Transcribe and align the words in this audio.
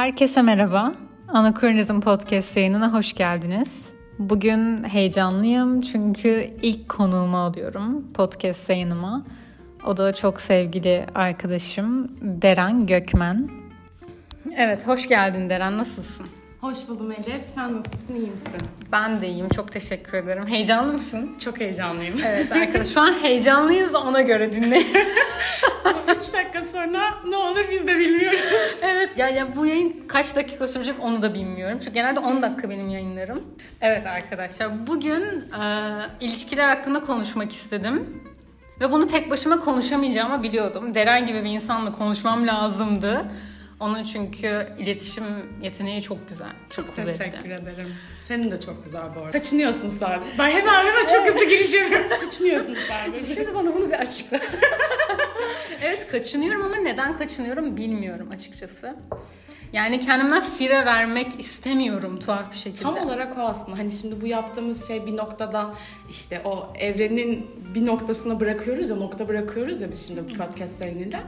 Herkese 0.00 0.42
merhaba. 0.42 0.94
Anakronizm 1.28 2.00
Podcast 2.00 2.56
yayınına 2.56 2.92
hoş 2.92 3.12
geldiniz. 3.12 3.88
Bugün 4.18 4.84
heyecanlıyım 4.84 5.80
çünkü 5.80 6.50
ilk 6.62 6.88
konuğumu 6.88 7.38
alıyorum 7.38 8.12
podcast 8.12 8.70
yayınıma. 8.70 9.24
O 9.86 9.96
da 9.96 10.12
çok 10.12 10.40
sevgili 10.40 11.06
arkadaşım 11.14 12.08
Deren 12.20 12.86
Gökmen. 12.86 13.48
Evet, 14.56 14.86
hoş 14.86 15.08
geldin 15.08 15.50
Deren. 15.50 15.78
Nasılsın? 15.78 16.26
Hoş 16.60 16.88
buldum 16.88 17.12
Elif. 17.12 17.46
Sen 17.54 17.76
nasılsın? 17.76 18.14
İyi 18.14 18.30
misin? 18.30 18.50
Ben 18.92 19.20
de 19.20 19.28
iyiyim. 19.28 19.48
Çok 19.48 19.72
teşekkür 19.72 20.18
ederim. 20.18 20.46
Heyecanlı 20.46 20.92
mısın? 20.92 21.30
Çok 21.44 21.60
heyecanlıyım. 21.60 22.20
Evet 22.26 22.52
arkadaş 22.52 22.88
şu 22.88 23.00
an 23.00 23.12
heyecanlıyız 23.22 23.94
ona 23.94 24.20
göre 24.20 24.52
dinleyin. 24.52 24.86
3 26.16 26.32
dakika 26.32 26.62
sonra 26.72 27.14
ne 27.28 27.36
olur 27.36 27.64
biz 27.70 27.86
de 27.86 27.98
bilmiyoruz. 27.98 28.76
evet 28.82 29.10
ya, 29.16 29.28
ya 29.28 29.56
bu 29.56 29.66
yayın 29.66 29.96
kaç 30.08 30.36
dakika 30.36 30.68
sürecek 30.68 30.94
onu 31.00 31.22
da 31.22 31.34
bilmiyorum. 31.34 31.78
Çünkü 31.80 31.94
genelde 31.94 32.20
10 32.20 32.42
dakika 32.42 32.70
benim 32.70 32.88
yayınlarım. 32.88 33.42
Evet 33.80 34.06
arkadaşlar 34.06 34.86
bugün 34.86 35.22
e, 35.22 35.62
ilişkiler 36.20 36.68
hakkında 36.68 37.00
konuşmak 37.00 37.52
istedim. 37.52 38.22
Ve 38.80 38.92
bunu 38.92 39.06
tek 39.06 39.30
başıma 39.30 39.60
konuşamayacağımı 39.60 40.42
biliyordum. 40.42 40.94
Deren 40.94 41.26
gibi 41.26 41.44
bir 41.44 41.50
insanla 41.50 41.92
konuşmam 41.92 42.46
lazımdı. 42.46 43.24
Onun 43.80 44.04
çünkü 44.04 44.68
iletişim 44.78 45.24
yeteneği 45.62 46.02
çok 46.02 46.28
güzel. 46.28 46.52
Çok, 46.70 46.86
çok 46.86 46.96
kuvvetli. 46.96 47.18
Teşekkür 47.18 47.50
ederim. 47.50 47.94
Senin 48.28 48.50
de 48.50 48.60
çok 48.60 48.84
güzel 48.84 49.02
bu 49.16 49.20
arada. 49.20 49.30
Kaçınıyorsun 49.30 49.88
sadece. 49.88 50.26
Ben 50.38 50.50
hemen 50.50 50.86
hemen 50.86 51.06
çok 51.06 51.26
hızlı 51.28 51.44
giriş 51.44 51.72
yapıyorum. 51.72 52.06
Kaçınıyorsun 52.24 52.76
sadece. 52.88 53.34
Şimdi 53.34 53.54
bana 53.54 53.74
bunu 53.74 53.88
bir 53.88 54.00
açıkla. 54.00 54.40
evet 55.82 56.08
kaçınıyorum 56.08 56.62
ama 56.62 56.76
neden 56.76 57.18
kaçınıyorum 57.18 57.76
bilmiyorum 57.76 58.28
açıkçası. 58.30 58.96
Yani 59.72 60.00
kendime 60.00 60.40
fire 60.40 60.86
vermek 60.86 61.40
istemiyorum 61.40 62.18
tuhaf 62.18 62.52
bir 62.52 62.56
şekilde. 62.56 62.82
Tam 62.82 62.96
olarak 62.96 63.38
o 63.38 63.40
aslında. 63.40 63.78
Hani 63.78 63.90
şimdi 63.90 64.20
bu 64.20 64.26
yaptığımız 64.26 64.88
şey 64.88 65.06
bir 65.06 65.16
noktada 65.16 65.74
işte 66.10 66.40
o 66.44 66.68
evrenin 66.78 67.46
bir 67.74 67.86
noktasına 67.86 68.40
bırakıyoruz 68.40 68.90
ya, 68.90 68.96
nokta 68.96 69.28
bırakıyoruz 69.28 69.80
ya 69.80 69.90
biz 69.90 70.06
şimdi 70.06 70.20
bu 70.28 70.36
podcast 70.36 70.80
yayınıyla. 70.80 71.20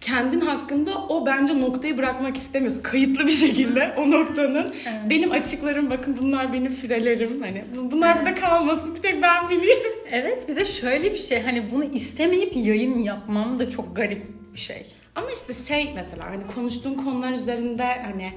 Kendin 0.00 0.40
hakkında 0.40 0.90
o 1.08 1.26
bence 1.26 1.60
noktayı 1.60 1.98
bırakmak 1.98 2.36
istemiyorsun. 2.36 2.82
Kayıtlı 2.82 3.26
bir 3.26 3.32
şekilde 3.32 3.94
o 3.96 4.10
noktanın. 4.10 4.74
Evet. 4.88 5.10
Benim 5.10 5.32
açıklarım 5.32 5.90
bakın 5.90 6.16
bunlar 6.20 6.52
benim 6.52 6.72
firelerim. 6.72 7.40
Hani 7.40 7.64
bunlar 7.92 8.16
evet. 8.16 8.26
burada 8.26 8.40
kalmasın. 8.40 8.94
Bir 8.94 9.02
tek 9.02 9.22
ben 9.22 9.50
bileyim. 9.50 9.78
Evet 10.10 10.48
bir 10.48 10.56
de 10.56 10.64
şöyle 10.64 11.12
bir 11.12 11.18
şey 11.18 11.42
hani 11.42 11.70
bunu 11.72 11.84
istemeyip 11.84 12.56
yayın 12.56 12.98
yapmam 12.98 13.58
da 13.58 13.70
çok 13.70 13.96
garip 13.96 14.26
bir 14.54 14.60
şey. 14.60 14.86
Ama 15.20 15.30
işte 15.30 15.54
şey 15.54 15.92
mesela 15.94 16.26
hani 16.26 16.46
konuştuğun 16.46 16.94
konular 16.94 17.32
üzerinde 17.32 18.02
hani 18.02 18.32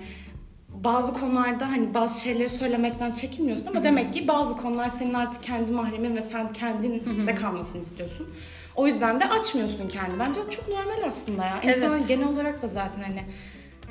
bazı 0.70 1.14
konularda 1.14 1.68
hani 1.68 1.94
bazı 1.94 2.22
şeyleri 2.22 2.50
söylemekten 2.50 3.12
çekinmiyorsun 3.12 3.66
ama 3.66 3.76
Hı-hı. 3.76 3.84
demek 3.84 4.14
ki 4.14 4.28
bazı 4.28 4.58
konular 4.58 4.90
senin 4.90 5.14
artık 5.14 5.44
kendi 5.44 5.72
mahremin 5.72 6.16
ve 6.16 6.24
sen 6.24 6.54
kendin 6.54 7.28
de 7.28 7.36
kalmasını 7.36 7.82
istiyorsun. 7.82 8.30
O 8.76 8.88
yüzden 8.88 9.20
de 9.20 9.30
açmıyorsun 9.30 9.90
kendini. 9.90 10.20
Bence 10.20 10.40
çok 10.50 10.68
normal 10.68 11.08
aslında 11.08 11.46
ya. 11.46 11.62
İnsan 11.62 11.92
evet. 11.92 12.08
genel 12.08 12.28
olarak 12.28 12.62
da 12.62 12.68
zaten 12.68 13.02
hani 13.02 13.24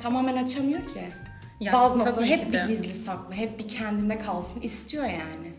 tamamen 0.01 0.43
açamıyor 0.43 0.87
ki. 0.87 1.01
Yani, 1.59 1.73
bazı 1.73 1.99
noktalar 1.99 2.25
hep 2.25 2.53
bir 2.53 2.61
gizli 2.61 2.93
saklı, 2.93 3.35
hep 3.35 3.59
bir 3.59 3.67
kendinde 3.67 4.17
kalsın 4.17 4.61
istiyor 4.61 5.03
yani. 5.03 5.52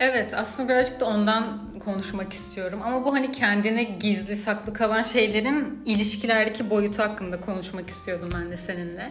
Evet 0.00 0.34
aslında 0.34 0.68
birazcık 0.68 1.00
da 1.00 1.06
ondan 1.06 1.58
konuşmak 1.84 2.32
istiyorum. 2.32 2.80
Ama 2.84 3.04
bu 3.04 3.14
hani 3.14 3.32
kendine 3.32 3.82
gizli 3.84 4.36
saklı 4.36 4.72
kalan 4.72 5.02
şeylerin 5.02 5.82
ilişkilerdeki 5.86 6.70
boyutu 6.70 7.02
hakkında 7.02 7.40
konuşmak 7.40 7.90
istiyordum 7.90 8.30
ben 8.34 8.50
de 8.50 8.56
seninle. 8.56 9.10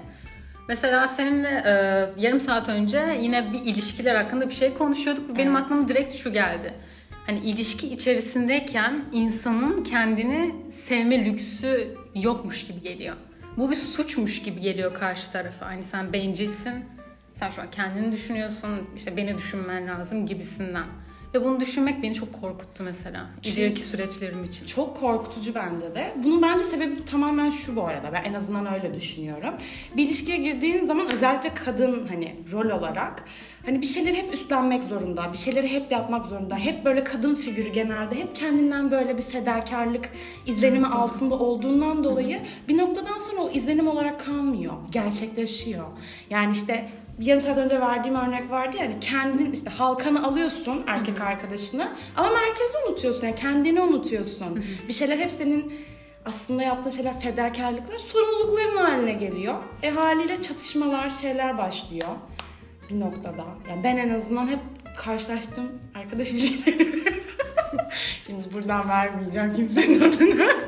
Mesela 0.70 1.08
seninle 1.08 1.64
e, 1.66 1.74
yarım 2.22 2.40
saat 2.40 2.70
önce 2.70 3.18
yine 3.22 3.54
bir 3.54 3.60
ilişkiler 3.60 4.16
hakkında 4.16 4.50
bir 4.50 4.54
şey 4.54 4.74
konuşuyorduk 4.74 5.30
ve 5.30 5.38
benim 5.38 5.56
aklıma 5.56 5.88
direkt 5.88 6.14
şu 6.14 6.34
geldi. 6.34 6.74
Hani 7.26 7.40
ilişki 7.40 7.94
içerisindeyken 7.94 9.06
insanın 9.12 9.84
kendini 9.84 10.56
sevme 10.72 11.26
lüksü 11.26 11.98
yokmuş 12.16 12.68
gibi 12.68 12.82
geliyor. 12.82 13.16
Bu 13.58 13.72
bir 13.72 13.76
suçmuş 13.76 14.44
gibi 14.44 14.62
geliyor 14.62 14.94
karşı 14.94 15.32
tarafa. 15.32 15.66
Hani 15.66 15.84
sen 15.84 16.14
bencilsin, 16.14 16.86
sen 17.34 17.50
şu 17.50 17.62
an 17.62 17.72
kendini 17.72 18.12
düşünüyorsun, 18.12 18.70
işte 18.96 19.18
beni 19.18 19.38
düşünmen 19.38 19.88
lazım 19.88 20.26
gibisinden. 20.26 20.86
Ve 21.34 21.44
bunu 21.44 21.60
düşünmek 21.60 22.04
beni 22.04 22.14
çok 22.14 22.42
korkuttu 22.42 22.84
mesela. 22.84 23.30
İleriki 23.44 23.82
süreçlerim 23.84 24.44
için. 24.44 24.66
Çok 24.66 24.98
korkutucu 24.98 25.56
bence 25.56 25.96
de. 25.96 26.14
Bunun 26.24 26.42
bence 26.42 26.64
sebebi 26.64 27.06
tamamen 27.06 27.50
şu 27.50 27.76
bu 27.76 27.84
arada. 27.84 28.14
Ben 28.14 28.24
en 28.24 28.34
azından 28.34 28.74
öyle 28.74 28.94
düşünüyorum. 28.94 29.54
Bir 29.98 30.06
ilişkiye 30.06 30.38
girdiğin 30.38 30.88
zaman 30.88 31.14
özellikle 31.14 31.54
kadın 31.54 32.08
hani 32.08 32.36
rol 32.52 32.70
olarak 32.70 33.24
hani 33.66 33.82
bir 33.82 33.86
şeyleri 33.86 34.18
hep 34.18 34.34
üstlenmek 34.34 34.84
zorunda, 34.84 35.34
bir 35.34 35.38
şeyleri 35.38 35.72
hep 35.72 35.92
yapmak 35.92 36.26
zorunda. 36.26 36.58
Hep 36.58 36.86
böyle 36.86 37.04
kadın 37.04 37.36
figürü 37.36 37.70
genelde 37.70 38.16
hep 38.16 38.36
kendinden 38.36 38.92
böyle 38.92 39.18
bir 39.18 39.24
fedakarlık 39.24 40.10
izlenimi 40.46 40.88
altında 40.88 41.36
olduğundan 41.36 42.04
dolayı 42.04 42.42
bir 42.68 42.78
noktadan 42.78 43.20
sonra 43.20 43.42
o 43.42 43.50
izlenim 43.50 43.88
olarak 43.88 44.26
kalmıyor, 44.26 44.74
gerçekleşiyor. 44.92 45.86
Yani 46.30 46.52
işte 46.52 46.90
yarım 47.20 47.42
saat 47.42 47.58
önce 47.58 47.82
verdiğim 47.82 48.16
örnek 48.16 48.52
vardı 48.52 48.78
ya 48.78 48.84
hani 48.84 49.00
kendin 49.00 49.52
işte 49.52 49.70
halkanı 49.70 50.28
alıyorsun 50.28 50.84
erkek 50.88 51.20
Hı-hı. 51.20 51.28
arkadaşını 51.28 51.88
ama 52.18 52.30
merkezi 52.30 52.78
unutuyorsun 52.88 53.28
yani 53.28 53.36
kendini 53.36 53.82
unutuyorsun. 53.82 54.56
Hı-hı. 54.56 54.88
Bir 54.88 54.94
şeyler 54.94 55.18
hep 55.18 55.32
senin 55.32 55.74
aslında 56.26 56.64
yaptığın 56.64 56.90
şeyler 56.90 57.20
fedakarlıklar 57.20 58.00
sorumlulukların 58.00 58.78
haline 58.78 59.14
geliyor. 59.14 59.56
E 59.84 59.90
haliyle 59.90 60.42
çatışmalar 60.42 61.10
şeyler 61.10 61.58
başlıyor 61.58 62.10
bir 62.90 63.00
noktada. 63.00 63.46
Yani 63.70 63.84
ben 63.84 63.98
en 63.98 64.10
azından 64.10 64.48
hep 64.48 64.60
karşılaştım 64.98 65.72
arkadaş 65.96 66.32
ilişkileri. 66.32 67.04
Şimdi 68.28 68.54
buradan 68.54 68.90
vermeyeceğim 68.90 69.56
kimsenin 69.56 70.02
adını. 70.02 70.48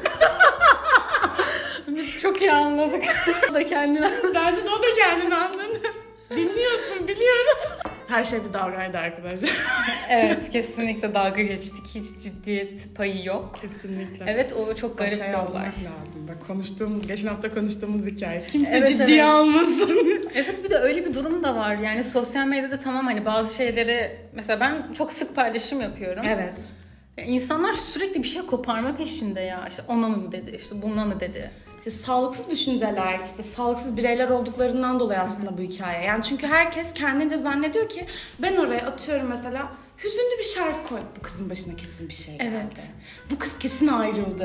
Biz 1.87 2.19
çok 2.19 2.41
iyi 2.41 2.51
anladık. 2.51 3.03
o 3.51 3.53
da 3.53 3.65
kendini 3.65 4.11
Bence 4.35 4.65
de 4.65 4.69
o 4.69 4.83
da 4.83 4.87
kendini 4.97 5.35
anladı. 5.35 5.64
Dinliyorsun 6.35 7.07
biliyorum. 7.07 7.57
Her 8.07 8.23
şey 8.23 8.39
bir 8.49 8.53
dalgaydı 8.53 8.97
arkadaşlar. 8.97 9.49
evet 10.09 10.49
kesinlikle 10.49 11.13
dalga 11.13 11.41
geçtik. 11.41 11.85
Hiç 11.95 12.23
ciddiyet 12.23 12.95
payı 12.95 13.25
yok. 13.25 13.59
Kesinlikle. 13.61 14.25
Evet 14.27 14.53
o 14.53 14.75
çok 14.75 14.97
garip 14.97 15.11
Başa 15.13 15.29
bir 15.29 15.51
olay. 15.51 15.65
lazım. 15.65 16.27
Bak 16.27 16.47
konuştuğumuz, 16.47 17.07
geçen 17.07 17.27
hafta 17.27 17.53
konuştuğumuz 17.53 18.05
hikaye. 18.05 18.43
Kimse 18.47 18.77
evet, 18.77 18.87
ciddiye 18.87 19.17
evet. 19.17 19.29
almasın. 19.29 20.29
evet 20.35 20.63
bir 20.63 20.69
de 20.69 20.77
öyle 20.77 21.05
bir 21.05 21.13
durum 21.13 21.43
da 21.43 21.55
var. 21.55 21.75
Yani 21.75 22.03
sosyal 22.03 22.47
medyada 22.47 22.79
tamam 22.79 23.05
hani 23.05 23.25
bazı 23.25 23.55
şeyleri 23.55 24.17
mesela 24.33 24.59
ben 24.59 24.93
çok 24.93 25.11
sık 25.11 25.35
paylaşım 25.35 25.81
yapıyorum. 25.81 26.23
Evet. 26.27 26.59
İnsanlar 27.27 27.73
sürekli 27.73 28.23
bir 28.23 28.27
şey 28.27 28.41
koparma 28.41 28.97
peşinde 28.97 29.41
ya. 29.41 29.65
İşte 29.69 29.83
ona 29.87 30.09
mı 30.09 30.31
dedi, 30.31 30.51
işte 30.55 30.81
buna 30.81 31.05
mı 31.05 31.19
dedi 31.19 31.51
işte 31.87 31.97
sağlıksız 32.03 32.49
düşünceler, 32.49 33.19
işte 33.19 33.43
sağlıksız 33.43 33.97
bireyler 33.97 34.29
olduklarından 34.29 34.99
dolayı 34.99 35.19
aslında 35.19 35.57
bu 35.57 35.61
hikaye. 35.61 36.03
Yani 36.05 36.23
çünkü 36.23 36.47
herkes 36.47 36.93
kendince 36.93 37.37
zannediyor 37.37 37.89
ki 37.89 38.05
ben 38.39 38.55
oraya 38.55 38.87
atıyorum 38.87 39.27
mesela 39.27 39.71
hüzünlü 40.03 40.39
bir 40.39 40.43
şarkı 40.43 40.89
koy. 40.89 40.99
Bu 41.17 41.21
kızın 41.21 41.49
başına 41.49 41.75
kesin 41.75 42.09
bir 42.09 42.13
şey 42.13 42.37
geldi. 42.37 42.51
Evet. 42.53 42.89
Bu 43.31 43.39
kız 43.39 43.57
kesin 43.59 43.87
ayrıldı. 43.87 44.43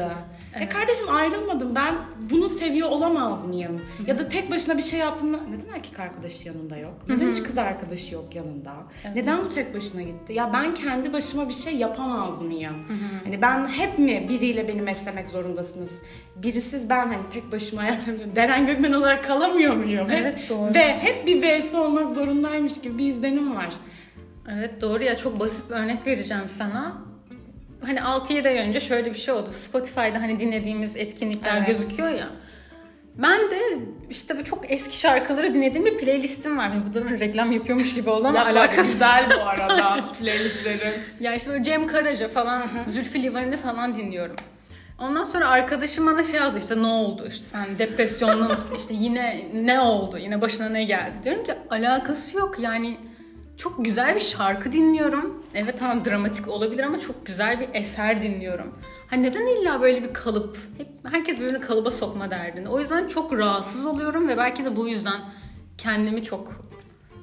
E 0.55 0.59
evet. 0.59 0.63
E 0.63 0.69
kardeşim 0.69 1.09
ayrılmadım. 1.11 1.75
Ben 1.75 1.95
bunu 2.31 2.49
seviyor 2.49 2.89
olamaz 2.89 3.47
mıyım? 3.47 3.73
Hı-hı. 3.73 4.11
Ya 4.11 4.19
da 4.19 4.29
tek 4.29 4.51
başına 4.51 4.79
bir 4.79 4.83
şey 4.83 4.99
yaptığında 4.99 5.37
neden 5.37 5.75
erkek 5.75 6.01
arkadaşı 6.01 6.49
yanında 6.49 6.77
yok? 6.77 6.95
Neden 7.09 7.21
Hı-hı. 7.21 7.31
hiç 7.33 7.43
kız 7.43 7.59
arkadaşı 7.59 8.15
yok 8.15 8.35
yanında? 8.35 8.73
Evet. 9.05 9.17
Neden 9.17 9.45
bu 9.45 9.49
tek 9.49 9.75
başına 9.75 10.03
gitti? 10.03 10.33
Ya 10.33 10.51
ben 10.53 10.75
kendi 10.75 11.13
başıma 11.13 11.49
bir 11.49 11.55
şey 11.55 11.77
yapamaz 11.77 12.43
mıyım? 12.43 12.75
Hı-hı. 12.89 13.25
Hani 13.25 13.43
ben 13.43 13.69
hep 13.69 13.99
mi 13.99 14.27
biriyle 14.29 14.69
beni 14.69 14.83
meşlemek 14.83 15.29
zorundasınız? 15.29 15.91
Birisiz 16.37 16.91
ben 16.91 17.07
hani 17.09 17.23
tek 17.33 17.53
başıma 17.53 17.85
yapamıyorum. 17.85 18.33
Deren 18.37 18.67
Gökmen 18.67 18.93
olarak 18.93 19.25
kalamıyor 19.25 19.75
muyum? 19.75 20.07
Evet 20.11 20.39
hep, 20.39 20.49
doğru. 20.49 20.75
Ve 20.75 20.99
hep 20.99 21.27
bir 21.27 21.43
V'si 21.43 21.77
olmak 21.77 22.11
zorundaymış 22.11 22.81
gibi 22.81 22.99
bir 22.99 23.07
izlenim 23.07 23.57
var. 23.57 23.75
Evet 24.55 24.81
doğru 24.81 25.03
ya 25.03 25.17
çok 25.17 25.41
basit 25.41 25.71
bir 25.71 25.75
örnek 25.75 26.07
vereceğim 26.07 26.49
sana. 26.59 26.97
Hani 27.85 27.99
6-7 27.99 28.49
ay 28.49 28.59
önce 28.59 28.81
şöyle 28.81 29.11
bir 29.11 29.19
şey 29.19 29.35
oldu. 29.35 29.53
Spotify'da 29.53 30.23
hani 30.23 30.41
dinlediğimiz 30.41 30.97
etkinlikler 30.97 31.57
evet. 31.57 31.67
gözüküyor 31.67 32.09
ya. 32.09 32.29
Ben 33.15 33.51
de 33.51 33.61
işte 34.11 34.45
çok 34.45 34.73
eski 34.73 34.99
şarkıları 34.99 35.55
dinlediğim 35.55 35.87
bir 35.87 35.99
playlistim 35.99 36.59
var. 36.59 36.69
Yani 36.69 36.83
bu 36.91 36.95
durumun 36.95 37.21
reklam 37.21 37.53
yapıyormuş 37.53 37.95
gibi 37.95 38.11
oldu 38.11 38.29
ama 38.29 38.39
ya 38.39 38.47
alakası. 38.47 38.93
Güzel 38.93 39.31
bu 39.37 39.43
arada 39.43 40.05
playlistlerin. 40.21 40.95
ya 41.21 41.35
işte 41.35 41.51
böyle 41.51 41.65
Cem 41.65 41.87
Karaca 41.87 42.29
falan, 42.29 42.69
Zülfü 42.87 43.23
Livaneli 43.23 43.57
falan 43.57 43.97
dinliyorum. 43.97 44.37
Ondan 44.99 45.25
sonra 45.25 45.49
arkadaşım 45.49 46.07
bana 46.07 46.25
şey 46.25 46.41
yazdı 46.41 46.59
işte 46.59 46.83
ne 46.83 46.87
oldu 46.87 47.27
işte 47.29 47.45
sen 47.45 47.79
depresyonlu 47.79 48.49
mısın 48.49 48.75
işte 48.79 48.95
yine 48.95 49.45
ne 49.55 49.81
oldu 49.81 50.19
yine 50.19 50.41
başına 50.41 50.69
ne 50.69 50.85
geldi 50.85 51.15
diyorum 51.25 51.45
ki 51.45 51.53
alakası 51.71 52.39
yok 52.39 52.59
yani 52.59 52.97
çok 53.61 53.85
güzel 53.85 54.15
bir 54.15 54.21
şarkı 54.21 54.73
dinliyorum. 54.73 55.45
Evet 55.55 55.79
tamam 55.79 56.05
dramatik 56.05 56.49
olabilir 56.49 56.85
ama 56.85 57.01
çok 57.01 57.27
güzel 57.27 57.61
bir 57.61 57.69
eser 57.75 58.23
dinliyorum. 58.23 58.75
Hani 59.07 59.23
neden 59.23 59.47
illa 59.47 59.81
böyle 59.81 60.03
bir 60.03 60.13
kalıp? 60.13 60.59
Hep 60.79 60.89
herkes 61.05 61.41
birbirini 61.41 61.61
kalıba 61.61 61.91
sokma 61.91 62.31
derdinde. 62.31 62.69
O 62.69 62.81
yüzden 62.81 63.09
çok 63.09 63.33
rahatsız 63.33 63.87
oluyorum 63.87 64.29
ve 64.29 64.37
belki 64.37 64.65
de 64.65 64.77
bu 64.77 64.89
yüzden 64.89 65.21
kendimi 65.79 66.25
çok 66.25 66.71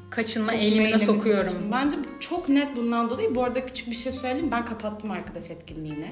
kaçınma 0.09 0.53
eğilimine 0.53 0.83
eğilimi 0.83 0.99
sokuyorum. 0.99 1.51
sokuyorsun. 1.53 1.71
Bence 1.71 1.97
çok 2.19 2.49
net 2.49 2.75
bundan 2.75 3.09
dolayı. 3.09 3.35
Bu 3.35 3.43
arada 3.43 3.65
küçük 3.65 3.91
bir 3.91 3.95
şey 3.95 4.11
söyleyeyim. 4.11 4.51
Ben 4.51 4.65
kapattım 4.65 5.11
arkadaş 5.11 5.51
etkinliğini. 5.51 6.11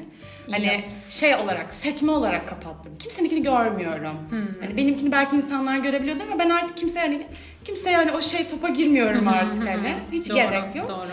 Hani 0.52 0.66
yapmışsın. 0.66 1.10
şey 1.10 1.36
olarak, 1.36 1.74
sekme 1.74 2.12
olarak 2.12 2.50
kapattım. 2.50 2.96
Kimseninkini 3.00 3.44
görmüyorum. 3.44 4.18
Hmm. 4.30 4.62
Hani 4.62 4.78
benimkini 4.78 5.12
belki 5.12 5.36
insanlar 5.36 5.78
görebiliyordu 5.78 6.24
ama 6.24 6.40
ben 6.40 6.50
artık 6.50 6.78
kimse 6.78 7.00
yani 7.00 7.28
kimse 7.64 7.90
yani 7.90 8.12
o 8.12 8.22
şey 8.22 8.48
topa 8.48 8.70
girmiyorum 8.70 9.28
artık 9.28 9.68
hani. 9.68 9.96
Hiç 10.12 10.30
Doğru, 10.30 10.38
gerek 10.38 10.76
yok. 10.76 10.90
Doğru. 10.90 11.10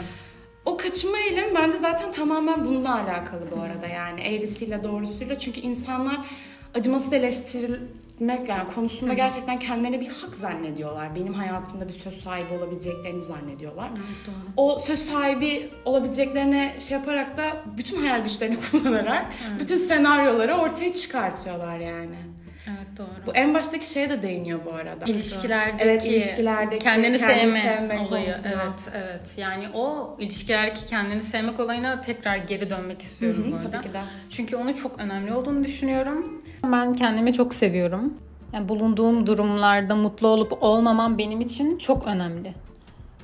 O 0.65 0.77
kaçınma 0.77 1.19
eğilimi 1.19 1.55
bence 1.55 1.79
zaten 1.79 2.13
tamamen 2.13 2.65
bununla 2.65 2.95
alakalı 2.95 3.51
bu 3.57 3.61
arada 3.61 3.87
yani 3.87 4.21
eğrisiyle 4.21 4.85
doğrusuyla 4.85 5.39
çünkü 5.39 5.61
insanlar 5.61 6.17
acımasız 6.75 7.13
eleştirilmek 8.13 8.49
yani 8.49 8.75
konusunda 8.75 9.15
gerçekten 9.15 9.59
kendilerine 9.59 10.01
bir 10.01 10.09
hak 10.09 10.35
zannediyorlar. 10.35 11.15
Benim 11.15 11.35
hayatımda 11.35 11.89
bir 11.89 11.93
söz 11.93 12.15
sahibi 12.15 12.55
olabileceklerini 12.55 13.23
zannediyorlar. 13.23 13.89
Evet, 13.89 14.27
doğru. 14.27 14.53
O 14.57 14.79
söz 14.87 14.99
sahibi 15.01 15.71
olabileceklerine 15.85 16.75
şey 16.89 16.99
yaparak 16.99 17.37
da 17.37 17.43
bütün 17.79 17.97
hayal 18.01 18.21
güçlerini 18.23 18.57
kullanarak 18.71 19.27
bütün 19.61 19.77
senaryoları 19.77 20.55
ortaya 20.55 20.93
çıkartıyorlar 20.93 21.79
yani. 21.79 22.15
Evet 22.69 22.99
doğru. 22.99 23.09
Bu 23.27 23.33
en 23.35 23.55
baştaki 23.55 23.87
şeye 23.91 24.11
de 24.11 24.23
değiniyor 24.23 24.61
bu 24.65 24.73
arada. 24.75 25.05
İlişkilerdeki, 25.05 25.85
Evet, 25.85 26.05
ilişkilerdeki 26.07 26.85
kendini, 26.85 27.19
kendini 27.19 27.37
sevme 27.59 27.63
sevmek 27.63 28.01
olayı. 28.11 28.25
konusunda. 28.25 28.49
Evet, 28.49 29.05
evet. 29.05 29.31
Yani 29.37 29.69
o 29.75 30.17
ilişkilerdeki 30.21 30.87
kendini 30.87 31.23
sevmek 31.23 31.61
olayına 31.61 32.01
tekrar 32.01 32.37
geri 32.37 32.71
dönmek 32.71 33.03
istiyorum 33.03 33.45
Hı 33.45 33.49
hı, 33.49 33.53
bu 33.53 33.57
arada. 33.57 33.71
tabii 33.71 33.83
ki 33.83 33.93
de. 33.95 34.01
Çünkü 34.31 34.57
onu 34.57 34.77
çok 34.77 34.99
önemli 34.99 35.33
olduğunu 35.33 35.65
düşünüyorum. 35.65 36.42
Ben 36.65 36.95
kendimi 36.95 37.33
çok 37.33 37.55
seviyorum. 37.55 38.15
Yani 38.53 38.69
bulunduğum 38.69 39.27
durumlarda 39.27 39.97
mutlu 39.97 40.29
olup 40.29 40.63
olmamam 40.63 41.19
benim 41.19 41.41
için 41.41 41.79
çok 41.79 42.07
önemli. 42.07 42.55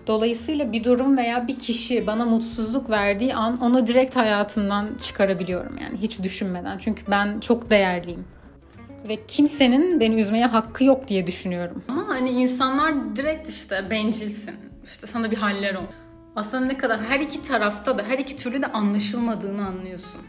Dolayısıyla 0.06 0.72
bir 0.72 0.84
durum 0.84 1.16
veya 1.16 1.48
bir 1.48 1.58
kişi 1.58 2.06
bana 2.06 2.24
mutsuzluk 2.24 2.90
verdiği 2.90 3.34
an 3.34 3.60
onu 3.60 3.86
direkt 3.86 4.16
hayatımdan 4.16 4.94
çıkarabiliyorum 5.00 5.78
yani 5.78 5.98
hiç 5.98 6.22
düşünmeden. 6.22 6.78
Çünkü 6.78 7.02
ben 7.10 7.40
çok 7.40 7.70
değerliyim. 7.70 8.24
Ve 9.08 9.18
kimsenin 9.28 10.00
beni 10.00 10.20
üzmeye 10.20 10.46
hakkı 10.46 10.84
yok 10.84 11.08
diye 11.08 11.26
düşünüyorum. 11.26 11.84
Ama 11.88 12.08
hani 12.08 12.30
insanlar 12.30 13.16
direkt 13.16 13.48
işte 13.48 13.90
bencilsin. 13.90 14.54
İşte 14.84 15.06
sana 15.06 15.30
bir 15.30 15.36
haller 15.36 15.74
ol. 15.74 15.86
Aslında 16.36 16.66
ne 16.66 16.78
kadar 16.78 17.04
her 17.04 17.20
iki 17.20 17.42
tarafta 17.42 17.98
da 17.98 18.02
her 18.02 18.18
iki 18.18 18.36
türlü 18.36 18.62
de 18.62 18.66
anlaşılmadığını 18.66 19.66
anlıyorsun. 19.66 20.20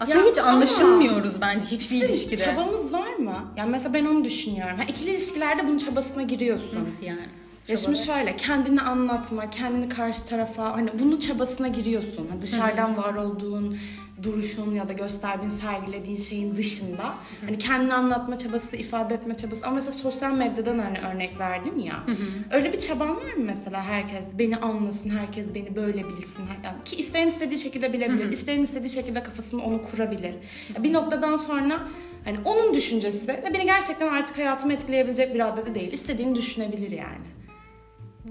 Aslında 0.00 0.18
Ya 0.18 0.24
hiç 0.30 0.38
ama- 0.38 0.48
anlaşılmıyoruz 0.50 1.40
bence 1.40 1.66
hiçbir 1.66 1.94
İşte 1.94 2.08
ilişkide. 2.08 2.36
Çabamız 2.36 2.92
var 2.92 3.14
mı? 3.14 3.34
Yani 3.56 3.70
mesela 3.70 3.94
ben 3.94 4.04
onu 4.04 4.24
düşünüyorum. 4.24 4.76
Ha, 4.76 4.84
ikili 4.88 5.10
ilişkilerde 5.10 5.68
bunun 5.68 5.78
çabasına 5.78 6.22
giriyorsun. 6.22 6.80
Nasıl 6.80 7.06
yani? 7.06 7.28
Ya 7.68 7.76
şimdi 7.76 7.98
şöyle 7.98 8.36
kendini 8.36 8.80
anlatma, 8.80 9.50
kendini 9.50 9.88
karşı 9.88 10.24
tarafa 10.26 10.72
hani 10.72 10.90
bunun 10.98 11.16
çabasına 11.18 11.68
giriyorsun. 11.68 12.28
Ha, 12.28 12.42
dışarıdan 12.42 12.96
var 12.96 13.14
olduğun 13.14 13.76
duruşun 14.22 14.74
ya 14.74 14.88
da 14.88 14.92
gösterdiğin, 14.92 15.50
sergilediğin 15.50 16.16
şeyin 16.16 16.56
dışında 16.56 17.14
hani 17.44 17.58
kendini 17.58 17.94
anlatma 17.94 18.38
çabası, 18.38 18.76
ifade 18.76 19.14
etme 19.14 19.34
çabası. 19.34 19.66
Ama 19.66 19.74
mesela 19.74 19.92
sosyal 19.92 20.32
medyadan 20.32 20.78
hani 20.78 20.98
örnek 20.98 21.38
verdin 21.38 21.78
ya. 21.78 22.04
Öyle 22.50 22.72
bir 22.72 22.80
çaban 22.80 23.08
var 23.08 23.34
mı 23.34 23.44
mesela 23.46 23.82
herkes 23.84 24.26
beni 24.38 24.56
anlasın, 24.56 25.10
herkes 25.10 25.54
beni 25.54 25.76
böyle 25.76 26.04
bilsin. 26.08 26.44
Yani 26.64 26.84
ki 26.84 26.96
isteyen 26.96 27.28
istediği 27.28 27.58
şekilde 27.58 27.92
bilebilir, 27.92 28.32
isteyen 28.32 28.62
istediği 28.62 28.90
şekilde 28.90 29.22
kafasında 29.22 29.62
onu 29.62 29.82
kurabilir. 29.82 30.34
Ya 30.76 30.82
bir 30.82 30.92
noktadan 30.92 31.36
sonra 31.36 31.80
hani 32.24 32.36
onun 32.44 32.74
düşüncesi 32.74 33.28
ve 33.28 33.50
beni 33.54 33.64
gerçekten 33.64 34.08
artık 34.08 34.38
hayatımı 34.38 34.72
etkileyebilecek 34.72 35.34
bir 35.34 35.38
raddede 35.38 35.74
değil. 35.74 35.92
İstediğini 35.92 36.34
düşünebilir 36.34 36.90
yani. 36.90 37.26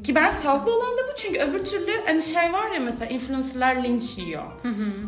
Ki 0.04 0.16
ben 0.16 0.30
sağlıklı 0.30 0.76
olan 0.76 0.98
da 0.98 1.02
bu 1.12 1.16
çünkü 1.18 1.40
öbür 1.40 1.66
türlü 1.66 1.92
hani 2.06 2.22
şey 2.22 2.54
var 2.54 2.72
ya 2.72 2.80
mesela 2.80 3.10
influencerlar 3.12 3.84
linç 3.84 4.18
yiyor. 4.18 4.44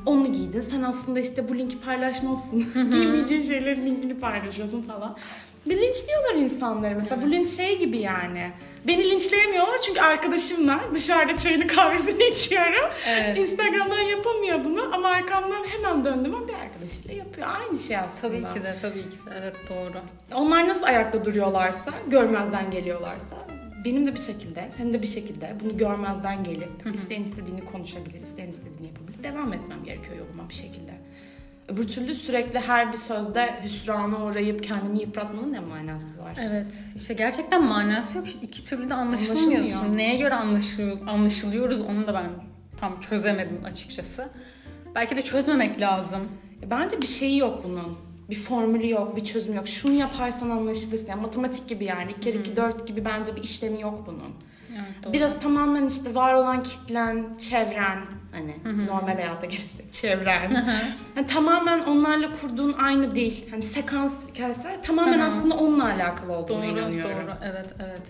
Onu 0.05 0.31
giydin 0.33 0.61
sen 0.61 0.81
aslında 0.81 1.19
işte 1.19 1.49
bu 1.49 1.57
linki 1.57 1.79
paylaşmazsın. 1.81 2.65
Giymeyeceğin 2.91 3.41
şeylerin 3.41 3.85
linkini 3.85 4.17
paylaşıyorsun 4.19 4.81
falan. 4.81 5.17
Bir 5.65 5.81
linçliyorlar 5.81 6.35
insanları 6.35 6.95
mesela 6.95 7.21
bu 7.21 7.31
linç 7.31 7.49
şey 7.49 7.79
gibi 7.79 7.97
yani. 7.97 8.51
Beni 8.87 9.09
linçleyemiyorlar 9.11 9.77
çünkü 9.77 10.01
arkadaşım 10.01 10.67
var. 10.67 10.81
Dışarıda 10.93 11.37
çayını 11.37 11.67
kahvesini 11.67 12.23
içiyorum. 12.31 12.89
Evet. 13.07 13.37
Instagram'dan 13.37 13.99
yapamıyor 13.99 14.63
bunu 14.63 14.89
ama 14.95 15.09
arkamdan 15.09 15.65
hemen 15.65 16.05
döndüm 16.05 16.35
ama 16.35 16.47
bir 16.47 16.53
arkadaşıyla 16.53 17.13
yapıyor. 17.13 17.47
Aynı 17.61 17.79
şey 17.79 17.97
aslında. 17.97 18.47
Tabii 18.47 18.59
ki 18.59 18.63
de 18.63 18.75
tabii 18.81 19.09
ki 19.09 19.17
de 19.17 19.31
evet 19.41 19.55
doğru. 19.69 20.01
Onlar 20.33 20.67
nasıl 20.67 20.83
ayakta 20.83 21.25
duruyorlarsa, 21.25 21.91
görmezden 22.07 22.71
geliyorlarsa 22.71 23.35
benim 23.85 24.07
de 24.07 24.13
bir 24.13 24.19
şekilde, 24.19 24.69
senin 24.77 24.93
de 24.93 25.01
bir 25.01 25.07
şekilde 25.07 25.55
bunu 25.63 25.77
görmezden 25.77 26.43
gelip 26.43 26.69
isteyen 26.93 27.23
istediğini 27.23 27.65
konuşabilir, 27.65 28.21
isteyen 28.21 28.49
istediğini 28.49 28.87
yapabilir. 28.87 29.23
Devam 29.23 29.53
etmem 29.53 29.83
gerekiyor 29.83 30.17
yoluma 30.17 30.49
bir 30.49 30.53
şekilde. 30.53 30.91
Öbür 31.67 31.87
türlü 31.87 32.15
sürekli 32.15 32.59
her 32.59 32.91
bir 32.91 32.97
sözde 32.97 33.59
hüsrana 33.63 34.25
uğrayıp 34.25 34.63
kendimi 34.63 34.99
yıpratmanın 34.99 35.53
ne 35.53 35.59
manası 35.59 36.19
var? 36.19 36.37
Evet. 36.41 36.73
işte 36.95 37.13
gerçekten 37.13 37.63
manası 37.63 38.17
yok. 38.17 38.27
İşte 38.27 38.39
iki 38.41 38.63
türlü 38.65 38.89
de 38.89 38.93
anlaşılmıyorsun. 38.93 39.55
Anlaşılmıyor. 39.55 39.97
Neye 39.97 40.15
göre 40.15 40.35
anlaşıl 40.35 41.07
anlaşılıyoruz 41.07 41.81
onu 41.81 42.07
da 42.07 42.13
ben 42.13 42.29
tam 42.77 42.99
çözemedim 42.99 43.65
açıkçası. 43.65 44.29
Belki 44.95 45.17
de 45.17 45.21
çözmemek 45.21 45.81
lazım. 45.81 46.21
Bence 46.71 47.01
bir 47.01 47.07
şeyi 47.07 47.37
yok 47.37 47.63
bunun. 47.63 47.97
Bir 48.31 48.35
formülü 48.35 48.89
yok, 48.89 49.15
bir 49.15 49.25
çözümü 49.25 49.55
yok. 49.55 49.67
Şunu 49.67 49.93
yaparsan 49.93 50.49
anlaşılırsın. 50.49 51.07
Yani 51.07 51.21
matematik 51.21 51.67
gibi 51.69 51.85
yani. 51.85 52.11
2 52.11 52.19
kere 52.19 52.37
2 52.37 52.55
4 52.55 52.87
gibi 52.87 53.05
bence 53.05 53.35
bir 53.35 53.43
işlemi 53.43 53.81
yok 53.81 54.03
bunun. 54.07 54.33
Evet, 54.71 55.03
doğru. 55.03 55.13
Biraz 55.13 55.39
tamamen 55.39 55.85
işte 55.87 56.15
var 56.15 56.33
olan 56.33 56.63
kitlen, 56.63 57.25
çevren 57.37 57.99
hani 58.31 58.55
normal 58.87 59.15
hayata 59.15 59.45
gelirsek 59.45 59.93
çevren. 59.93 60.51
hani 61.15 61.27
tamamen 61.27 61.79
onlarla 61.79 62.31
kurduğun 62.31 62.73
aynı 62.73 63.15
değil. 63.15 63.45
Hani 63.51 63.61
sekans 63.61 64.29
hikayesi. 64.29 64.67
Tamamen 64.83 65.19
Hı 65.19 65.23
hı. 65.23 65.27
aslında 65.27 65.55
onunla 65.55 65.85
alakalı 65.85 66.33
olduğuna 66.33 66.57
Doğru, 66.63 66.79
inanıyorum. 66.79 67.11
doğru. 67.27 67.33
Evet, 67.43 67.67
evet. 67.79 68.01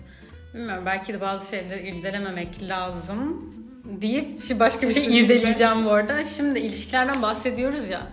Bilmiyorum 0.54 0.82
belki 0.86 1.12
de 1.12 1.20
bazı 1.20 1.48
şeyleri 1.50 1.88
irdelememek 1.88 2.62
lazım 2.62 3.54
deyip 3.84 4.44
şimdi 4.44 4.60
başka 4.60 4.88
bir 4.88 4.92
şey 4.92 5.18
irdeleyeceğim 5.20 5.84
bu 5.84 5.90
arada. 5.92 6.24
Şimdi 6.24 6.58
ilişkilerden 6.58 7.22
bahsediyoruz 7.22 7.88
ya. 7.88 8.06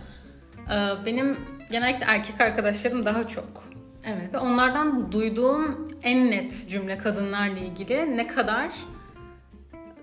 e, 0.70 1.06
Benim 1.06 1.36
genellikle 1.70 2.04
erkek 2.06 2.40
arkadaşlarım 2.40 3.04
daha 3.04 3.28
çok. 3.28 3.64
Evet. 4.04 4.34
Ve 4.34 4.38
onlardan 4.38 5.12
duyduğum 5.12 5.90
en 6.02 6.30
net 6.30 6.68
cümle 6.70 6.98
kadınlarla 6.98 7.58
ilgili 7.58 8.16
ne 8.16 8.26
kadar 8.26 8.70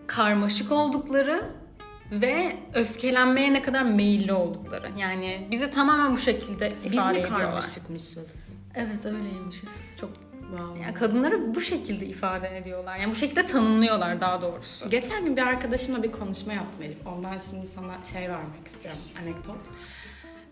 karmaşık 0.08 0.72
oldukları 0.72 1.46
ve 2.12 2.56
öfkelenmeye 2.74 3.54
ne 3.54 3.62
kadar 3.62 3.84
meyilli 3.84 4.34
oldukları. 4.34 4.92
Yani 4.98 5.48
bizi 5.52 5.72
tamamen 5.72 6.14
bu 6.14 6.18
şekilde 6.18 6.72
Biz 6.86 6.94
ifade 6.94 7.14
mi 7.14 7.20
ediyorlar. 7.20 7.42
karmaşıkmışız? 7.42 8.54
Evet 8.76 9.06
öyleymişiz. 9.06 9.98
Çok 10.00 10.10
Wow. 10.52 10.84
yani 10.84 10.94
kadınları 10.94 11.56
bu 11.56 11.62
şekilde 11.62 12.06
ifade 12.06 12.58
ediyorlar. 12.58 12.98
Yani 12.98 13.12
bu 13.12 13.16
şekilde 13.16 13.46
tanımlıyorlar 13.46 14.22
daha 14.22 14.42
doğrusu. 14.42 14.90
Geçen 14.90 15.26
gün 15.26 15.38
bir 15.38 15.42
arkadaşımla 15.42 16.04
bir 16.04 16.12
konuşma 16.12 16.54
yaptım 16.54 16.84
Elif. 16.84 17.08
Ondan 17.08 17.38
şimdi 17.38 17.68
sana 17.68 17.94
şey 18.14 18.22
vermek 18.30 18.68
istiyorum, 18.68 19.00
anekdot. 19.22 19.58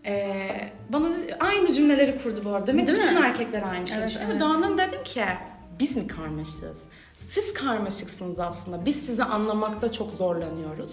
Ee, 0.06 0.70
bana 0.90 1.08
aynı 1.40 1.74
cümleleri 1.74 2.24
kurdu 2.24 2.42
bu 2.46 2.50
arada. 2.50 2.68
Demek 2.68 2.88
Değil 2.88 2.98
bütün 3.00 3.20
mi? 3.20 3.26
erkekler 3.26 3.64
aynı 3.72 3.88
şeyi 3.88 3.98
Evet, 4.00 4.10
düşünüyor. 4.10 4.30
evet. 4.32 4.42
Ve 4.42 4.46
Doğan'dan 4.46 4.78
dedim 4.78 5.04
ki 5.04 5.22
biz 5.80 5.98
mi 5.98 6.08
karmaşığız? 6.08 6.78
Siz 7.30 7.54
karmaşıksınız 7.54 8.40
aslında. 8.40 8.86
Biz 8.86 8.96
sizi 9.06 9.24
anlamakta 9.24 9.92
çok 9.92 10.14
zorlanıyoruz. 10.14 10.92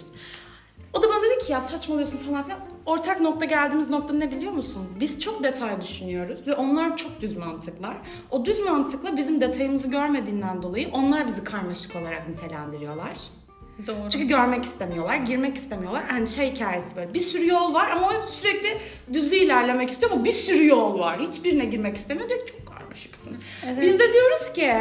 O 0.93 1.03
da 1.03 1.09
bana 1.09 1.21
dedi 1.21 1.45
ki 1.45 1.51
ya 1.51 1.61
saçmalıyorsun 1.61 2.17
falan 2.17 2.43
filan. 2.43 2.59
Ortak 2.85 3.21
nokta 3.21 3.45
geldiğimiz 3.45 3.89
nokta 3.89 4.13
ne 4.13 4.31
biliyor 4.31 4.51
musun? 4.51 4.87
Biz 4.99 5.19
çok 5.19 5.43
detay 5.43 5.81
düşünüyoruz 5.81 6.47
ve 6.47 6.53
onlar 6.55 6.97
çok 6.97 7.21
düz 7.21 7.37
mantıklar. 7.37 7.97
O 8.31 8.45
düz 8.45 8.59
mantıkla 8.59 9.17
bizim 9.17 9.41
detayımızı 9.41 9.87
görmediğinden 9.87 10.61
dolayı 10.63 10.89
onlar 10.93 11.27
bizi 11.27 11.43
karmaşık 11.43 11.95
olarak 11.95 12.29
nitelendiriyorlar. 12.29 13.17
Doğru. 13.87 14.09
Çünkü 14.09 14.27
görmek 14.27 14.65
istemiyorlar, 14.65 15.15
girmek 15.15 15.57
istemiyorlar. 15.57 16.03
Yani 16.11 16.27
şey 16.27 16.51
hikayesi 16.51 16.95
böyle 16.95 17.13
bir 17.13 17.19
sürü 17.19 17.47
yol 17.47 17.73
var 17.73 17.89
ama 17.89 18.09
o 18.09 18.27
sürekli 18.27 18.77
düzü 19.13 19.35
ilerlemek 19.35 19.89
istiyor 19.89 20.11
ama 20.11 20.25
bir 20.25 20.31
sürü 20.31 20.67
yol 20.67 20.99
var. 20.99 21.19
Hiçbirine 21.19 21.65
girmek 21.65 21.97
istemiyor 21.97 22.29
diyor 22.29 22.47
ki 22.47 22.53
çok 22.53 22.77
karmaşıksın. 22.77 23.37
Evet. 23.67 23.81
Biz 23.81 23.99
de 23.99 24.13
diyoruz 24.13 24.53
ki 24.53 24.73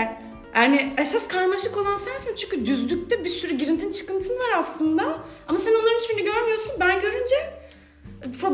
yani 0.54 0.94
esas 0.98 1.28
karmaşık 1.28 1.76
olan 1.76 1.96
sensin 1.96 2.34
çünkü 2.34 2.66
düzlükte 2.66 3.24
bir 3.24 3.30
sürü 3.30 3.54
girintin 3.54 3.92
çıkıntın 3.92 4.38
var 4.38 4.50
aslında. 4.58 5.24
Ama 5.48 5.58
sen 5.58 5.72
onların 5.72 5.98
hiçbirini 6.00 6.24
görmüyorsun. 6.24 6.72
Ben 6.80 7.00
görünce 7.00 7.61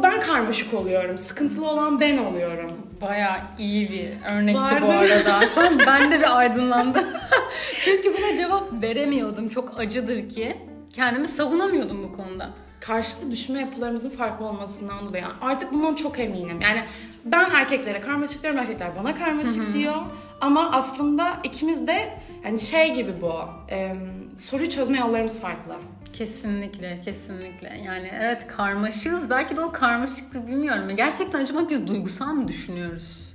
ben 0.02 0.20
karmaşık 0.20 0.74
oluyorum. 0.74 1.18
Sıkıntılı 1.18 1.70
olan 1.70 2.00
ben 2.00 2.18
oluyorum. 2.18 2.72
Bayağı 3.00 3.36
iyi 3.58 3.90
bir 3.90 4.32
örnekti 4.32 4.60
Vardı. 4.62 4.86
bu 4.86 4.92
arada. 4.92 5.48
Şu 5.54 5.60
an 5.60 5.78
ben 5.86 6.10
de 6.10 6.20
bir 6.20 6.38
aydınlandım. 6.38 7.04
Çünkü 7.80 8.14
buna 8.18 8.36
cevap 8.36 8.82
veremiyordum. 8.82 9.48
Çok 9.48 9.78
acıdır 9.80 10.28
ki. 10.28 10.56
Kendimi 10.92 11.28
savunamıyordum 11.28 12.02
bu 12.02 12.12
konuda. 12.16 12.50
karşılıklı 12.80 13.30
düşünme 13.30 13.60
yapılarımızın 13.60 14.10
farklı 14.10 14.46
olmasından 14.46 15.08
dolayı. 15.08 15.24
Artık 15.40 15.72
bundan 15.72 15.94
çok 15.94 16.18
eminim. 16.18 16.58
Yani 16.62 16.82
ben 17.24 17.50
erkeklere 17.50 18.00
karmaşık 18.00 18.42
diyorum, 18.42 18.60
erkekler 18.60 18.88
bana 18.96 19.14
karmaşık 19.14 19.72
diyor. 19.72 19.96
Ama 20.40 20.70
aslında 20.72 21.38
ikimiz 21.44 21.86
de 21.86 22.18
yani 22.44 22.58
şey 22.58 22.94
gibi 22.94 23.20
bu. 23.20 23.34
E, 23.70 23.96
soruyu 24.38 24.70
çözme 24.70 24.98
yollarımız 24.98 25.40
farklı. 25.40 25.74
Kesinlikle, 26.18 27.00
kesinlikle. 27.04 27.82
Yani 27.86 28.10
evet 28.20 28.46
karmaşığız. 28.46 29.30
Belki 29.30 29.56
de 29.56 29.60
o 29.60 29.72
karmaşıklığı 29.72 30.46
bilmiyorum. 30.46 30.96
Gerçekten 30.96 31.40
acaba 31.40 31.68
biz 31.70 31.86
duygusal 31.86 32.26
mı 32.26 32.48
düşünüyoruz? 32.48 33.34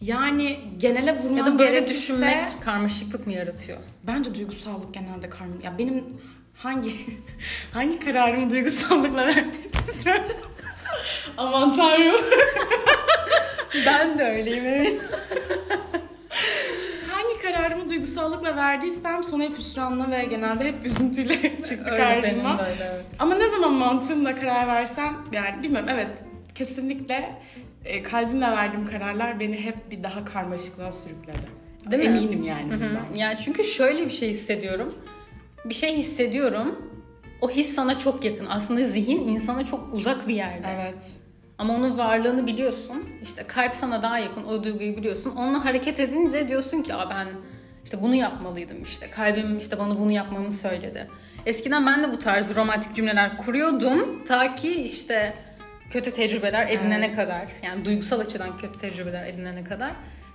Yani 0.00 0.60
genele 0.78 1.18
vurmam 1.18 1.36
Ya 1.36 1.46
da 1.46 1.58
böyle 1.58 1.70
gerekirse... 1.70 1.94
düşünmek 1.94 2.46
karmaşıklık 2.64 3.26
mı 3.26 3.32
yaratıyor? 3.32 3.78
Bence 4.02 4.34
duygusallık 4.34 4.94
genelde 4.94 5.30
karma. 5.30 5.54
Ya 5.62 5.78
benim 5.78 6.04
hangi 6.54 6.90
hangi 7.72 8.00
kararımı 8.00 8.50
duygusallıkla 8.50 9.26
verdiysem 9.26 10.24
aman 11.36 11.76
tanrım. 11.76 12.24
Ben 13.86 14.18
de 14.18 14.24
öyleyim 14.24 14.66
evet. 14.66 15.02
kararımı 17.52 17.88
duygusallıkla 17.88 18.56
verdiysem 18.56 19.24
sonu 19.24 19.42
hep 19.42 19.58
hüsranla 19.58 20.10
ve 20.10 20.24
genelde 20.24 20.64
hep 20.64 20.86
üzüntüyle 20.86 21.42
çıktı 21.68 21.90
Öyle 21.90 21.96
karşıma. 21.96 22.66
öyle 22.66 22.84
evet. 22.84 23.04
Ama 23.18 23.34
ne 23.34 23.50
zaman 23.50 23.72
mantığımla 23.74 24.34
karar 24.34 24.66
versem 24.66 25.16
yani 25.32 25.62
bilmiyorum 25.62 25.88
evet 25.92 26.08
kesinlikle 26.54 27.34
e, 27.84 28.02
kalbimle 28.02 28.46
verdiğim 28.46 28.86
kararlar 28.86 29.40
beni 29.40 29.64
hep 29.64 29.90
bir 29.90 30.02
daha 30.02 30.24
karmaşıklığa 30.24 30.92
sürükledi. 30.92 31.38
Değil 31.90 32.02
mi? 32.02 32.08
Eminim 32.18 32.42
yani 32.42 32.72
Hı 32.72 32.76
hı. 32.76 32.80
bundan. 32.80 33.06
Yani 33.16 33.38
çünkü 33.44 33.64
şöyle 33.64 34.04
bir 34.04 34.10
şey 34.10 34.30
hissediyorum. 34.30 34.94
Bir 35.64 35.74
şey 35.74 35.96
hissediyorum. 35.96 36.92
O 37.40 37.50
his 37.50 37.74
sana 37.74 37.98
çok 37.98 38.24
yakın. 38.24 38.46
Aslında 38.46 38.88
zihin 38.88 39.28
insana 39.28 39.64
çok 39.66 39.94
uzak 39.94 40.28
bir 40.28 40.34
yerde. 40.34 40.66
Evet. 40.68 41.04
Ama 41.58 41.74
onun 41.74 41.98
varlığını 41.98 42.46
biliyorsun. 42.46 43.08
İşte 43.22 43.46
kalp 43.46 43.76
sana 43.76 44.02
daha 44.02 44.18
yakın. 44.18 44.44
O 44.44 44.64
duyguyu 44.64 44.96
biliyorsun. 44.96 45.36
Onunla 45.36 45.64
hareket 45.64 46.00
edince 46.00 46.48
diyorsun 46.48 46.82
ki 46.82 46.94
Aa, 46.94 47.10
ben 47.10 47.28
işte 47.84 48.02
bunu 48.02 48.14
yapmalıydım 48.14 48.82
işte. 48.82 49.10
Kalbim 49.10 49.58
işte 49.58 49.78
bana 49.78 49.98
bunu 49.98 50.12
yapmamı 50.12 50.52
söyledi. 50.52 51.08
Eskiden 51.46 51.86
ben 51.86 52.02
de 52.02 52.12
bu 52.12 52.18
tarz 52.18 52.56
romantik 52.56 52.96
cümleler 52.96 53.36
kuruyordum. 53.36 54.24
Ta 54.24 54.54
ki 54.54 54.74
işte 54.74 55.34
kötü 55.90 56.10
tecrübeler 56.10 56.68
edinene 56.70 57.12
kadar. 57.12 57.46
Yani 57.62 57.84
duygusal 57.84 58.20
açıdan 58.20 58.58
kötü 58.58 58.80
tecrübeler 58.80 59.26
edinene 59.26 59.64
kadar. 59.64 59.92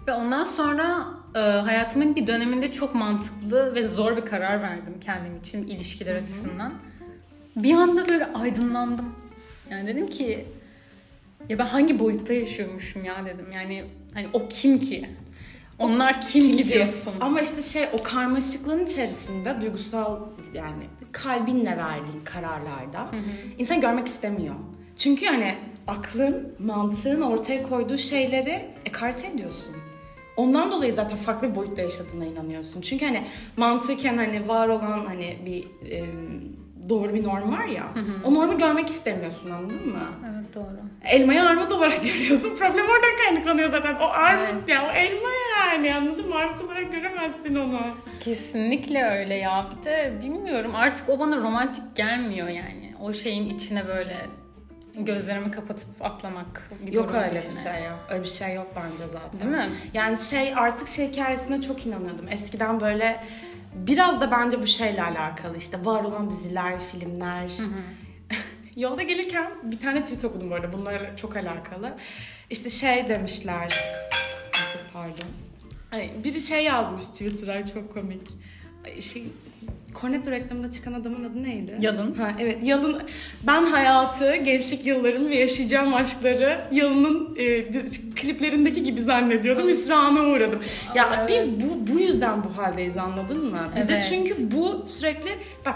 Ve 0.07 0.13
ondan 0.13 0.43
sonra 0.43 1.05
e, 1.35 1.39
hayatımın 1.39 2.15
bir 2.15 2.27
döneminde 2.27 2.71
çok 2.71 2.95
mantıklı 2.95 3.75
ve 3.75 3.85
zor 3.85 4.17
bir 4.17 4.25
karar 4.25 4.61
verdim 4.61 4.93
kendim 5.05 5.37
için 5.37 5.67
ilişkiler 5.67 6.15
açısından. 6.15 6.73
Bir 7.55 7.73
anda 7.73 8.07
böyle 8.07 8.25
aydınlandım. 8.33 9.15
Yani 9.69 9.87
dedim 9.87 10.07
ki 10.07 10.45
ya 11.49 11.59
ben 11.59 11.65
hangi 11.65 11.99
boyutta 11.99 12.33
yaşıyormuşum 12.33 13.05
ya 13.05 13.25
dedim. 13.25 13.51
Yani 13.53 13.83
hani 14.13 14.27
o 14.33 14.47
kim 14.47 14.79
ki? 14.79 15.09
Onlar 15.79 16.21
kim, 16.21 16.41
Kim 16.41 16.57
ki 16.57 16.63
ki? 16.63 16.73
diyorsun. 16.73 17.13
Ama 17.19 17.41
işte 17.41 17.61
şey 17.61 17.83
o 17.93 18.03
karmaşıklığın 18.03 18.85
içerisinde 18.85 19.61
duygusal 19.61 20.19
yani 20.53 20.83
kalbinle 21.11 21.77
verdiğin 21.77 22.21
kararlarda 22.23 23.11
insan 23.57 23.81
görmek 23.81 24.07
istemiyor. 24.07 24.55
Çünkü 24.97 25.25
hani 25.25 25.55
aklın, 25.87 26.53
mantığın 26.59 27.21
ortaya 27.21 27.63
koyduğu 27.63 27.97
şeyleri 27.97 28.65
ekarte 28.85 29.27
ediyorsun. 29.27 29.75
Ondan 30.37 30.71
dolayı 30.71 30.93
zaten 30.93 31.17
farklı 31.17 31.49
bir 31.49 31.55
boyutta 31.55 31.81
yaşadığına 31.81 32.25
inanıyorsun. 32.25 32.81
Çünkü 32.81 33.05
hani 33.05 33.21
mantıken 33.57 34.17
hani 34.17 34.47
var 34.47 34.67
olan 34.67 35.05
hani 35.05 35.37
bir 35.45 35.89
e, 35.91 36.05
doğru 36.89 37.13
bir 37.13 37.23
norm 37.23 37.51
var 37.51 37.65
ya. 37.65 37.83
O 38.23 38.33
normu 38.33 38.57
görmek 38.57 38.89
istemiyorsun 38.89 39.49
anladın 39.51 39.89
mı? 39.89 39.99
Evet 40.31 40.55
doğru. 40.55 40.79
Elmayı 41.05 41.43
armut 41.43 41.71
olarak 41.71 42.03
görüyorsun. 42.03 42.55
Problem 42.55 42.85
oradan 42.85 43.17
kaynaklanıyor 43.25 43.69
zaten. 43.69 43.95
O 43.95 44.05
armut 44.13 44.47
Evet. 44.53 44.69
ya 44.69 44.83
o 44.85 44.91
elma 44.91 45.29
yani 45.71 45.93
anladın 45.95 46.29
mı? 46.29 46.35
Armut 46.35 46.61
olarak 46.61 46.91
göremezsin 46.91 47.55
onu. 47.55 47.81
Kesinlikle 48.19 49.03
öyle 49.03 49.35
ya. 49.35 49.65
Bir 49.79 49.85
de 49.85 50.13
bilmiyorum 50.23 50.71
artık 50.75 51.09
o 51.09 51.19
bana 51.19 51.37
romantik 51.37 51.95
gelmiyor 51.95 52.47
yani. 52.47 52.93
O 53.01 53.13
şeyin 53.13 53.49
içine 53.55 53.87
böyle 53.87 54.15
gözlerimi 54.95 55.51
kapatıp 55.51 55.89
atlamak 56.01 56.71
bir 56.85 56.93
Yok 56.93 57.13
öyle 57.15 57.37
içine. 57.39 57.51
bir 57.51 57.71
şey 57.71 57.83
yok. 57.85 57.99
Öyle 58.09 58.23
bir 58.23 58.27
şey 58.29 58.53
yok 58.53 58.67
bence 58.75 59.03
zaten. 59.13 59.41
Değil 59.41 59.63
mi? 59.69 59.75
Yani 59.93 60.17
şey 60.17 60.53
artık 60.57 60.87
şey 60.87 61.07
hikayesine 61.11 61.61
çok 61.61 61.85
inanıyordum. 61.85 62.27
Eskiden 62.31 62.81
böyle 62.81 63.23
biraz 63.75 64.21
da 64.21 64.31
bence 64.31 64.61
bu 64.61 64.67
şeyle 64.67 65.03
alakalı 65.03 65.57
işte 65.57 65.85
var 65.85 66.03
olan 66.03 66.29
diziler, 66.29 66.79
filmler. 66.91 67.51
Yolda 68.75 69.01
gelirken 69.01 69.51
bir 69.63 69.79
tane 69.79 70.03
tweet 70.03 70.25
okudum 70.25 70.49
bu 70.51 70.55
arada 70.55 70.73
bunlarla 70.73 71.15
çok 71.17 71.35
alakalı. 71.35 71.97
İşte 72.49 72.69
şey 72.69 73.09
demişler. 73.09 73.69
Çok 74.73 74.93
pardon. 74.93 75.27
Ay, 75.91 76.09
biri 76.23 76.41
şey 76.41 76.63
yazmış 76.63 77.05
Twitter'a 77.05 77.65
çok 77.65 77.93
komik. 77.93 78.21
Ay, 78.85 79.01
Şey, 79.01 79.27
Cornetto 80.01 80.31
reklamında 80.31 80.71
çıkan 80.71 80.93
adamın 80.93 81.23
adı 81.23 81.43
neydi? 81.43 81.77
Yalın. 81.79 82.13
Ha, 82.15 82.31
evet 82.39 82.57
Yalın. 82.63 83.01
Ben 83.43 83.63
hayatı, 83.65 84.35
gençlik 84.35 84.85
yıllarımı 84.85 85.29
ve 85.29 85.35
yaşayacağım 85.35 85.93
aşkları 85.93 86.61
Yalın'ın 86.71 87.35
e, 87.35 87.71
kliplerindeki 88.15 88.83
gibi 88.83 89.01
zannediyordum. 89.01 89.67
Hüsrana 89.67 90.21
uğradım. 90.23 90.59
Ya 90.95 91.09
Evet. 91.19 91.29
biz 91.29 91.65
bu 91.65 91.93
bu 91.93 91.99
yüzden 91.99 92.43
bu 92.43 92.57
haldeyiz 92.57 92.97
anladın 92.97 93.45
mı? 93.51 93.71
Bize 93.77 93.93
Evet. 93.93 94.05
çünkü 94.09 94.51
bu 94.51 94.85
sürekli 94.87 95.29
bak 95.65 95.75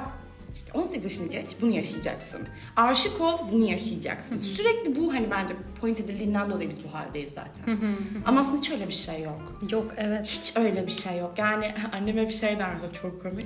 işte 0.56 0.72
18 0.78 1.04
yaşını 1.04 1.28
geç 1.32 1.50
bunu 1.62 1.72
yaşayacaksın. 1.72 2.40
Aşık 2.76 3.22
ol 3.22 3.38
bunu 3.52 3.66
yaşayacaksın. 3.72 4.40
Sürekli 4.40 4.96
bu 4.96 5.14
hani 5.14 5.32
bence 5.32 5.54
point 5.82 6.00
edildiğinden 6.00 6.52
dolayı 6.52 6.70
biz 6.70 6.84
bu 6.84 6.94
haldeyiz 6.94 7.34
zaten. 7.34 7.80
Ama 8.26 8.40
aslında 8.40 8.58
hiç 8.58 8.72
öyle 8.72 8.88
bir 8.88 8.94
şey 8.94 9.22
yok. 9.22 9.60
Yok 9.72 9.92
evet. 9.98 10.28
Hiç 10.28 10.58
öyle 10.58 10.88
bir 10.88 10.92
şey 10.92 11.18
yok. 11.18 11.34
Yani 11.38 11.74
annem 11.94 12.18
hep 12.18 12.32
şey 12.32 12.60
der 12.60 12.70
çok 13.02 13.24
komik. 13.24 13.46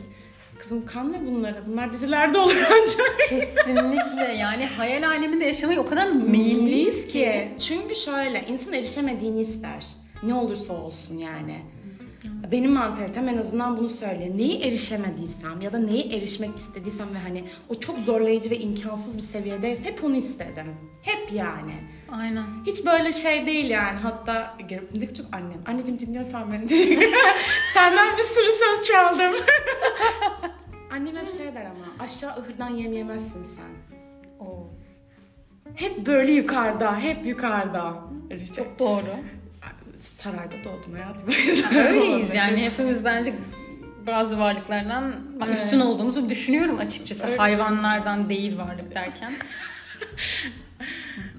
Kızım 0.60 0.86
kanma 0.86 1.18
bunları. 1.26 1.64
Bunlar 1.68 1.92
dizilerde 1.94 2.38
olur 2.38 2.56
ancak. 2.72 3.20
Kesinlikle 3.30 4.34
yani 4.40 4.66
hayal 4.66 5.08
aleminde 5.08 5.46
yaşamayı 5.46 5.80
o 5.80 5.86
kadar 5.86 6.08
meyilliyiz 6.12 7.08
ki. 7.08 7.48
Çünkü 7.60 7.96
şöyle 7.96 8.46
insan 8.48 8.74
erişemediğini 8.74 9.42
ister. 9.42 9.86
Ne 10.24 10.34
olursa 10.34 10.74
olsun 10.74 11.18
yani. 11.18 11.62
Benim 12.52 12.72
mantalitem 12.72 13.30
en 13.30 13.38
azından 13.38 13.78
bunu 13.78 13.90
söylüyor. 13.90 14.38
Neyi 14.38 14.62
erişemediysem 14.62 15.62
ya 15.62 15.74
da 15.74 15.78
neyi 15.80 16.14
erişmek 16.14 16.58
istediysem 16.58 17.16
ve 17.16 17.20
hani 17.20 17.44
o 17.70 17.80
çok 17.80 18.00
zorlayıcı 18.00 18.50
ve 18.50 18.60
imkansız 18.60 19.18
bir 19.18 19.22
seviyedeyse 19.22 19.84
hep 19.84 20.04
onu 20.04 20.16
istedim. 20.16 20.76
Hep 21.02 21.34
yani. 21.34 21.74
Aynen. 22.12 22.46
Hiç 22.66 22.86
böyle 22.86 23.14
şey 23.14 23.46
değil 23.46 23.70
yani. 23.70 24.00
Hatta 24.00 24.58
ne 24.94 25.14
çok 25.14 25.26
annem. 25.32 25.62
Anneciğim 25.68 26.00
dinliyorsan 26.00 26.52
beni. 26.54 26.68
Senden 27.74 28.18
bir 28.18 28.24
sürü 28.24 28.52
söz 28.52 28.88
çaldım. 28.88 29.34
Annem 30.92 31.16
hep 31.16 31.30
şey 31.30 31.56
der 31.56 31.66
ama 31.66 31.86
aşağı 32.00 32.32
ahırdan 32.32 32.70
yem 32.70 32.94
yemezsin 32.94 33.44
sen. 33.44 33.98
Oo. 34.46 34.68
Hep 35.76 36.06
böyle 36.06 36.32
yukarıda, 36.32 37.00
hep 37.00 37.26
yukarıda. 37.26 37.96
Öyle 38.32 38.44
işte 38.44 38.56
Çok 38.56 38.80
doğru. 38.80 39.16
sarayda 40.00 40.56
doğdum 40.64 40.94
hayatım. 40.94 41.30
Öyleyiz 41.78 42.36
yani 42.36 42.62
hepimiz 42.64 43.06
bence 43.06 43.34
bazı 44.08 44.40
varlıklardan 44.40 45.16
Evet. 45.46 45.58
üstün 45.58 45.80
olduğumuzu 45.80 46.30
düşünüyorum 46.30 46.78
açıkçası. 46.80 47.26
Öyle. 47.28 47.38
Hayvanlardan 47.38 48.30
değil 48.30 48.58
varlık 48.58 48.96
derken. 48.96 49.34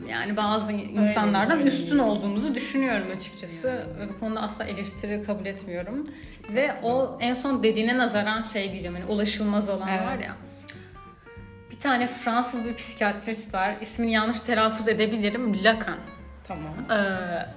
Yani 0.09 0.37
bazı 0.37 0.73
insanlardan 0.73 1.67
üstün 1.67 1.99
olduğumuzu 1.99 2.55
düşünüyorum 2.55 3.07
açıkçası. 3.17 3.69
Ve 4.01 4.09
Bu 4.09 4.21
konuda 4.21 4.41
asla 4.41 4.65
eleştiri 4.65 5.23
kabul 5.23 5.47
etmiyorum. 5.47 6.09
Ve 6.55 6.73
o 6.83 7.19
en 7.21 7.35
son 7.35 7.63
dediğine 7.63 7.99
nazaran 7.99 8.43
şey 8.43 8.71
diyeceğim 8.71 8.97
hani 8.97 9.05
ulaşılmaz 9.05 9.69
olan 9.69 9.89
Evet. 9.89 10.07
var 10.07 10.19
ya. 10.19 10.33
Bir 11.71 11.79
tane 11.79 12.07
Fransız 12.07 12.65
bir 12.65 12.75
psikiyatrist 12.75 13.55
var. 13.55 13.75
İsmini 13.81 14.13
yanlış 14.13 14.41
telaffuz 14.41 14.89
edebilirim. 14.89 15.65
Lacan. 15.65 15.99
Tamam. 16.49 16.75
Ee, 16.91 16.95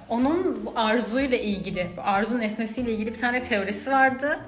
onun 0.08 0.66
bu 0.66 0.72
arzuyla 0.76 1.38
ilgili, 1.38 1.90
bu 1.96 2.00
arzu 2.02 2.38
nesnesiyle 2.38 2.92
ilgili 2.92 3.14
bir 3.14 3.20
tane 3.20 3.42
teorisi 3.44 3.90
vardı. 3.90 4.38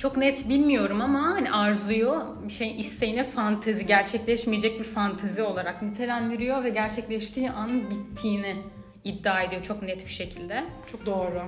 Çok 0.00 0.16
net 0.16 0.48
bilmiyorum 0.48 1.00
ama 1.00 1.22
hani 1.22 1.50
arzuyu 1.50 2.36
bir 2.44 2.52
şeyin 2.52 2.78
isteğine 2.78 3.24
fantezi, 3.24 3.86
gerçekleşmeyecek 3.86 4.78
bir 4.78 4.84
fantezi 4.84 5.42
olarak 5.42 5.82
nitelendiriyor 5.82 6.64
ve 6.64 6.68
gerçekleştiği 6.68 7.50
an 7.50 7.90
bittiğini 7.90 8.56
iddia 9.04 9.42
ediyor 9.42 9.62
çok 9.62 9.82
net 9.82 10.06
bir 10.06 10.10
şekilde. 10.12 10.64
Çok 10.92 11.06
doğru. 11.06 11.42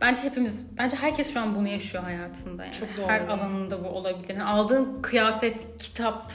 Bence 0.00 0.22
hepimiz, 0.22 0.64
bence 0.78 0.96
herkes 0.96 1.32
şu 1.32 1.40
an 1.40 1.54
bunu 1.54 1.68
yaşıyor 1.68 2.04
hayatında 2.04 2.64
yani. 2.64 2.74
Çok 2.74 2.88
doğru. 2.96 3.08
Her 3.08 3.20
alanında 3.20 3.84
bu 3.84 3.88
olabilir. 3.88 4.28
Yani 4.28 4.44
aldığın 4.44 5.02
kıyafet, 5.02 5.66
kitap, 5.78 6.32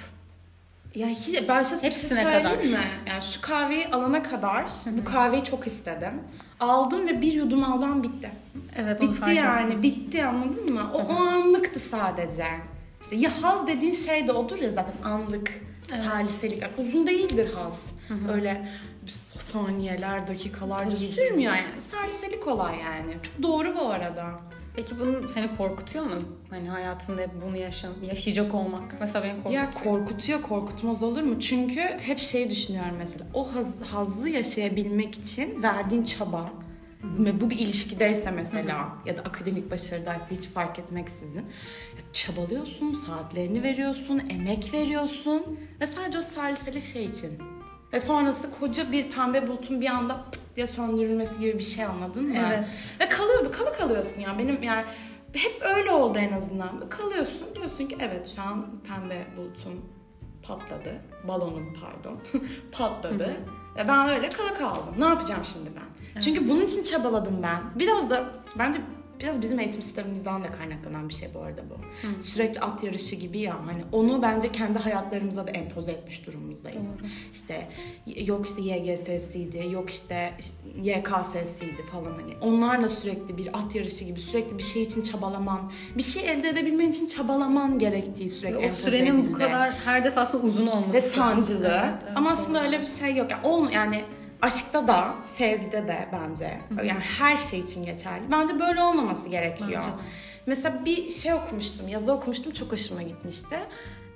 Ya 0.96 1.08
hiç, 1.08 1.48
ben 1.48 1.58
Hepsine 1.58 1.91
şey 1.91 1.91
söyleyeyim 1.91 2.43
kadar. 2.43 2.58
mi? 2.58 2.77
Yani 3.08 3.22
şu 3.22 3.41
kahveyi 3.41 3.88
alana 3.88 4.24
kadar 4.24 4.65
bu 4.86 5.03
kahveyi 5.03 5.43
çok 5.43 5.67
istedim. 5.67 6.13
Aldım 6.62 7.08
ve 7.08 7.22
bir 7.22 7.34
yudum 7.34 7.63
aldım 7.63 8.03
bitti. 8.03 8.32
evet 8.75 9.01
onu 9.01 9.10
Bitti 9.10 9.20
fark 9.20 9.36
yani, 9.36 9.68
ettim. 9.68 9.84
bitti 9.84 10.25
anladın 10.25 10.74
mı? 10.74 10.91
O, 10.94 10.98
o 10.98 11.13
anlıktı 11.15 11.80
sadece. 11.80 12.46
İşte 13.03 13.15
ya 13.15 13.32
haz 13.41 13.68
dediğin 13.68 13.94
şey 13.94 14.27
de 14.27 14.32
odur 14.32 14.60
ya 14.60 14.72
zaten 14.72 14.94
anlık, 15.03 15.62
saliselik. 16.03 16.62
Yani 16.62 16.72
uzun 16.77 17.08
değildir 17.08 17.51
haz. 17.56 17.80
Öyle 18.34 18.70
saniyeler, 19.38 20.27
dakikalarca 20.27 20.98
sürmüyor 20.98 21.53
yani. 21.53 21.82
Saliselik 21.91 22.48
olay 22.48 22.75
yani. 22.80 23.13
Çok 23.24 23.44
doğru 23.44 23.75
bu 23.75 23.89
arada. 23.89 24.25
Peki 24.75 24.99
bunu 24.99 25.29
seni 25.29 25.57
korkutuyor 25.57 26.05
mu? 26.05 26.15
Hani 26.49 26.69
hayatında 26.69 27.21
hep 27.21 27.29
bunu 27.45 27.57
yaşam, 27.57 27.91
yaşayacak 28.03 28.53
olmak. 28.55 28.99
Mesela 28.99 29.23
beni 29.23 29.33
korkutuyor. 29.35 29.63
Ya 29.63 29.71
korkutuyor, 29.71 30.41
korkutmaz 30.41 31.03
olur 31.03 31.21
mu? 31.21 31.39
Çünkü 31.39 31.81
hep 31.81 32.19
şey 32.19 32.51
düşünüyorum 32.51 32.95
mesela. 32.97 33.25
O 33.33 33.55
haz, 33.55 33.81
hazzı 33.81 34.29
yaşayabilmek 34.29 35.15
için 35.15 35.63
verdiğin 35.63 36.03
çaba 36.03 36.49
ve 37.03 37.41
bu 37.41 37.49
bir 37.49 37.59
ilişkideyse 37.59 38.31
mesela 38.31 38.97
ya 39.05 39.17
da 39.17 39.21
akademik 39.21 39.71
başarıdaysa 39.71 40.25
hiç 40.31 40.47
fark 40.47 40.79
etmeksizin 40.79 41.45
çabalıyorsun, 42.13 42.93
saatlerini 42.93 43.63
veriyorsun, 43.63 44.21
emek 44.29 44.73
veriyorsun 44.73 45.59
ve 45.81 45.87
sadece 45.87 46.19
o 46.19 46.21
saliselik 46.21 46.83
şey 46.83 47.05
için. 47.05 47.31
Ve 47.93 48.00
sonrası 48.00 48.51
koca 48.60 48.91
bir 48.91 49.12
pembe 49.12 49.48
bulutun 49.48 49.81
bir 49.81 49.88
anda 49.88 50.24
pıt 50.31 50.41
diye 50.55 50.67
söndürülmesi 50.67 51.39
gibi 51.39 51.57
bir 51.57 51.63
şey 51.63 51.86
anladın 51.86 52.24
mı? 52.27 52.36
Evet. 52.48 52.65
Ve 53.00 53.10
kalıyor, 53.10 53.51
kalı 53.51 53.74
kalıyorsun 53.74 54.21
ya. 54.21 54.39
Benim 54.39 54.63
yani 54.63 54.83
hep 55.33 55.62
öyle 55.75 55.91
oldu 55.91 56.17
en 56.19 56.31
azından. 56.33 56.89
Kalıyorsun 56.89 57.55
diyorsun 57.55 57.88
ki 57.88 57.98
evet 58.00 58.33
şu 58.36 58.41
an 58.41 58.65
pembe 58.88 59.27
bulutun 59.38 59.81
patladı. 60.43 61.01
Balonun 61.27 61.74
pardon. 61.81 62.19
patladı. 62.71 63.38
Ve 63.77 63.88
ben 63.88 64.10
öyle 64.10 64.29
kala 64.29 64.53
kaldım. 64.53 64.95
Ne 64.98 65.05
yapacağım 65.05 65.41
şimdi 65.53 65.69
ben? 65.75 66.21
Çünkü 66.21 66.50
bunun 66.50 66.62
için 66.62 66.83
çabaladım 66.83 67.43
ben. 67.43 67.60
Biraz 67.75 68.10
da 68.10 68.25
bence 68.60 68.81
biraz 69.21 69.41
bizim 69.41 69.59
eğitim 69.59 69.81
sistemimizden 69.81 70.43
de 70.43 70.47
kaynaklanan 70.47 71.09
bir 71.09 71.13
şey 71.13 71.29
bu 71.33 71.39
arada 71.39 71.61
bu. 71.69 71.75
Sürekli 72.23 72.59
at 72.59 72.83
yarışı 72.83 73.15
gibi 73.15 73.39
ya 73.39 73.55
hani 73.65 73.83
onu 73.91 74.21
bence 74.21 74.51
kendi 74.51 74.79
hayatlarımıza 74.79 75.47
da 75.47 75.51
empoze 75.51 75.91
etmiş 75.91 76.27
durumumuzdayız. 76.27 76.87
İşte 77.33 77.69
yok 78.25 78.45
işte 78.47 78.61
YGS'siydi, 78.61 79.67
yok 79.71 79.89
işte, 79.89 80.33
işte 80.39 80.57
YKS'siydi 80.83 81.85
falan 81.91 82.11
hani. 82.11 82.33
Onlarla 82.41 82.89
sürekli 82.89 83.37
bir 83.37 83.47
at 83.57 83.75
yarışı 83.75 84.05
gibi 84.05 84.19
sürekli 84.19 84.57
bir 84.57 84.63
şey 84.63 84.83
için 84.83 85.01
çabalaman, 85.01 85.71
bir 85.97 86.03
şey 86.03 86.29
elde 86.31 86.49
edebilmen 86.49 86.89
için 86.91 87.07
çabalaman 87.07 87.79
gerektiği 87.79 88.29
sürekli 88.29 88.57
Ve 88.57 88.67
o 88.67 88.71
sürenin 88.71 89.17
bu 89.17 89.21
edildi. 89.21 89.37
kadar 89.37 89.71
her 89.85 90.03
defasında 90.03 90.43
uzun 90.43 90.67
olması. 90.67 90.93
ve 90.93 91.01
sancılı. 91.01 91.67
Evet, 91.67 91.93
evet, 92.03 92.13
Ama 92.17 92.29
doğru. 92.29 92.33
aslında 92.39 92.63
öyle 92.63 92.79
bir 92.79 92.85
şey 92.85 93.15
yok. 93.15 93.31
Yani, 93.31 93.47
olm 93.47 93.69
yani 93.71 94.03
aşkta 94.41 94.88
da, 94.88 95.15
sevgide 95.25 95.88
de 95.88 96.07
bence. 96.13 96.60
Yani 96.77 97.00
her 97.19 97.38
şey 97.38 97.60
için 97.60 97.86
geçerli. 97.86 98.31
Bence 98.31 98.60
böyle 98.60 98.83
olmaması 98.83 99.29
gerekiyor. 99.29 99.83
Mesela 100.45 100.86
bir 100.86 101.10
şey 101.10 101.33
okumuştum, 101.33 101.88
yazı 101.88 102.13
okumuştum 102.13 102.53
çok 102.53 102.71
hoşuma 102.71 103.01
gitmişti. 103.03 103.60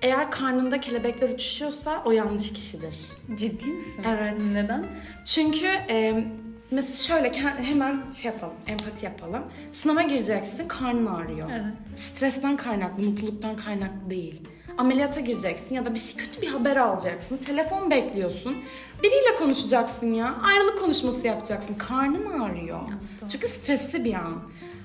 Eğer 0.01 0.31
karnında 0.31 0.81
kelebekler 0.81 1.29
uçuşuyorsa 1.29 2.01
o 2.05 2.11
yanlış 2.11 2.53
kişidir. 2.53 2.97
Ciddi 3.35 3.67
misin? 3.67 4.03
Evet. 4.07 4.33
Neden? 4.53 4.85
Çünkü 5.25 5.65
e, 5.65 6.23
mesela 6.71 6.95
şöyle 6.95 7.33
hemen 7.41 8.11
şey 8.11 8.31
yapalım, 8.31 8.53
empati 8.67 9.05
yapalım. 9.05 9.43
Sınava 9.71 10.01
gireceksin, 10.01 10.67
karnın 10.67 11.05
ağrıyor. 11.05 11.49
Evet. 11.51 11.99
Stresten 11.99 12.57
kaynaklı, 12.57 13.03
mutluluktan 13.03 13.55
kaynaklı 13.55 14.09
değil. 14.09 14.41
Ameliyata 14.77 15.19
gireceksin 15.19 15.75
ya 15.75 15.85
da 15.85 15.93
bir 15.93 15.99
şey 15.99 16.15
kötü 16.15 16.41
bir 16.41 16.47
haber 16.47 16.75
alacaksın. 16.75 17.37
Telefon 17.37 17.91
bekliyorsun. 17.91 18.57
Biriyle 19.03 19.35
konuşacaksın 19.39 20.13
ya. 20.13 20.35
Ayrılık 20.43 20.79
konuşması 20.79 21.27
yapacaksın. 21.27 21.73
Karnın 21.73 22.39
ağrıyor. 22.39 22.79
doğru. 23.21 23.29
Çünkü 23.29 23.47
stresli 23.47 24.05
bir 24.05 24.13
an. 24.13 24.41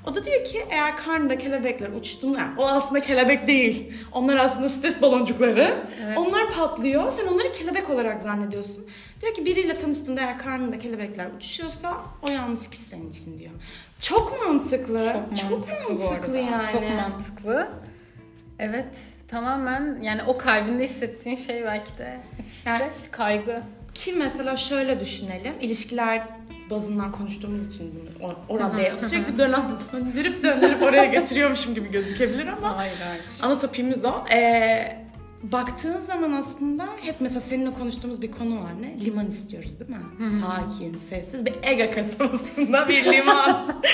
O 0.07 0.15
da 0.15 0.25
diyor 0.25 0.45
ki 0.45 0.67
eğer 0.71 0.97
karnında 0.97 1.39
kelebekler 1.39 1.89
uçtuğunu, 1.91 2.39
yani 2.39 2.51
o 2.59 2.69
aslında 2.69 3.01
kelebek 3.01 3.47
değil. 3.47 3.93
Onlar 4.13 4.37
aslında 4.37 4.69
stres 4.69 5.03
baloncukları. 5.03 5.77
Evet. 6.05 6.19
Onlar 6.19 6.53
patlıyor. 6.53 7.13
Sen 7.13 7.27
onları 7.27 7.53
kelebek 7.53 7.91
olarak 7.91 8.23
zannediyorsun. 8.23 8.87
Diyor 9.21 9.35
ki 9.35 9.47
biriyle 9.47 9.79
tanıştığında 9.79 10.21
eğer 10.21 10.39
karnında 10.39 10.79
kelebekler 10.79 11.27
uçuşuyorsa 11.37 11.97
o 12.23 12.31
yanlış 12.31 12.71
kişi 12.71 12.83
senin 12.83 13.11
için 13.11 13.39
diyor. 13.39 13.51
Çok 14.01 14.47
mantıklı. 14.47 15.17
Çok 15.41 15.51
mantıklı, 15.51 16.01
bu 16.01 16.09
arada. 16.09 16.39
yani. 16.39 16.73
Çok 16.73 16.83
mantıklı. 16.83 17.69
Evet. 18.59 18.95
Tamamen 19.29 19.99
yani 20.03 20.23
o 20.27 20.39
kalbinde 20.39 20.85
hissettiğin 20.85 21.37
şey 21.37 21.65
belki 21.65 21.99
de 21.99 22.21
stres, 22.45 23.11
kaygı. 23.11 23.63
Ki 23.95 24.13
mesela 24.13 24.57
şöyle 24.57 25.01
düşünelim. 25.01 25.55
İlişkiler 25.61 26.23
bazından 26.71 27.13
konuştuğumuz 27.13 27.67
için 27.75 27.95
bunu 28.21 28.35
orada 28.49 28.99
sürekli 29.09 29.39
dönen 29.39 29.63
döndürüp 29.93 30.43
döndürüp 30.43 30.83
oraya 30.83 31.05
getiriyormuşum 31.21 31.75
gibi 31.75 31.91
gözükebilir 31.91 32.47
ama 32.47 32.77
Hayır 32.77 32.97
hayır. 33.09 33.23
ana 33.43 33.59
topimiz 33.59 34.05
o. 34.05 34.25
Ee, 34.33 34.97
baktığın 35.43 36.01
zaman 36.01 36.33
aslında 36.33 36.89
hep 37.01 37.15
mesela 37.21 37.41
seninle 37.41 37.71
konuştuğumuz 37.71 38.23
bir 38.23 38.31
konu 38.31 38.61
var 38.61 38.73
ne? 38.81 39.05
Liman 39.05 39.27
istiyoruz 39.27 39.71
değil 39.81 39.91
mi? 39.91 39.97
Sakin, 40.41 41.01
sessiz 41.11 41.47
bir 41.47 41.55
Ege 41.63 41.91
kasabasında 41.91 42.89
bir 42.89 43.05
liman. 43.05 43.81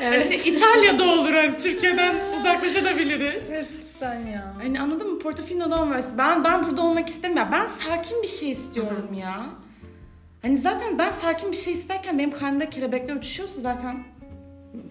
Hani 0.00 0.26
şey, 0.28 0.52
İtalya'da 0.52 1.04
olur 1.04 1.32
hani 1.32 1.56
Türkiye'den 1.56 2.16
uzaklaşabiliriz. 2.38 3.42
Evet 3.50 3.68
cidden 4.00 4.26
ya. 4.26 4.54
Hani 4.58 4.80
anladın 4.80 5.12
mı? 5.12 5.18
Portofino'da 5.18 5.82
olması. 5.82 6.18
Ben 6.18 6.44
ben 6.44 6.64
burada 6.66 6.82
olmak 6.82 7.08
istemiyorum. 7.08 7.52
Ben 7.52 7.66
sakin 7.66 8.22
bir 8.22 8.28
şey 8.28 8.50
istiyorum 8.50 9.14
ya. 9.14 9.46
Hani 10.42 10.58
zaten 10.58 10.98
ben 10.98 11.10
sakin 11.10 11.52
bir 11.52 11.56
şey 11.56 11.72
isterken 11.72 12.18
benim 12.18 12.30
karnımda 12.30 12.70
kelebekler 12.70 13.16
uçuşuyorsa 13.16 13.60
zaten 13.60 14.04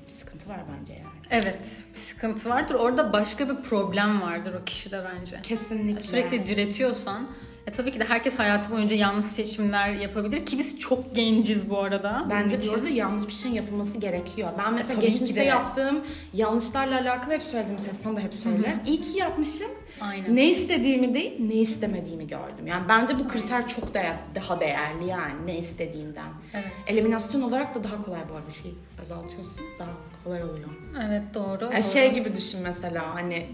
bir 0.07 0.11
sıkıntı 0.11 0.49
var 0.49 0.59
bence 0.79 0.93
yani. 0.93 1.05
Evet 1.29 1.83
bir 1.93 1.99
sıkıntı 1.99 2.49
vardır. 2.49 2.75
Orada 2.75 3.13
başka 3.13 3.49
bir 3.49 3.55
problem 3.55 4.21
vardır 4.21 4.53
o 4.61 4.65
kişide 4.65 5.03
bence. 5.05 5.39
Kesinlikle. 5.43 6.01
Sürekli 6.01 6.45
diretiyorsan 6.45 7.27
e 7.69 7.71
tabii 7.71 7.91
ki 7.91 7.99
de 7.99 8.03
herkes 8.03 8.39
hayatı 8.39 8.71
boyunca 8.71 8.95
yanlış 8.95 9.25
seçimler 9.25 9.91
yapabilir 9.91 10.45
ki 10.45 10.59
biz 10.59 10.79
çok 10.79 11.15
genciz 11.15 11.69
bu 11.69 11.79
arada. 11.79 12.27
Bence 12.29 12.61
bir 12.61 12.67
orada 12.67 12.89
yanlış 12.89 13.27
bir 13.27 13.33
şeyin 13.33 13.55
yapılması 13.55 13.97
gerekiyor. 13.97 14.49
Ben 14.57 14.73
mesela 14.73 14.95
tabii 14.95 15.05
ki 15.05 15.11
geçmişte 15.11 15.43
yaptığım 15.43 16.05
yanlışlarla 16.33 17.01
alakalı 17.01 17.33
hep 17.33 17.41
söyledim. 17.41 17.79
Sen 17.79 17.93
sana 18.03 18.15
da 18.15 18.19
hep 18.19 18.33
söylerim. 18.43 18.79
İyi 18.85 19.01
ki 19.01 19.17
yapmışım. 19.17 19.67
Aynen. 20.01 20.35
Ne 20.35 20.49
istediğimi 20.49 21.13
değil, 21.13 21.35
ne 21.39 21.53
istemediğimi 21.53 22.27
gördüm. 22.27 22.67
Yani 22.67 22.83
bence 22.89 23.19
bu 23.19 23.27
kriter 23.27 23.67
çok 23.67 23.93
da 23.93 24.03
daha 24.35 24.59
değerli 24.59 25.07
yani 25.07 25.45
ne 25.45 25.57
istediğinden. 25.57 26.29
Evet. 26.53 26.71
Eliminasyon 26.87 27.41
olarak 27.41 27.75
da 27.75 27.83
daha 27.83 28.01
kolay 28.05 28.19
bu 28.31 28.35
arada 28.35 28.49
şey 28.49 28.73
azaltıyorsun 29.01 29.65
daha 29.79 29.89
kolay 30.23 30.43
oluyor. 30.43 30.69
Evet 31.07 31.23
doğru. 31.33 31.63
Yani 31.63 31.73
doğru. 31.73 31.91
şey 31.91 32.13
gibi 32.13 32.35
düşün 32.35 32.61
mesela 32.63 33.15
hani 33.15 33.45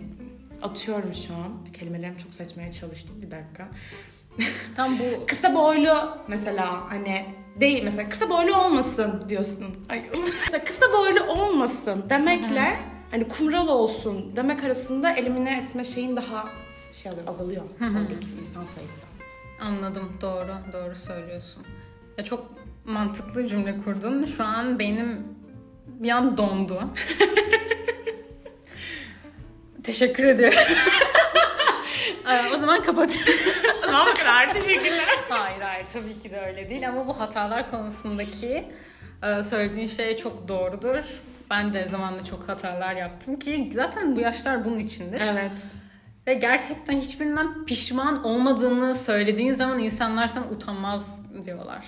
atıyorum 0.66 1.14
şu 1.14 1.34
an 1.34 1.74
kelimelerimi 1.74 2.18
çok 2.18 2.34
seçmeye 2.34 2.72
çalıştım 2.72 3.16
bir 3.22 3.32
dakika. 3.32 3.68
Tam 4.76 5.00
bu 5.00 5.26
Kısa 5.28 5.56
boylu 5.56 6.18
mesela 6.28 6.92
hani 6.92 7.26
değil 7.60 7.84
mesela 7.84 8.10
kısa 8.10 8.30
boylu 8.30 8.58
olmasın 8.58 9.24
diyorsun. 9.30 9.76
Ay, 9.90 10.04
mesela 10.46 10.64
kısa 10.64 10.86
boylu 10.94 11.24
olmasın 11.24 12.06
demekle 12.10 12.80
hani 13.12 13.28
kumral 13.28 13.68
olsun 13.68 14.36
demek 14.36 14.64
arasında 14.64 15.12
elimine 15.12 15.58
etme 15.58 15.84
şeyin 15.86 16.16
daha 16.16 16.50
şey 16.94 17.12
oluyor, 17.12 17.28
azalıyor. 17.28 17.64
Oradaki 17.82 18.28
insan 18.40 18.66
sayısı. 18.66 19.06
Anladım. 19.62 20.18
Doğru. 20.22 20.52
Doğru 20.74 20.96
söylüyorsun. 20.96 21.64
Ya 22.18 22.24
çok 22.24 22.46
mantıklı 22.86 23.48
cümle 23.48 23.78
kurdun. 23.78 24.26
Şu 24.26 24.44
an 24.44 24.80
benim 24.80 25.28
bir 25.88 26.10
an 26.10 26.38
dondu. 26.38 26.84
Teşekkür 29.86 30.24
ediyorum. 30.24 30.60
Ee, 32.32 32.56
o 32.56 32.58
zaman 32.58 32.84
kapatıyorum. 32.84 33.34
Tamam 33.82 34.14
kadar 34.14 34.54
teşekkürler. 34.54 35.06
hayır 35.30 35.62
hayır 35.62 35.86
tabii 35.94 36.22
ki 36.24 36.32
de 36.32 36.42
öyle 36.42 36.70
değil 36.70 36.90
ama 36.90 37.08
bu 37.08 37.20
hatalar 37.20 37.72
konusundaki 37.72 38.66
e, 39.24 39.44
söylediğin 39.44 39.88
şey 39.88 40.18
çok 40.18 40.48
doğrudur. 40.48 41.04
Ben 41.50 41.74
de 41.74 41.86
zamanla 41.88 42.26
çok 42.26 42.50
hatalar 42.50 42.96
yaptım 42.96 43.40
ki 43.40 43.72
zaten 43.76 44.16
bu 44.16 44.20
yaşlar 44.20 44.66
bunun 44.66 44.80
içindir. 44.80 45.22
Evet. 45.22 45.62
Ve 46.28 46.34
gerçekten 46.34 46.94
hiçbirinden 47.02 47.66
pişman 47.66 48.24
olmadığını 48.24 48.96
söylediğin 48.96 49.54
zaman 49.54 49.80
insanlar 49.80 50.28
sana 50.28 50.46
utanmaz 50.50 51.20
diyorlar. 51.46 51.86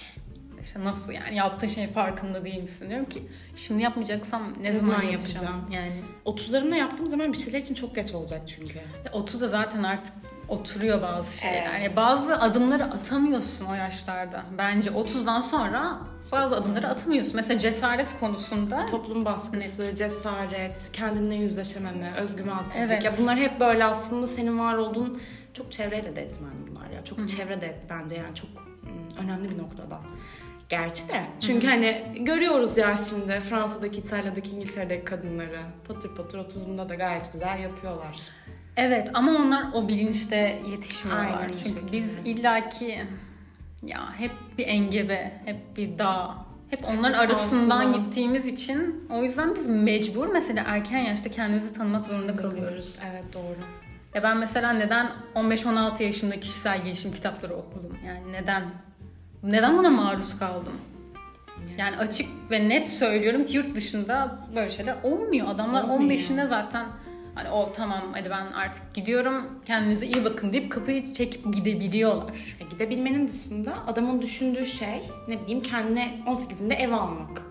İşte 0.62 0.84
nasıl 0.84 1.14
yani 1.14 1.36
yaptığın 1.36 1.68
şeyin 1.68 1.88
farkında 1.88 2.46
değil 2.46 2.62
misin 2.62 2.90
diyorum 2.90 3.10
ki 3.10 3.28
şimdi 3.56 3.84
yapmayacaksam 3.84 4.54
ne, 4.62 4.64
Ne 4.64 4.72
zaman, 4.80 4.96
zaman 4.96 5.12
yapacağım? 5.12 5.46
yapacağım? 5.46 5.72
Yani 5.72 6.02
30'larımda 6.26 6.76
yaptığım 6.76 7.08
zaman 7.08 7.34
bir 7.34 7.38
şeyler 7.38 7.60
için 7.60 7.76
çok 7.76 7.96
geç 7.96 8.14
olacak 8.14 8.42
çünkü. 8.48 8.80
30'da 9.14 9.48
zaten 9.48 9.84
artık 9.84 10.14
oturuyor 10.48 11.02
bazı 11.02 11.38
şeyler. 11.38 11.56
Evet. 11.58 11.84
Yani 11.84 11.96
bazı 11.96 12.40
adımları 12.40 12.84
atamıyorsun 12.84 13.66
o 13.66 13.74
yaşlarda. 13.74 14.44
Bence 14.58 14.90
30'dan 14.90 15.42
sonra 15.42 16.00
bazı 16.32 16.56
adımları 16.56 16.88
atamıyorsun. 16.88 17.36
Mesela 17.36 17.60
cesaret 17.60 18.20
konusunda 18.20 18.86
Toplum 18.86 19.26
baskısı, 19.26 19.96
cesaret, 19.96 20.90
kendinle 20.94 21.36
yüzleşememe, 21.36 22.14
özgüvensizlik. 22.18 22.78
Evet. 22.78 23.04
Ya 23.04 23.14
bunlar 23.18 23.38
hep 23.38 23.60
böyle 23.60 23.86
aslında 23.86 24.28
senin 24.28 24.60
var 24.60 24.74
olduğun 24.74 25.22
çok 25.54 25.72
çevreyle 25.72 26.16
de 26.16 26.22
etmen 26.22 26.52
bunlar 26.68 26.90
ya. 26.90 27.04
Çok 27.06 27.30
çevre 27.30 27.62
de 27.62 27.66
et 27.66 27.80
bence 27.90 28.16
yani 28.16 28.36
çok 28.36 28.50
mm, 28.50 29.24
önemli 29.24 29.50
bir 29.50 29.58
noktada. 29.58 30.00
Gerçi 30.70 31.08
de. 31.10 31.24
Çünkü 31.40 31.68
hani 31.68 32.04
görüyoruz 32.20 32.78
ya 32.78 32.98
şimdi 32.98 33.40
Fransa'daki, 33.40 34.00
İtalya'daki, 34.00 34.50
İngiltere'deki 34.50 35.06
kadınları 35.06 35.60
patır 35.88 36.16
patır 36.16 36.40
30'unda 36.40 36.90
da 36.90 36.96
gayet 36.96 37.34
güzel 37.34 37.60
yapıyorlar. 37.60 38.18
Evet 38.78 39.10
ama 39.14 39.32
onlar 39.36 39.64
o 39.74 39.88
bilinçte 39.88 40.62
yetişmiyorlar. 40.72 41.26
Aynen 41.26 41.48
Çünkü 41.48 41.70
şekilde. 41.70 41.92
biz 41.92 42.18
illaki 42.26 43.02
Ya 43.86 44.14
hep 44.20 44.32
bir 44.58 44.68
engebe, 44.68 45.42
hep 45.46 45.78
bir 45.78 45.98
dağ. 45.98 46.36
Hep 46.70 46.88
onların 46.88 47.18
arasından 47.18 47.80
Aslında. 47.80 47.98
gittiğimiz 47.98 48.46
için 48.46 49.08
o 49.10 49.24
yüzden 49.24 49.56
biz 49.56 49.68
mecbur 49.68 50.28
mesela 50.28 50.64
erken 50.68 51.00
yaşta 51.00 51.30
kendimizi 51.32 51.74
tanımak 51.74 52.06
zorunda 52.06 52.36
kalıyoruz. 52.36 53.00
Evet 53.12 53.24
doğru. 53.34 53.58
Ya 54.16 54.24
ben 54.24 54.38
mesela 54.38 54.74
neden 54.74 55.10
15-16 55.36 56.04
yaşımda 56.04 56.40
kişisel 56.40 56.84
gelişim 56.84 57.12
kitapları 57.12 57.56
okudum? 57.56 57.98
Yani 58.08 58.32
neden? 58.34 58.64
Neden 59.48 59.78
buna 59.78 59.90
maruz 59.90 60.40
kaldım? 60.40 60.74
Yani 61.78 61.98
açık 61.98 62.28
ve 62.52 62.70
net 62.70 62.90
söylüyorum 62.90 63.46
ki 63.46 63.58
yurt 63.58 63.76
dışında 63.76 64.40
böyle 64.56 64.70
şeyler 64.70 64.96
olmuyor. 65.04 65.48
Adamlar 65.48 65.84
Olmuyor. 65.84 66.20
15'inde 66.20 66.48
zaten 66.48 66.86
hani 67.36 67.50
o 67.50 67.72
tamam 67.74 68.02
hadi 68.14 68.30
ben 68.30 68.52
artık 68.52 68.94
gidiyorum 68.94 69.60
kendinize 69.66 70.06
iyi 70.06 70.26
bakın 70.26 70.54
deyip 70.54 70.72
kapıyı 70.72 71.14
çekip 71.14 71.54
gidebiliyorlar. 71.54 72.34
E, 72.60 72.64
Gidebilmenin 72.64 73.28
dışında 73.28 73.74
adamın 73.88 74.22
düşündüğü 74.22 74.66
şey 74.66 75.02
ne 75.28 75.42
bileyim 75.42 75.62
kendine 75.62 76.24
18'inde 76.28 76.74
ev 76.74 76.92
almak. 76.92 77.42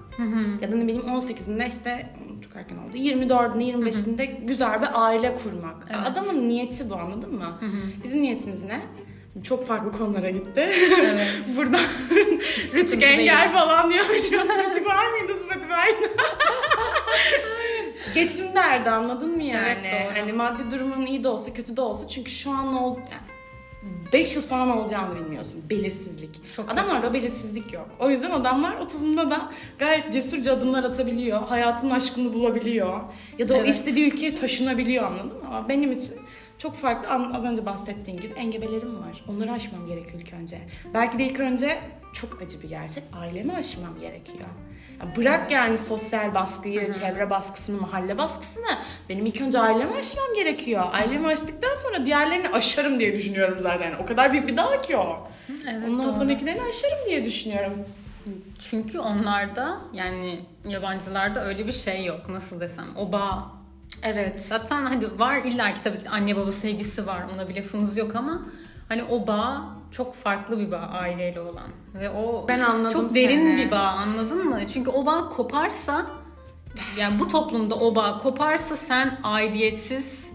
Ya 0.63 0.73
da 0.73 0.77
ne 0.77 0.83
bileyim 0.85 1.03
18'inde 1.03 1.69
işte 1.69 2.11
çok 2.45 2.57
erken 2.57 2.77
oldu. 2.77 2.97
24'ünde 2.97 3.73
25'inde 3.73 4.47
güzel 4.47 4.83
bir 4.83 4.89
aile 4.95 5.37
kurmak. 5.43 5.87
Evet. 5.91 6.01
Adamın 6.07 6.49
niyeti 6.49 6.91
bu 6.91 6.97
anladın 6.97 7.35
mı? 7.35 7.59
Bizim 8.05 8.23
niyetimiz 8.23 8.63
ne? 8.65 8.81
Çok 9.45 9.67
farklı 9.67 9.93
konulara 9.93 10.31
gitti. 10.31 10.73
Evet. 11.01 11.29
Burada 11.57 11.79
Rütük 12.75 13.03
engel 13.03 13.53
falan 13.53 13.91
diyor. 13.91 14.05
Rütük 14.09 14.87
var 14.87 15.07
mıydı 15.07 15.39
Spotify'da? 15.39 16.09
Geçim 18.15 18.47
derdi 18.55 18.91
anladın 18.91 19.37
mı 19.37 19.43
yani? 19.43 19.79
Evet, 19.85 20.07
doğru. 20.11 20.21
hani 20.21 20.33
maddi 20.33 20.71
durumun 20.71 21.07
iyi 21.07 21.25
de 21.25 21.29
olsa 21.29 21.53
kötü 21.53 21.77
de 21.77 21.81
olsa 21.81 22.09
çünkü 22.09 22.31
şu 22.31 22.51
an 22.51 22.75
ne 22.75 22.79
oldu? 22.79 23.01
5 24.13 24.35
yıl 24.37 24.43
sonra 24.43 24.65
ne 24.67 24.73
olacağını 24.73 25.15
bilmiyorsun. 25.21 25.65
Belirsizlik. 25.71 26.53
Çok 26.57 26.73
Adamlarda 26.73 27.15
belirsizlik 27.15 27.73
yok. 27.73 27.89
O 27.99 28.11
yüzden 28.11 28.31
adamlar 28.31 28.73
30'unda 28.73 29.31
da 29.31 29.53
gayet 29.79 30.13
cesurca 30.13 30.53
adımlar 30.53 30.85
atabiliyor. 30.85 31.43
Hayatın 31.43 31.91
aşkını 31.91 32.35
bulabiliyor. 32.35 33.01
Ya 33.39 33.49
da 33.49 33.55
o 33.55 33.57
Evet. 33.57 33.69
istediği 33.69 34.13
ülkeye 34.13 34.35
taşınabiliyor 34.35 35.05
anladın 35.05 35.27
mı? 35.27 35.49
Ama 35.49 35.69
benim 35.69 35.93
için 35.93 36.15
çok 36.59 36.75
farklı 36.75 37.09
az 37.37 37.45
önce 37.45 37.67
bahsettiğim 37.67 38.21
gibi 38.21 38.33
engebelerim 38.33 39.01
var. 39.01 39.25
Onları 39.29 39.53
aşmam 39.53 39.87
gerekiyor 39.87 40.21
ilk 40.21 40.33
önce. 40.33 40.59
Belki 40.95 41.19
de 41.19 41.25
ilk 41.25 41.41
önce 41.41 41.79
çok 42.13 42.43
acı 42.43 42.63
bir 42.63 42.69
gerçek. 42.69 43.05
Ailemi 43.21 43.53
aşmam 43.53 44.01
gerekiyor. 44.01 44.49
Bırak 45.17 45.51
yani 45.51 45.79
sosyal 45.79 46.35
baskıyı, 46.35 46.93
çevre 46.93 47.31
baskısını, 47.31 47.81
mahalle 47.81 48.19
baskısını. 48.19 48.79
Benim 49.09 49.27
ilk 49.27 49.41
önce 49.41 49.59
ailemi 49.59 49.95
aşmam 49.95 50.35
gerekiyor. 50.35 50.85
Ailemi 50.93 51.27
aştıktan 51.27 51.75
sonra 51.75 52.07
diğerlerini 52.07 52.49
aşarım 52.49 53.01
diye 53.01 53.17
düşünüyorum 53.17 53.61
zaten. 53.61 53.95
O 54.03 54.07
kadar 54.07 54.33
büyük 54.33 54.49
bir 54.49 54.57
dağ 54.57 54.81
ki 54.81 54.97
o. 54.97 55.29
Evet, 55.49 55.89
Ondan 55.89 56.05
doğru. 56.07 56.13
sonrakilerini 56.13 56.63
aşarım 56.63 56.99
diye 57.07 57.25
düşünüyorum. 57.25 57.73
Çünkü 58.59 58.99
onlarda 58.99 59.79
yani 59.93 60.41
yabancılarda 60.69 61.45
öyle 61.45 61.67
bir 61.67 61.73
şey 61.73 62.05
yok. 62.05 62.29
Nasıl 62.29 62.61
desem 62.61 62.87
o 62.97 63.13
bağ. 63.13 63.56
Evet. 64.03 64.43
Zaten 64.49 64.85
hani 64.87 65.19
var 65.19 65.37
illa 65.37 65.75
ki 65.75 65.81
tabii 65.85 65.99
anne 66.11 66.37
baba 66.37 66.53
sevgisi 66.53 67.07
var. 67.07 67.23
Ona 67.35 67.49
bir 67.49 67.57
lafımız 67.57 67.97
yok 67.97 68.17
ama 68.17 68.43
hani 68.89 69.05
o 69.05 69.27
bağ 69.27 69.65
çok 69.91 70.15
farklı 70.15 70.59
bir 70.59 70.71
bağ 70.73 70.77
aileyle 70.77 71.41
olan. 71.41 71.69
Ve 71.95 72.11
o 72.11 72.49
Ben 72.49 72.61
anladım 72.61 72.93
çok 72.93 73.15
derin 73.15 73.51
seni. 73.51 73.67
bir 73.67 73.71
bağ 73.71 73.79
anladın 73.89 74.45
mı? 74.49 74.61
Çünkü 74.75 74.91
o 74.91 75.07
bağ 75.07 75.29
koparsa 75.29 76.07
yani 76.99 77.19
bu 77.19 77.29
toplumda 77.29 77.75
o 77.75 77.95
bağ 77.95 78.19
koparsa 78.19 78.77
sen 78.77 79.19
aidiyetsiz 79.23 80.31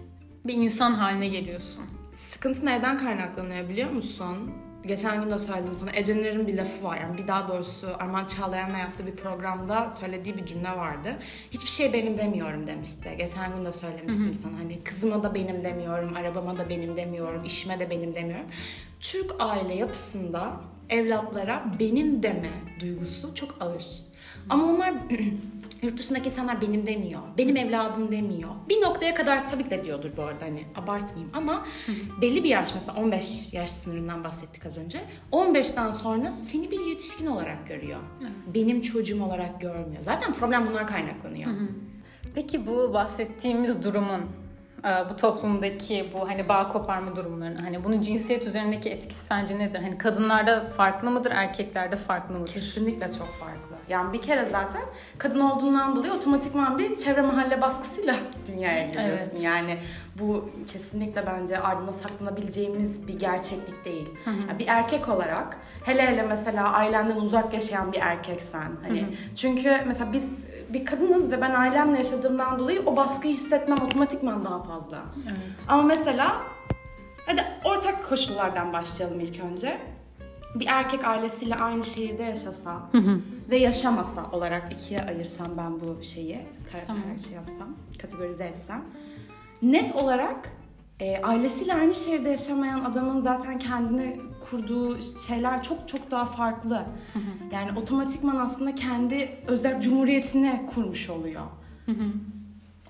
bir 0.46 0.54
insan 0.54 0.94
haline 0.94 1.28
geliyorsun. 1.28 1.84
Sıkıntı 2.14 2.66
nereden 2.66 2.98
kaynaklanıyor 2.98 3.70
biliyor 3.70 3.90
musun? 3.92 4.52
Geçen 4.86 5.24
gün 5.24 5.32
de 5.32 5.40
söyledim 5.40 5.76
sana. 5.76 5.92
Ece'nin 5.92 6.48
bir 6.48 6.58
lafı 6.58 6.84
var. 6.84 6.98
Yani 6.98 7.18
bir 7.18 7.28
daha 7.28 7.48
doğrusu 7.48 7.88
Arman 8.00 8.26
Çağlayan'la 8.26 8.78
yaptığı 8.78 9.08
bir 9.08 9.16
programda 9.16 9.90
söylediği 9.90 10.38
bir 10.38 10.46
cümle 10.46 10.70
vardı. 10.70 11.20
Hiçbir 11.52 11.70
şey 11.70 11.94
benim 11.94 12.18
demiyorum 12.18 12.68
demişti. 12.68 13.16
Geçen 13.18 13.56
gün 13.56 13.66
de 13.66 13.74
söylemiştim 13.74 14.34
sana. 14.44 14.58
Hani 14.58 14.80
kızıma 14.80 15.24
da 15.24 15.36
benim 15.36 15.64
demiyorum, 15.64 16.14
arabama 16.16 16.58
da 16.58 16.70
benim 16.70 16.98
demiyorum, 16.98 17.44
işime 17.44 17.80
de 17.80 17.90
benim 17.90 18.16
demiyorum. 18.16 18.46
Türk 19.00 19.32
aile 19.40 19.76
yapısında 19.76 20.62
evlatlara 20.90 21.66
benim 21.80 22.24
deme 22.24 22.52
duygusu 22.80 23.36
çok 23.36 23.56
ağır. 23.60 23.86
Ama 24.50 24.66
onlar 24.66 24.94
yurt 25.82 25.98
dışındaki 25.98 26.30
insanlar 26.30 26.62
benim 26.62 26.86
demiyor. 26.86 27.22
Benim 27.38 27.58
evladım 27.58 28.12
demiyor. 28.12 28.50
Bir 28.70 28.82
noktaya 28.82 29.16
kadar 29.16 29.50
tabii 29.50 29.64
ki 29.64 29.70
de 29.70 29.86
diyordur 29.86 30.10
bu 30.18 30.22
arada 30.24 30.46
hani 30.46 30.66
abartmayayım 30.76 31.32
ama 31.34 31.66
belli 32.22 32.44
bir 32.44 32.50
yaş 32.50 32.76
mesela 32.76 33.02
15 33.02 33.50
yaş 33.52 33.70
sınırından 33.70 34.24
bahsettik 34.24 34.66
az 34.66 34.78
önce. 34.78 35.00
15'ten 35.32 35.92
sonra 35.92 36.32
seni 36.32 36.72
bir 36.72 36.86
yetişkin 36.86 37.26
olarak 37.28 37.68
görüyor. 37.68 38.00
Benim 38.56 38.82
çocuğum 38.82 39.24
olarak 39.24 39.62
görmüyor. 39.62 40.02
Zaten 40.02 40.34
problem 40.34 40.68
bunlar 40.70 40.88
kaynaklanıyor. 40.88 41.52
Peki 42.36 42.68
bu 42.68 42.94
bahsettiğimiz 42.94 43.84
durumun 43.84 44.22
e, 44.86 44.90
bu 45.10 45.16
toplumdaki 45.18 46.10
bu 46.14 46.30
hani 46.30 46.50
bağ 46.50 46.70
koparma 46.70 47.16
durumlarının 47.16 47.58
hani 47.58 47.84
bunun 47.84 48.02
cinsiyet 48.02 48.48
üzerindeki 48.48 48.90
etkisi 48.90 49.26
sence 49.26 49.60
nedir? 49.60 49.80
Hani 49.80 49.98
kadınlarda 49.98 50.70
farklı 50.70 51.12
mıdır, 51.12 51.32
erkeklerde 51.32 51.96
farklı 51.96 52.40
mıdır? 52.40 52.54
Kesinlikle 52.54 53.08
çok 53.08 53.28
farklı. 53.40 53.71
Yani 53.92 54.14
bir 54.14 54.22
kere 54.22 54.46
zaten 54.52 54.82
kadın 55.18 55.40
olduğundan 55.40 55.96
dolayı 55.96 56.14
otomatikman 56.14 56.80
bir 56.80 56.96
çevre 56.96 57.22
mahalle 57.22 57.62
baskısıyla 57.62 58.16
dünyaya 58.48 58.88
geliyorsun. 58.88 59.30
Evet. 59.32 59.44
Yani 59.44 59.78
bu 60.20 60.50
kesinlikle 60.74 61.26
bence 61.26 61.60
ardına 61.60 61.94
saklanabileceğimiz 61.94 63.08
bir 63.08 63.20
gerçeklik 63.20 63.86
değil. 63.86 64.10
Yani 64.26 64.60
bir 64.60 64.68
erkek 64.68 65.10
olarak 65.10 65.58
hele 65.86 66.08
hele 66.08 66.22
mesela 66.22 66.74
ailenden 66.74 67.16
uzak 67.16 67.54
yaşayan 67.54 67.92
bir 67.92 68.00
erkeksen 68.00 68.72
hani 68.88 69.18
çünkü 69.36 69.82
mesela 69.88 70.14
biz 70.14 70.24
bir 70.70 70.86
kadınız 70.86 71.32
ve 71.32 71.42
ben 71.42 71.56
ailemle 71.56 71.98
yaşadığımdan 71.98 72.60
dolayı 72.60 72.82
o 72.86 72.96
baskıyı 72.96 73.34
hissetmem 73.34 73.82
otomatikman 73.82 74.46
daha 74.46 74.64
fazla. 74.64 75.02
Evet. 75.28 75.66
Ama 75.68 75.84
mesela 75.84 76.42
hadi 77.26 77.44
ortak 77.64 78.10
koşullardan 78.10 78.74
başlayalım 78.74 79.20
ilk 79.20 79.44
önce. 79.44 79.78
Bir 80.56 80.68
erkek 80.68 81.06
ailesiyle 81.06 81.56
aynı 81.56 81.84
şehirde 81.84 82.24
yaşasa 82.24 82.90
ve 83.50 83.58
yaşamasa 83.58 84.30
olarak 84.32 84.74
ikiye 84.74 85.02
ayırsam 85.02 85.48
ben 85.58 85.80
bu 85.82 86.04
şeyi, 86.04 86.40
kar- 86.72 86.88
Tamam. 86.88 87.04
karşı 87.04 87.34
yapsam, 87.34 87.76
kategorize 88.02 88.44
etsem. 88.44 88.86
Net 89.62 89.96
olarak 89.96 90.50
e, 91.00 91.22
ailesiyle 91.22 91.74
aynı 91.74 91.96
şehirde 91.96 92.30
yaşamayan 92.30 92.84
adamın 92.84 93.22
zaten 93.22 93.60
kendine 93.60 94.18
kurduğu 94.50 94.98
şeyler 95.28 95.64
çok 95.64 95.88
çok 95.88 96.12
daha 96.12 96.26
farklı. 96.26 96.86
Yani 97.52 97.80
otomatikman 97.80 98.36
aslında 98.36 98.76
kendi 98.76 99.30
özel 99.48 99.82
cumhuriyetini 99.82 100.70
kurmuş 100.74 101.10
oluyor. 101.10 101.42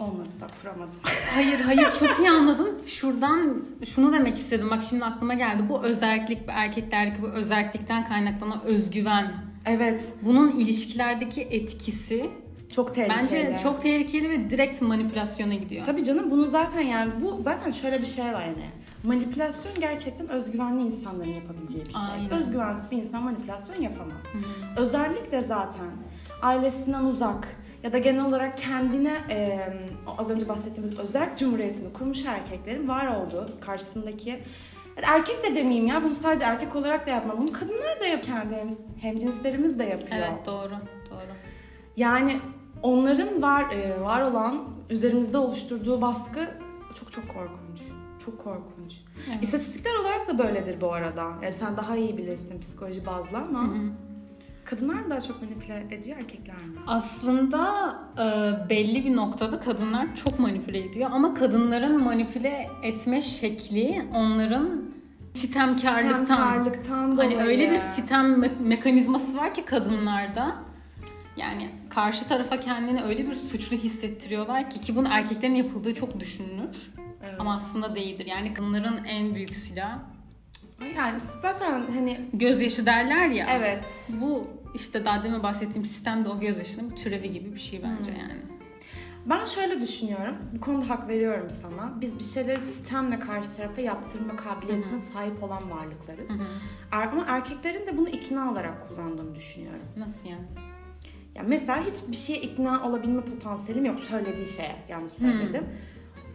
Olmadı 0.01 0.29
bak 0.41 0.49
kuramadım. 0.61 0.99
Hayır 1.33 1.59
hayır 1.59 1.87
çok 1.99 2.19
iyi 2.19 2.29
anladım. 2.29 2.67
Şuradan 2.85 3.63
şunu 3.85 4.13
demek 4.13 4.37
istedim. 4.37 4.69
Bak 4.69 4.83
şimdi 4.83 5.05
aklıma 5.05 5.33
geldi. 5.33 5.63
Bu 5.69 5.83
özellik, 5.83 6.47
bu 6.47 6.51
erkeklerdeki 6.51 7.21
bu 7.21 7.27
özellikten 7.27 8.07
kaynaklanan 8.07 8.61
özgüven. 8.63 9.31
Evet, 9.65 10.13
Bunun 10.21 10.51
ilişkilerdeki 10.51 11.41
etkisi 11.41 12.29
çok 12.75 12.95
tehlikeli. 12.95 13.17
bence 13.17 13.57
çok 13.63 13.81
tehlikeli 13.81 14.29
ve 14.29 14.49
direkt 14.49 14.81
manipülasyona 14.81 15.53
gidiyor. 15.53 15.85
Tabii 15.85 16.03
canım 16.03 16.31
bunu 16.31 16.49
zaten 16.49 16.81
yani 16.81 17.11
bu 17.21 17.41
zaten 17.43 17.71
şöyle 17.71 18.01
bir 18.01 18.05
şey 18.05 18.25
var 18.25 18.45
yani. 18.45 18.69
Manipülasyon 19.03 19.73
gerçekten 19.79 20.29
özgüvenli 20.29 20.81
insanların 20.87 21.29
yapabileceği 21.33 21.85
bir 21.85 21.91
şey. 21.93 22.01
Aynen. 22.11 22.31
Özgüvensiz 22.31 22.91
bir 22.91 22.97
insan 22.97 23.23
manipülasyon 23.23 23.81
yapamaz. 23.81 24.21
Özellikle 24.77 25.41
zaten 25.41 25.85
ailesinden 26.41 27.03
uzak 27.03 27.47
ya 27.83 27.93
da 27.93 27.97
genel 27.97 28.25
olarak 28.25 28.57
kendine 28.57 29.13
e, 29.29 29.59
az 30.17 30.29
önce 30.29 30.49
bahsettiğimiz 30.49 30.99
özel 30.99 31.37
cumhuriyetini 31.37 31.93
kurmuş 31.93 32.25
erkeklerin 32.25 32.87
var 32.87 33.07
olduğu 33.07 33.59
karşısındaki 33.61 34.39
erkek 35.03 35.43
de 35.43 35.55
demeyeyim 35.55 35.87
ya 35.87 36.03
bunu 36.03 36.15
sadece 36.15 36.45
erkek 36.45 36.75
olarak 36.75 37.07
da 37.07 37.11
yapmam. 37.11 37.37
Bunu 37.37 37.51
kadınlar 37.51 37.99
da 37.99 38.05
yapıyor. 38.05 38.21
Kendi 38.21 38.55
hem, 38.55 38.69
hemcinslerimiz 39.01 39.79
de 39.79 39.83
yapıyor. 39.83 40.11
Evet 40.11 40.45
doğru 40.45 40.73
doğru. 41.09 41.31
Yani 41.97 42.39
onların 42.81 43.41
var 43.41 43.71
e, 43.71 44.01
var 44.01 44.21
olan 44.21 44.63
üzerimizde 44.89 45.37
oluşturduğu 45.37 46.01
baskı 46.01 46.39
çok 46.99 47.11
çok 47.11 47.27
korkunç. 47.27 47.81
Çok 48.25 48.39
korkunç. 48.43 49.01
Evet. 49.29 49.43
İstatistikler 49.43 49.91
olarak 50.01 50.27
da 50.27 50.37
böyledir 50.37 50.81
bu 50.81 50.93
arada. 50.93 51.31
Yani 51.43 51.53
sen 51.53 51.77
daha 51.77 51.95
iyi 51.95 52.17
bilirsin 52.17 52.59
psikoloji 52.59 53.05
bazlı 53.05 53.37
ama 53.37 53.73
kadınlar 54.71 54.93
mı 54.93 55.09
daha 55.09 55.21
çok 55.21 55.41
manipüle 55.41 55.95
ediyor 55.95 56.17
erkekler 56.17 56.55
mi? 56.55 56.75
Aslında 56.87 57.93
e, 58.17 58.69
belli 58.69 59.05
bir 59.05 59.15
noktada 59.15 59.59
kadınlar 59.59 60.15
çok 60.15 60.39
manipüle 60.39 60.79
ediyor 60.79 61.09
ama 61.13 61.33
kadınların 61.33 62.03
manipüle 62.03 62.67
etme 62.83 63.21
şekli 63.21 64.05
onların 64.15 64.81
sitemkarlıktan. 65.33 66.19
Sitemkarlıktan 66.19 67.15
Hani 67.15 67.15
dolayı. 67.35 67.37
öyle 67.39 67.71
bir 67.71 67.77
sitem 67.77 68.43
me- 68.43 68.63
mekanizması 68.67 69.37
var 69.37 69.53
ki 69.53 69.65
kadınlarda. 69.65 70.55
Yani 71.37 71.69
karşı 71.89 72.27
tarafa 72.27 72.57
kendini 72.59 73.03
öyle 73.03 73.27
bir 73.27 73.35
suçlu 73.35 73.77
hissettiriyorlar 73.77 74.69
ki 74.69 74.81
ki 74.81 74.95
bunun 74.95 75.09
erkeklerin 75.09 75.55
yapıldığı 75.55 75.93
çok 75.95 76.19
düşünülür. 76.19 76.91
Evet. 77.23 77.35
Ama 77.39 77.55
aslında 77.55 77.95
değildir. 77.95 78.25
Yani 78.25 78.53
kadınların 78.53 79.03
en 79.07 79.35
büyük 79.35 79.49
silahı 79.55 79.99
Yani 80.97 81.21
zaten 81.41 81.83
hani 81.93 82.19
Gözyaşı 82.33 82.85
derler 82.85 83.27
ya. 83.27 83.47
evet. 83.51 83.85
Bu 84.09 84.47
işte 84.73 85.05
daha 85.05 85.23
demin 85.23 85.43
bahsettiğim 85.43 85.85
sistem 85.85 86.25
de 86.25 86.29
o 86.29 86.39
gözyaşının 86.39 86.91
bir 86.91 86.95
türevi 86.95 87.33
gibi 87.33 87.53
bir 87.55 87.59
şey 87.59 87.83
bence 87.83 88.11
yani. 88.11 88.41
Ben 89.25 89.43
şöyle 89.45 89.81
düşünüyorum. 89.81 90.35
Bu 90.55 90.59
konuda 90.61 90.89
hak 90.89 91.07
veriyorum 91.09 91.47
sana. 91.61 92.01
Biz 92.01 92.19
bir 92.19 92.23
şeyleri 92.23 92.61
sistemle 92.61 93.19
karşı 93.19 93.55
tarafa 93.55 93.81
yaptırma 93.81 94.35
kabiliyetine 94.35 94.99
sahip 94.99 95.43
olan 95.43 95.71
varlıklarız. 95.71 96.29
Er- 96.91 97.07
Ama 97.07 97.25
erkeklerin 97.27 97.87
de 97.87 97.97
bunu 97.97 98.09
ikna 98.09 98.51
olarak 98.51 98.87
kullandığını 98.87 99.35
düşünüyorum. 99.35 99.81
Nasıl 99.97 100.27
yani? 100.29 100.43
Ya 101.35 101.43
mesela 101.47 101.83
hiçbir 101.85 102.15
şeye 102.15 102.41
ikna 102.41 102.83
olabilme 102.89 103.21
potansiyelim 103.21 103.85
yok 103.85 103.99
söylediği 103.99 104.47
şeye. 104.47 104.75
Yanlış 104.89 105.13
söyledim. 105.13 105.63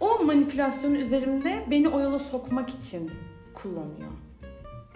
O 0.01 0.25
manipülasyonu 0.25 0.97
üzerimde 0.97 1.67
beni 1.71 1.89
o 1.89 2.01
yola 2.01 2.19
sokmak 2.19 2.71
için 2.71 3.11
kullanıyor. 3.55 4.11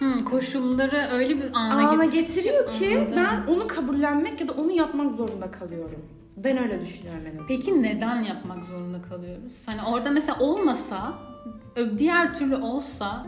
Hmm, 0.00 0.24
koşulları 0.24 1.08
öyle 1.12 1.36
bir 1.36 1.44
ana, 1.52 1.88
Ana 1.88 2.04
getir- 2.04 2.12
getiriyor 2.12 2.68
ki 2.68 2.98
Anladım. 2.98 3.16
ben 3.16 3.52
onu 3.52 3.66
kabullenmek 3.66 4.40
ya 4.40 4.48
da 4.48 4.52
onu 4.52 4.72
yapmak 4.72 5.16
zorunda 5.16 5.50
kalıyorum. 5.50 6.04
Ben 6.36 6.58
öyle 6.62 6.80
düşünüyorum 6.80 7.22
en 7.26 7.28
azından. 7.30 7.46
Peki 7.46 7.82
neden 7.82 8.22
yapmak 8.22 8.64
zorunda 8.64 9.02
kalıyoruz? 9.02 9.52
Hani 9.66 9.82
orada 9.82 10.10
mesela 10.10 10.38
olmasa, 10.40 11.14
diğer 11.98 12.34
türlü 12.34 12.56
olsa 12.56 13.26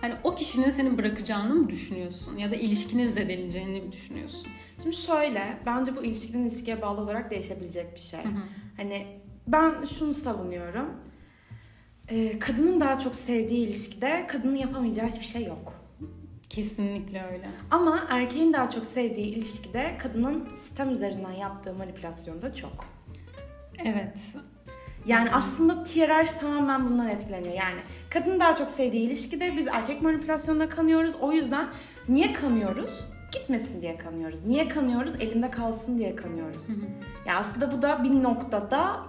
hani 0.00 0.14
o 0.24 0.34
kişinin 0.34 0.70
seni 0.70 0.98
bırakacağını 0.98 1.54
mı 1.54 1.68
düşünüyorsun? 1.70 2.36
Ya 2.36 2.50
da 2.50 2.54
ilişkinin 2.56 3.12
zedeleneceğini 3.12 3.80
mi 3.80 3.92
düşünüyorsun? 3.92 4.46
Şimdi 4.82 4.96
şöyle, 4.96 5.58
bence 5.66 5.96
bu 5.96 6.04
ilişkinin 6.04 6.42
ilişkiye 6.42 6.82
bağlı 6.82 7.00
olarak 7.00 7.30
değişebilecek 7.30 7.94
bir 7.94 8.00
şey. 8.00 8.20
Hani 8.76 9.06
ben 9.46 9.84
şunu 9.98 10.14
savunuyorum. 10.14 10.86
Ee, 12.08 12.38
kadının 12.38 12.80
daha 12.80 12.98
çok 12.98 13.14
sevdiği 13.14 13.66
ilişkide 13.66 14.26
kadının 14.28 14.56
yapamayacağı 14.56 15.06
hiçbir 15.08 15.24
şey 15.24 15.44
yok. 15.44 15.74
Kesinlikle 16.50 17.24
öyle. 17.32 17.48
Ama 17.70 18.06
erkeğin 18.08 18.52
daha 18.52 18.70
çok 18.70 18.86
sevdiği 18.86 19.26
ilişkide 19.26 19.98
kadının 20.02 20.48
sistem 20.48 20.90
üzerinden 20.90 21.32
yaptığı 21.32 21.74
manipülasyon 21.74 22.42
da 22.42 22.54
çok. 22.54 22.84
Evet. 23.84 24.18
Yani 25.06 25.30
aslında 25.32 25.84
hiyerarşi 25.84 26.40
tamamen 26.40 26.88
bundan 26.88 27.08
etkileniyor. 27.08 27.54
Yani 27.54 27.80
kadının 28.10 28.40
daha 28.40 28.56
çok 28.56 28.68
sevdiği 28.68 29.02
ilişkide 29.02 29.56
biz 29.56 29.66
erkek 29.66 30.02
manipülasyonuna 30.02 30.68
kanıyoruz. 30.68 31.14
O 31.20 31.32
yüzden 31.32 31.66
niye 32.08 32.32
kanıyoruz? 32.32 33.08
Gitmesin 33.32 33.82
diye 33.82 33.96
kanıyoruz. 33.96 34.44
Niye 34.46 34.68
kanıyoruz? 34.68 35.14
Elimde 35.20 35.50
kalsın 35.50 35.98
diye 35.98 36.16
kanıyoruz. 36.16 36.62
Ya 37.26 37.38
aslında 37.38 37.72
bu 37.72 37.82
da 37.82 38.04
bir 38.04 38.22
noktada 38.22 39.00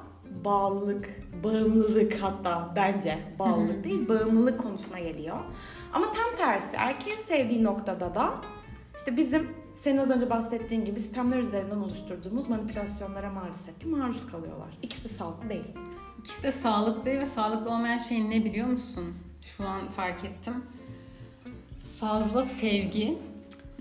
bağlılık, 0.45 1.09
bağımlılık 1.43 2.21
hatta 2.21 2.73
bence 2.75 3.19
bağlılık 3.39 3.83
değil, 3.83 4.07
bağımlılık 4.07 4.59
konusuna 4.59 4.99
geliyor. 4.99 5.37
Ama 5.93 6.05
tam 6.11 6.35
tersi 6.37 6.75
erkeğin 6.77 7.17
sevdiği 7.17 7.63
noktada 7.63 8.15
da 8.15 8.33
işte 8.97 9.17
bizim 9.17 9.49
senin 9.83 9.97
az 9.97 10.09
önce 10.09 10.29
bahsettiğin 10.29 10.85
gibi 10.85 10.99
sistemler 10.99 11.37
üzerinden 11.37 11.77
oluşturduğumuz 11.77 12.49
manipülasyonlara 12.49 13.29
maalesef 13.29 13.79
ki 13.79 13.87
maruz 13.87 14.27
kalıyorlar. 14.27 14.77
İkisi 14.81 15.03
de 15.03 15.07
sağlıklı 15.07 15.49
değil. 15.49 15.73
İkisi 16.19 16.43
de 16.43 16.51
sağlıklı 16.51 17.05
değil 17.05 17.19
ve 17.19 17.25
sağlıklı 17.25 17.69
olmayan 17.69 17.97
şey 17.97 18.29
ne 18.29 18.45
biliyor 18.45 18.67
musun? 18.67 19.15
Şu 19.41 19.67
an 19.67 19.87
fark 19.87 20.25
ettim. 20.25 20.53
Fazla 21.99 22.45
sevgi 22.45 23.17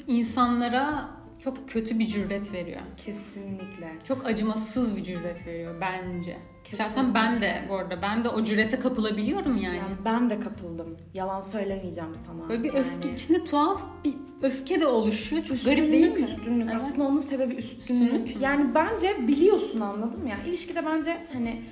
insanlara 0.06 1.08
çok 1.44 1.68
kötü 1.68 1.98
bir 1.98 2.06
cüret 2.06 2.52
veriyor. 2.52 2.80
Kesinlikle. 2.96 3.92
Çok 4.04 4.26
acımasız 4.26 4.96
bir 4.96 5.02
cüret 5.02 5.46
veriyor 5.46 5.74
bence. 5.80 6.36
Kesinlikle. 6.64 6.76
Şahsen 6.84 7.14
ben 7.14 7.42
de 7.42 7.64
bu 7.68 7.74
arada 7.76 8.02
ben 8.02 8.24
de 8.24 8.28
o 8.28 8.44
cürete 8.44 8.78
kapılabiliyorum 8.80 9.56
yani. 9.56 9.76
Yani 9.76 9.94
ben 10.04 10.30
de 10.30 10.40
kapıldım. 10.40 10.96
Yalan 11.14 11.40
söylemeyeceğim 11.40 12.14
sana. 12.26 12.48
Böyle 12.48 12.62
bir 12.62 12.72
Yani 12.72 12.78
öfke 12.78 13.12
içinde 13.12 13.44
tuhaf 13.44 13.82
bir 14.04 14.14
öfke 14.42 14.80
de 14.80 14.86
oluşuyor. 14.86 15.44
Çok 15.44 15.56
Üstünlük, 15.56 15.78
garip 15.78 15.92
değil 15.92 16.12
mi? 16.12 16.18
üstünlük. 16.20 16.70
Evet. 16.72 16.80
Aslında 16.84 17.04
onun 17.04 17.20
sebebi 17.20 17.54
üstünlük. 17.54 18.12
Üstünlük? 18.12 18.42
Yani 18.42 18.74
bence 18.74 19.28
biliyorsun 19.28 19.80
anladın 19.80 20.22
mı? 20.22 20.28
Yani 20.28 20.48
ilişkide 20.48 20.86
bence 20.86 21.16
hani 21.32 21.62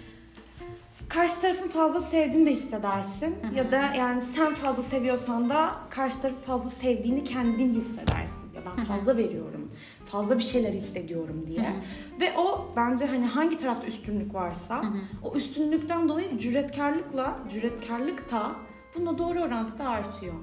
karşı 1.08 1.40
tarafın 1.40 1.68
fazla 1.68 2.00
sevdiğini 2.00 2.46
de 2.46 2.50
hissedersin. 2.50 3.36
Ya 3.54 3.70
da 3.70 3.94
yani 3.94 4.22
sen 4.36 4.54
fazla 4.54 4.82
seviyorsan 4.82 5.50
da 5.50 5.74
karşı 5.90 6.20
tarafı 6.22 6.40
fazla 6.40 6.70
sevdiğini 6.70 7.24
kendin 7.24 7.74
hissedersin. 7.74 8.45
Ya 8.56 8.62
ben 8.66 8.84
fazla 8.84 9.16
veriyorum. 9.16 9.70
Fazla 10.06 10.38
bir 10.38 10.42
şeyler 10.42 10.72
hissediyorum 10.72 11.44
diye. 11.46 11.74
Ve 12.20 12.38
o 12.38 12.72
bence 12.76 13.06
hani 13.06 13.26
hangi 13.26 13.56
tarafta 13.56 13.86
üstünlük 13.86 14.34
varsa 14.34 14.84
o 15.22 15.34
üstünlükten 15.34 16.08
dolayı 16.08 16.38
cüretkarlıkla 16.38 17.38
cüretkarlık 17.52 18.30
da 18.30 18.52
bununla 18.94 19.18
doğru 19.18 19.40
orantıda 19.40 19.88
artıyor. 19.88 20.34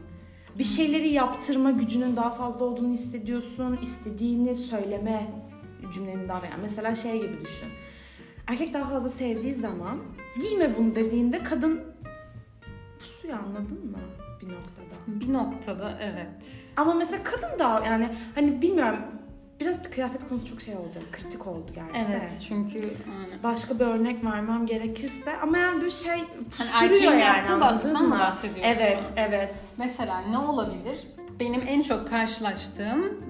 Bir 0.58 0.64
şeyleri 0.64 1.10
yaptırma 1.10 1.72
gücünün 1.72 2.16
daha 2.16 2.30
fazla 2.30 2.66
olduğunu 2.66 2.94
hissediyorsun. 2.94 3.78
istediğini 3.82 4.56
söyleme 4.56 5.32
cümlenin 5.94 6.28
daha 6.30 6.46
yani 6.46 6.62
mesela 6.62 6.96
şey 6.96 7.22
gibi 7.22 7.42
düşün. 7.42 7.70
Erkek 8.48 8.74
daha 8.74 8.90
fazla 8.90 9.10
sevdiği 9.10 9.54
zaman 9.54 9.98
giyme 10.42 10.78
bunu 10.78 10.96
dediğinde 10.96 11.44
kadın 11.44 11.93
pusuyor 13.24 13.40
anladın 13.40 13.92
mı 13.92 13.98
bir 14.42 14.48
noktada. 14.48 14.96
Bir 15.08 15.34
noktada 15.34 15.98
evet. 16.02 16.72
Ama 16.78 16.94
mesela 16.94 17.24
kadın 17.24 17.60
da 17.60 17.84
yani 17.86 18.10
hani 18.36 18.62
bilmiyorum 18.62 19.00
biraz 19.60 19.84
kıyafet 19.92 20.30
konusu 20.30 20.48
çok 20.48 20.62
şey 20.62 20.76
oldu. 20.76 21.00
Kritik 21.12 21.48
oldu 21.48 21.72
gerçi 21.76 22.12
de. 22.12 22.18
Evet 22.20 22.46
çünkü 22.48 22.80
yani, 22.80 23.44
Başka 23.44 23.80
bir 23.80 23.86
örnek 23.86 24.26
vermem 24.26 24.66
gerekirse 24.66 25.38
ama 25.42 25.58
yani 25.58 25.84
bir 25.84 25.92
şey 25.92 26.24
Hani 26.58 26.70
erkeğin 26.74 27.04
yani, 27.04 27.20
yaptığı 27.20 27.54
anladın 27.54 27.76
baskıdan 27.76 28.04
mı 28.04 28.10
mı? 28.10 28.20
bahsediyorsun? 28.20 28.64
Evet, 28.64 29.04
evet. 29.16 29.56
Mesela 29.78 30.20
ne 30.20 30.38
olabilir? 30.38 31.00
Benim 31.40 31.62
en 31.68 31.82
çok 31.82 32.10
karşılaştığım 32.10 33.24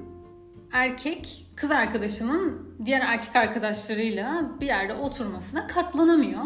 erkek 0.72 1.46
kız 1.56 1.72
arkadaşının 1.72 2.76
diğer 2.86 3.02
erkek 3.02 3.36
arkadaşlarıyla 3.36 4.52
bir 4.62 4.68
yerde 4.68 4.94
oturmasına 4.94 5.68
katlanamıyor. 5.68 6.44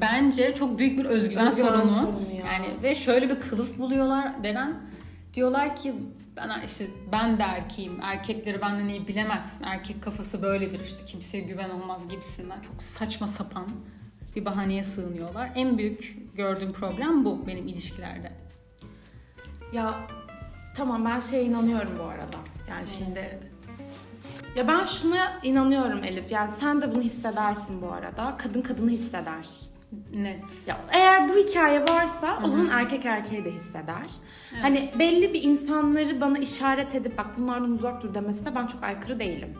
Bence 0.00 0.54
çok 0.54 0.78
büyük 0.78 0.98
bir 0.98 1.04
özgüven, 1.04 1.46
Özgüven 1.46 1.68
sorunu. 1.68 1.88
sorunu 1.88 2.30
ya. 2.38 2.46
Yani 2.52 2.66
ve 2.82 2.94
şöyle 2.94 3.28
bir 3.28 3.40
kılıf 3.40 3.78
buluyorlar 3.78 4.44
Deren. 4.44 4.80
Diyorlar 5.34 5.76
ki 5.76 5.94
ben 6.36 6.62
işte 6.66 6.86
ben 7.12 7.38
de 7.38 7.42
erkeğim. 7.42 8.00
Erkekleri 8.02 8.60
benden 8.60 8.88
iyi 8.88 9.08
bilemezsin. 9.08 9.64
Erkek 9.64 10.02
kafası 10.02 10.42
böyledir 10.42 10.80
işte 10.80 11.04
kimseye 11.06 11.40
güven 11.42 11.70
olmaz 11.70 12.08
gibisinden. 12.08 12.60
Çok 12.60 12.82
saçma 12.82 13.28
sapan 13.28 13.66
bir 14.36 14.44
bahaneye 14.44 14.84
sığınıyorlar. 14.84 15.50
En 15.54 15.78
büyük 15.78 16.16
gördüğüm 16.36 16.72
problem 16.72 17.24
bu 17.24 17.46
benim 17.46 17.68
ilişkilerde. 17.68 18.32
Ya 19.72 19.94
tamam 20.76 21.04
ben 21.04 21.20
şeye 21.20 21.44
inanıyorum 21.44 21.92
bu 21.98 22.02
arada. 22.02 22.36
Yani 22.70 22.86
şimdi 22.98 23.38
ya 24.56 24.68
ben 24.68 24.84
şuna 24.84 25.40
inanıyorum 25.42 26.04
Elif. 26.04 26.30
Yani 26.30 26.50
sen 26.60 26.80
de 26.82 26.94
bunu 26.94 27.02
hissedersin 27.02 27.82
bu 27.82 27.92
arada. 27.92 28.36
Kadın 28.38 28.62
kadını 28.62 28.90
hisseder. 28.90 29.46
Net. 30.14 30.66
Ya 30.66 30.80
eğer 30.92 31.28
bu 31.28 31.32
hikaye 31.36 31.80
varsa 31.80 32.38
o 32.44 32.48
zaman 32.48 32.68
erkek 32.72 33.04
erkeği 33.06 33.44
de 33.44 33.50
hisseder. 33.50 34.10
Hani 34.62 34.90
belli 34.98 35.34
bir 35.34 35.42
insanları 35.42 36.20
bana 36.20 36.38
işaret 36.38 36.94
edip 36.94 37.18
bak 37.18 37.26
bunlardan 37.38 37.70
uzak 37.70 38.02
dur 38.02 38.14
demesine 38.14 38.54
ben 38.54 38.66
çok 38.66 38.82
aykırı 38.82 39.20
değilim. 39.20 39.54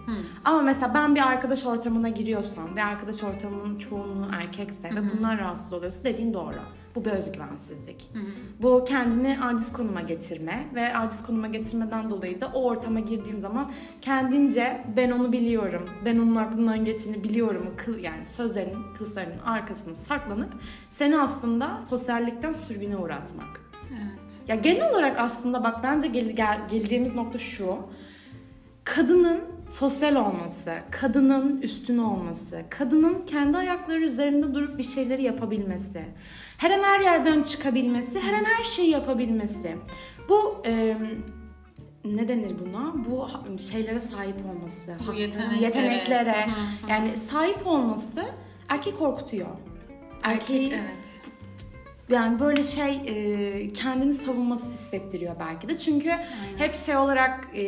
Ama 0.45 0.62
mesela 0.62 0.95
ben 0.95 1.14
bir 1.14 1.29
arkadaş 1.29 1.66
ortamına 1.66 2.09
giriyorsam 2.09 2.77
ve 2.77 2.85
arkadaş 2.85 3.23
ortamının 3.23 3.79
çoğunluğu 3.79 4.29
erkekse 4.33 4.90
ve 4.95 5.01
bunlar 5.18 5.38
rahatsız 5.38 5.73
oluyorsa 5.73 6.05
dediğin 6.05 6.35
doğru. 6.35 6.57
Bu 6.94 7.05
bir 7.05 7.11
özgüvensizlik. 7.11 8.11
Bu 8.62 8.85
kendini 8.85 9.38
aciz 9.42 9.72
konuma 9.72 10.00
getirme 10.00 10.66
ve 10.74 10.96
aciz 10.96 11.22
konuma 11.22 11.46
getirmeden 11.46 12.11
dolayı 12.11 12.40
da 12.40 12.50
o 12.55 12.64
ortama 12.64 13.00
girdiğim 13.00 13.40
zaman 13.40 13.70
kendince 14.00 14.85
ben 14.96 15.11
onu 15.11 15.33
biliyorum, 15.33 15.90
ben 16.05 16.18
onun 16.18 16.37
aklından 16.37 16.85
geçeni 16.85 17.24
biliyorum 17.24 17.74
kıl 17.76 17.98
yani 17.98 18.26
sözlerinin, 18.26 18.83
kılıflarının 18.98 19.38
arkasına 19.38 19.94
saklanıp 19.94 20.52
seni 20.90 21.20
aslında 21.20 21.83
sosyallikten 21.90 22.52
sürgüne 22.52 22.96
uğratmak. 22.96 23.61
Evet. 23.92 24.33
Ya 24.48 24.55
genel 24.55 24.90
olarak 24.90 25.18
aslında 25.18 25.64
bak 25.64 25.83
bence 25.83 26.09
gel, 26.09 26.31
gel- 26.31 26.68
geleceğimiz 26.70 27.14
nokta 27.14 27.38
şu. 27.38 27.76
Kadının 28.85 29.40
sosyal 29.73 30.17
olması, 30.17 30.79
kadının 30.91 31.63
üstün 31.63 31.99
olması, 31.99 32.65
kadının 32.71 33.27
kendi 33.27 33.57
ayakları 33.57 34.01
üzerinde 34.01 34.55
durup 34.55 34.79
bir 34.79 34.83
şeyleri 34.83 35.23
yapabilmesi, 35.23 36.05
her 36.59 36.71
an 36.71 36.83
her 36.83 37.01
yerden 37.01 37.43
çıkabilmesi, 37.43 38.21
her 38.21 38.33
an 38.33 38.45
her 38.45 38.65
şeyi 38.65 38.91
yapabilmesi. 38.91 39.77
Bu 40.29 40.63
e, 40.67 40.97
ne 42.05 42.29
denir 42.29 42.57
buna? 42.59 42.95
Bu 43.09 43.29
şeylere 43.61 44.01
sahip 44.01 44.37
olması, 44.37 45.07
Bu 45.09 45.13
yeteneklere. 45.13 45.65
yeteneklere 45.65 46.47
yani 46.89 47.17
sahip 47.17 47.67
olması 47.67 48.25
erkek 48.69 48.99
korkutuyor. 48.99 49.49
Erkeği 50.23 50.65
Erkek 50.65 50.81
evet. 50.83 51.32
Yani 52.12 52.40
böyle 52.40 52.64
şey 52.64 53.01
e, 53.07 53.72
kendini 53.72 54.14
savunması 54.14 54.66
hissettiriyor 54.66 55.35
belki 55.40 55.68
de. 55.68 55.79
Çünkü 55.79 56.11
hep 56.59 56.77
şey 56.77 56.96
olarak 56.96 57.48
e, 57.55 57.64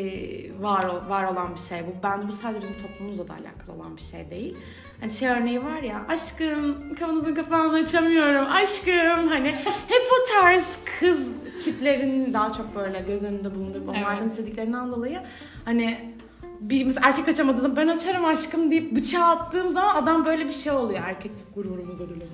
var 0.62 0.84
var 1.08 1.24
olan 1.24 1.54
bir 1.54 1.60
şey 1.60 1.78
bu. 1.86 2.02
Bence 2.02 2.28
bu 2.28 2.32
sadece 2.32 2.60
bizim 2.62 2.76
toplumumuzla 2.82 3.28
da 3.28 3.32
alakalı 3.32 3.76
olan 3.76 3.96
bir 3.96 4.02
şey 4.02 4.30
değil. 4.30 4.56
Hani 5.00 5.10
şey 5.10 5.28
örneği 5.28 5.64
var 5.64 5.82
ya 5.82 6.02
aşkım 6.08 6.94
kafanızın 6.94 7.34
kapağını 7.34 7.76
açamıyorum 7.76 8.46
aşkım 8.52 9.28
hani 9.28 9.48
hep 9.88 10.02
o 10.12 10.32
tarz 10.40 10.64
kız 11.00 11.18
tiplerinin 11.64 12.32
daha 12.34 12.52
çok 12.52 12.76
böyle 12.76 13.00
göz 13.06 13.24
önünde 13.24 13.54
bulundurup 13.54 13.88
onlardan 13.88 14.18
Evet. 14.22 14.30
istediklerinden 14.30 14.92
dolayı 14.92 15.20
hani 15.64 16.13
birimiz 16.60 16.96
erkek 17.02 17.28
açamadığında 17.28 17.76
ben 17.76 17.88
açarım 17.88 18.24
aşkım 18.24 18.70
deyip 18.70 18.96
bıçağı 18.96 19.30
attığım 19.30 19.70
zaman 19.70 19.96
adam 19.96 20.24
böyle 20.24 20.44
bir 20.46 20.52
şey 20.52 20.72
oluyor. 20.72 21.00
Erkeklik 21.04 21.54
gururumuza 21.54 22.04
bile 22.10 22.24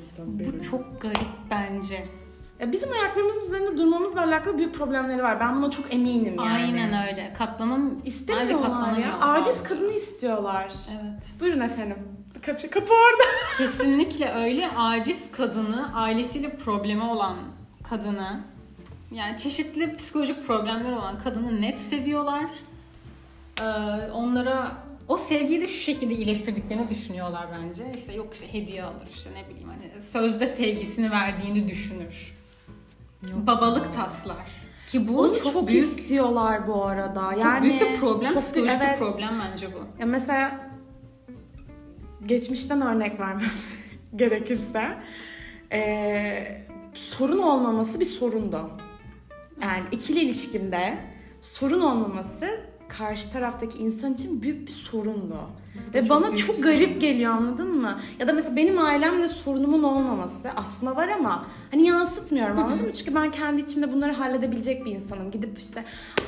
Bu 0.47 0.63
çok 0.63 1.01
garip 1.01 1.29
bence. 1.51 2.09
ya 2.61 2.73
bizim 2.73 2.93
ayaklarımızın 2.93 3.47
üzerinde 3.47 3.77
durmamızla 3.77 4.21
alakalı 4.23 4.59
büyük 4.59 4.75
problemleri 4.75 5.23
var. 5.23 5.41
Ben 5.41 5.57
buna 5.57 5.71
çok 5.71 5.95
eminim 5.95 6.35
yani. 6.39 6.51
Aynen 6.51 7.09
öyle. 7.09 7.33
Katlanım 7.39 8.03
İstemiyorlar 8.05 8.99
ya. 8.99 9.19
Aciz 9.21 9.63
kadını 9.63 9.93
istiyorlar. 9.93 10.73
Evet. 10.91 11.41
Buyurun 11.41 11.61
efendim. 11.61 11.97
Kapı, 12.47 12.71
kapı 12.71 12.95
orada. 12.95 13.23
Kesinlikle 13.59 14.33
öyle 14.35 14.71
aciz 14.77 15.33
kadını, 15.33 15.95
ailesiyle 15.95 16.57
problemi 16.57 17.03
olan 17.03 17.37
kadını, 17.89 18.41
yani 19.13 19.39
çeşitli 19.39 19.97
psikolojik 19.97 20.47
problemler 20.47 20.93
olan 20.93 21.19
kadını 21.19 21.61
net 21.61 21.79
seviyorlar. 21.79 22.45
Ee, 23.61 24.12
onlara 24.12 24.73
o 25.09 25.16
sevgiyi 25.16 25.61
de 25.61 25.68
şu 25.68 25.81
şekilde 25.81 26.14
iyileştirdiklerini 26.14 26.90
düşünüyorlar 26.90 27.46
bence. 27.59 27.92
İşte 27.96 28.12
yok 28.12 28.35
işte 28.35 28.53
hediye 28.53 28.85
alır 28.85 29.09
işte 29.14 29.31
ne 29.35 29.49
bileyim 29.49 29.68
hani 29.68 30.03
sözde 30.03 30.46
sevgisini 30.46 31.11
verdiğini 31.11 31.68
düşünür. 31.68 32.35
Babalık 33.23 33.94
taslar. 33.94 34.46
Ki 34.87 35.09
bu 35.09 35.20
Onu 35.20 35.35
çok, 35.35 35.53
çok, 35.53 35.68
büyük 35.68 36.01
istiyorlar 36.01 36.68
bu 36.68 36.85
arada. 36.85 37.31
çok 37.31 37.40
yani 37.40 37.62
büyük 37.62 37.81
bir 37.81 37.96
problem, 37.96 38.33
çok 38.33 38.42
psikolojik 38.42 38.77
evet. 38.83 39.01
bir 39.01 39.05
problem 39.05 39.31
bence 39.40 39.68
bu. 39.73 40.01
Ya 40.01 40.07
mesela 40.07 40.70
geçmişten 42.27 42.81
örnek 42.81 43.20
vermem 43.20 43.51
gerekirse 44.16 44.99
ee, 45.73 46.62
sorun 46.94 47.38
olmaması 47.38 48.01
bir 48.01 48.07
sorundu. 48.07 48.70
Yani 49.62 49.85
ikili 49.92 50.20
ilişkimde 50.20 50.99
sorun 51.40 51.81
olmaması 51.81 52.70
karşı 52.98 53.33
taraftaki 53.33 53.79
insan 53.79 54.14
için 54.14 54.42
büyük 54.42 54.68
bir 54.68 54.72
sorundu. 54.72 55.37
Ve 55.94 56.00
çok 56.00 56.11
bana 56.11 56.37
çok 56.37 56.62
garip 56.62 56.88
sorun. 56.88 57.00
geliyor 57.00 57.33
anladın 57.33 57.76
mı? 57.81 57.98
Ya 58.18 58.29
da 58.29 58.33
mesela 58.33 58.57
benim 58.57 58.79
ailemle 58.79 59.29
sorunumun 59.29 59.83
olmaması 59.83 60.48
aslında 60.57 60.96
var 60.96 61.09
ama 61.09 61.46
hani 61.70 61.87
yansıtmıyorum 61.87 62.59
anladın 62.59 62.87
mı? 62.87 62.92
Çünkü 62.98 63.14
ben 63.14 63.31
kendi 63.31 63.61
içimde 63.61 63.92
bunları 63.92 64.12
halledebilecek 64.12 64.85
bir 64.85 64.90
insanım. 64.90 65.31
Gidip 65.31 65.59
işte 65.59 65.85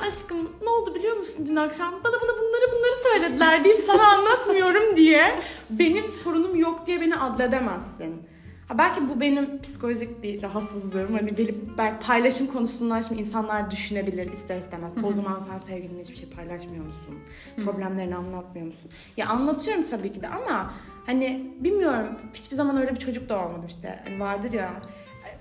aşkım 0.07 0.49
ne 0.63 0.69
oldu 0.69 0.95
biliyor 0.95 1.17
musun 1.17 1.45
dün 1.49 1.55
akşam? 1.55 1.93
Bana 2.03 2.13
bana 2.13 2.31
bunları 2.39 2.71
bunları 2.75 3.03
söylediler 3.03 3.63
deyip 3.63 3.77
sana 3.79 4.07
anlatmıyorum 4.07 4.97
diye 4.97 5.41
benim 5.69 6.09
sorunum 6.09 6.55
yok 6.55 6.87
diye 6.87 7.01
beni 7.01 7.15
adledemezsin. 7.15 8.32
Belki 8.77 9.09
bu 9.09 9.19
benim 9.21 9.61
psikolojik 9.61 10.23
bir 10.23 10.43
rahatsızlığım. 10.43 11.13
Hani 11.13 11.35
gelip 11.35 11.77
belki 11.77 12.05
paylaşım 12.07 12.47
konusundan 12.47 13.01
şimdi 13.01 13.21
insanlar 13.21 13.71
düşünebilir 13.71 14.31
ister 14.33 14.57
istemez. 14.57 14.93
O 15.03 15.13
zaman 15.13 15.39
sen 15.39 15.59
sevgilinle 15.59 16.01
hiçbir 16.01 16.15
şey 16.15 16.29
paylaşmıyor 16.29 16.85
musun? 16.85 17.19
Problemlerini 17.65 18.15
anlatmıyor 18.15 18.67
musun? 18.67 18.91
Ya 19.17 19.27
anlatıyorum 19.27 19.83
tabii 19.83 20.13
ki 20.13 20.21
de 20.21 20.27
ama 20.27 20.73
hani 21.05 21.51
bilmiyorum 21.59 22.07
hiçbir 22.33 22.55
zaman 22.55 22.77
öyle 22.77 22.91
bir 22.91 22.99
çocuk 22.99 23.29
da 23.29 23.45
olmadım 23.45 23.65
işte. 23.67 23.99
Hani 24.05 24.19
vardır 24.19 24.51
ya 24.53 24.73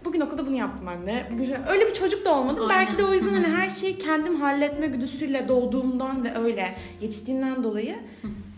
Bugün 0.04 0.20
okulda 0.20 0.46
bunu 0.46 0.56
yaptım 0.56 0.88
anne. 0.88 1.28
Bugün 1.32 1.54
öyle 1.68 1.86
bir 1.86 1.94
çocuk 1.94 2.24
da 2.24 2.34
olmadım. 2.34 2.70
Aynen. 2.70 2.86
Belki 2.86 2.98
de 2.98 3.04
o 3.04 3.14
yüzden 3.14 3.34
hani 3.34 3.46
her 3.46 3.70
şeyi 3.70 3.98
kendim 3.98 4.40
halletme 4.40 4.86
güdüsüyle 4.86 5.48
doğduğumdan 5.48 6.24
ve 6.24 6.38
öyle 6.38 6.76
yetiştiğimden 7.00 7.64
dolayı 7.64 7.96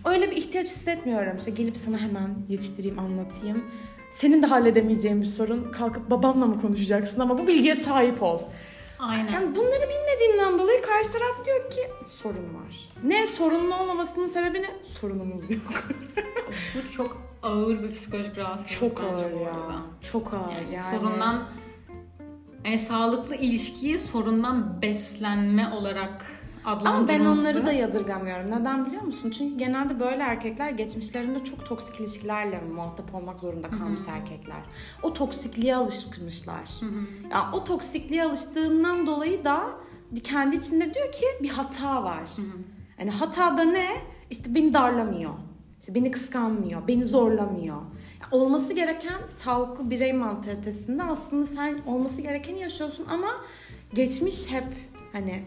öyle 0.04 0.30
bir 0.30 0.36
ihtiyaç 0.36 0.66
hissetmiyorum. 0.66 1.36
İşte 1.36 1.50
gelip 1.50 1.76
sana 1.76 1.98
hemen 1.98 2.30
yetiştireyim, 2.48 2.98
anlatayım. 2.98 3.64
Senin 4.18 4.42
de 4.42 4.46
halledemeyeceğin 4.46 5.20
bir 5.20 5.26
sorun. 5.26 5.72
Kalkıp 5.72 6.10
babamla 6.10 6.46
mı 6.46 6.60
konuşacaksın 6.60 7.20
ama 7.20 7.38
bu 7.38 7.46
bilgiye 7.46 7.76
sahip 7.76 8.22
ol. 8.22 8.40
Aynen. 8.98 9.32
Yani 9.32 9.56
bunları 9.56 9.88
bilmediğinden 9.90 10.58
dolayı 10.58 10.82
karşı 10.82 11.12
taraf 11.12 11.44
diyor 11.46 11.70
ki 11.70 11.80
sorun 12.22 12.54
var. 12.54 12.88
Ne 13.04 13.26
sorunun 13.26 13.70
olmamasının 13.70 14.28
sebebi 14.28 14.62
ne? 14.62 14.70
Sorunumuz 15.00 15.50
yok. 15.50 15.62
Bu 16.74 16.92
çok 16.92 17.16
ağır 17.42 17.82
bir 17.82 17.92
psikolojik 17.92 18.38
rahatsızlık 18.38 18.80
Çok 18.80 19.00
ağır 19.00 19.30
ya. 19.30 19.50
arada. 19.50 19.76
Çok 20.12 20.34
ağır 20.34 20.52
Yani, 20.52 20.74
yani. 20.74 20.98
sorundan 20.98 21.44
yani 22.64 22.78
sağlıklı 22.78 23.34
ilişkiyi 23.34 23.98
sorundan 23.98 24.82
beslenme 24.82 25.68
olarak 25.68 26.26
Ama 26.64 27.08
ben 27.08 27.20
onları 27.24 27.66
da 27.66 27.72
yadırgamıyorum. 27.72 28.50
Neden 28.50 28.86
biliyor 28.86 29.02
musun? 29.02 29.30
Çünkü 29.30 29.56
genelde 29.58 30.00
böyle 30.00 30.22
erkekler 30.22 30.70
geçmişlerinde 30.70 31.44
çok 31.44 31.66
toksik 31.66 32.00
ilişkilerle 32.00 32.60
muhatap 32.74 33.14
olmak 33.14 33.40
zorunda 33.40 33.70
kalmış 33.70 34.02
erkekler. 34.08 34.60
O 35.02 35.12
toksikliğe 35.14 35.76
alışmışlar. 35.76 36.70
Ya 37.32 37.50
o 37.52 37.64
toksikliğe 37.64 38.24
alıştığından 38.24 39.06
dolayı 39.06 39.44
da 39.44 39.64
kendi 40.24 40.56
içinde 40.56 40.94
diyor 40.94 41.12
ki 41.12 41.26
bir 41.42 41.48
hata 41.48 42.04
var. 42.04 42.22
Yani 42.98 43.10
hata 43.10 43.56
da 43.58 43.64
ne? 43.64 43.88
İşte 44.30 44.54
beni 44.54 44.74
darlamıyor. 44.74 45.30
İşte 45.80 45.94
beni 45.94 46.10
kıskanmıyor, 46.10 46.88
beni 46.88 47.04
zorlamıyor. 47.06 47.76
Ya 48.22 48.28
olması 48.30 48.72
gereken 48.72 49.20
sağlıklı 49.38 49.90
birey 49.90 50.12
mantalitesinde 50.12 51.02
aslında 51.02 51.46
sen 51.46 51.78
olması 51.86 52.20
gerekeni 52.20 52.60
yaşıyorsun 52.60 53.06
ama 53.10 53.28
geçmiş 53.94 54.50
hep 54.50 54.64
hani 55.12 55.44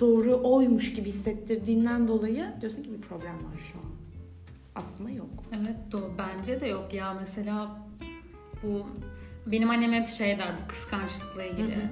doğru 0.00 0.40
oymuş 0.42 0.94
gibi 0.94 1.08
hissettirdiğinden 1.08 2.08
dolayı 2.08 2.46
diyorsun 2.60 2.82
ki 2.82 2.92
bir 2.92 3.00
problem 3.00 3.34
var 3.34 3.58
şu 3.72 3.78
an. 3.78 3.84
Aslında 4.74 5.10
yok. 5.10 5.30
Evet 5.56 5.76
doğru. 5.92 6.12
Bence 6.18 6.60
de 6.60 6.66
yok 6.66 6.94
ya 6.94 7.14
mesela 7.14 7.78
bu 8.62 8.86
benim 9.46 9.70
annem 9.70 9.92
hep 9.92 10.08
şey 10.08 10.38
der 10.38 10.52
bu 10.64 10.68
kıskançlıkla 10.68 11.44
ilgili. 11.44 11.76
Hı 11.76 11.80
hı. 11.80 11.88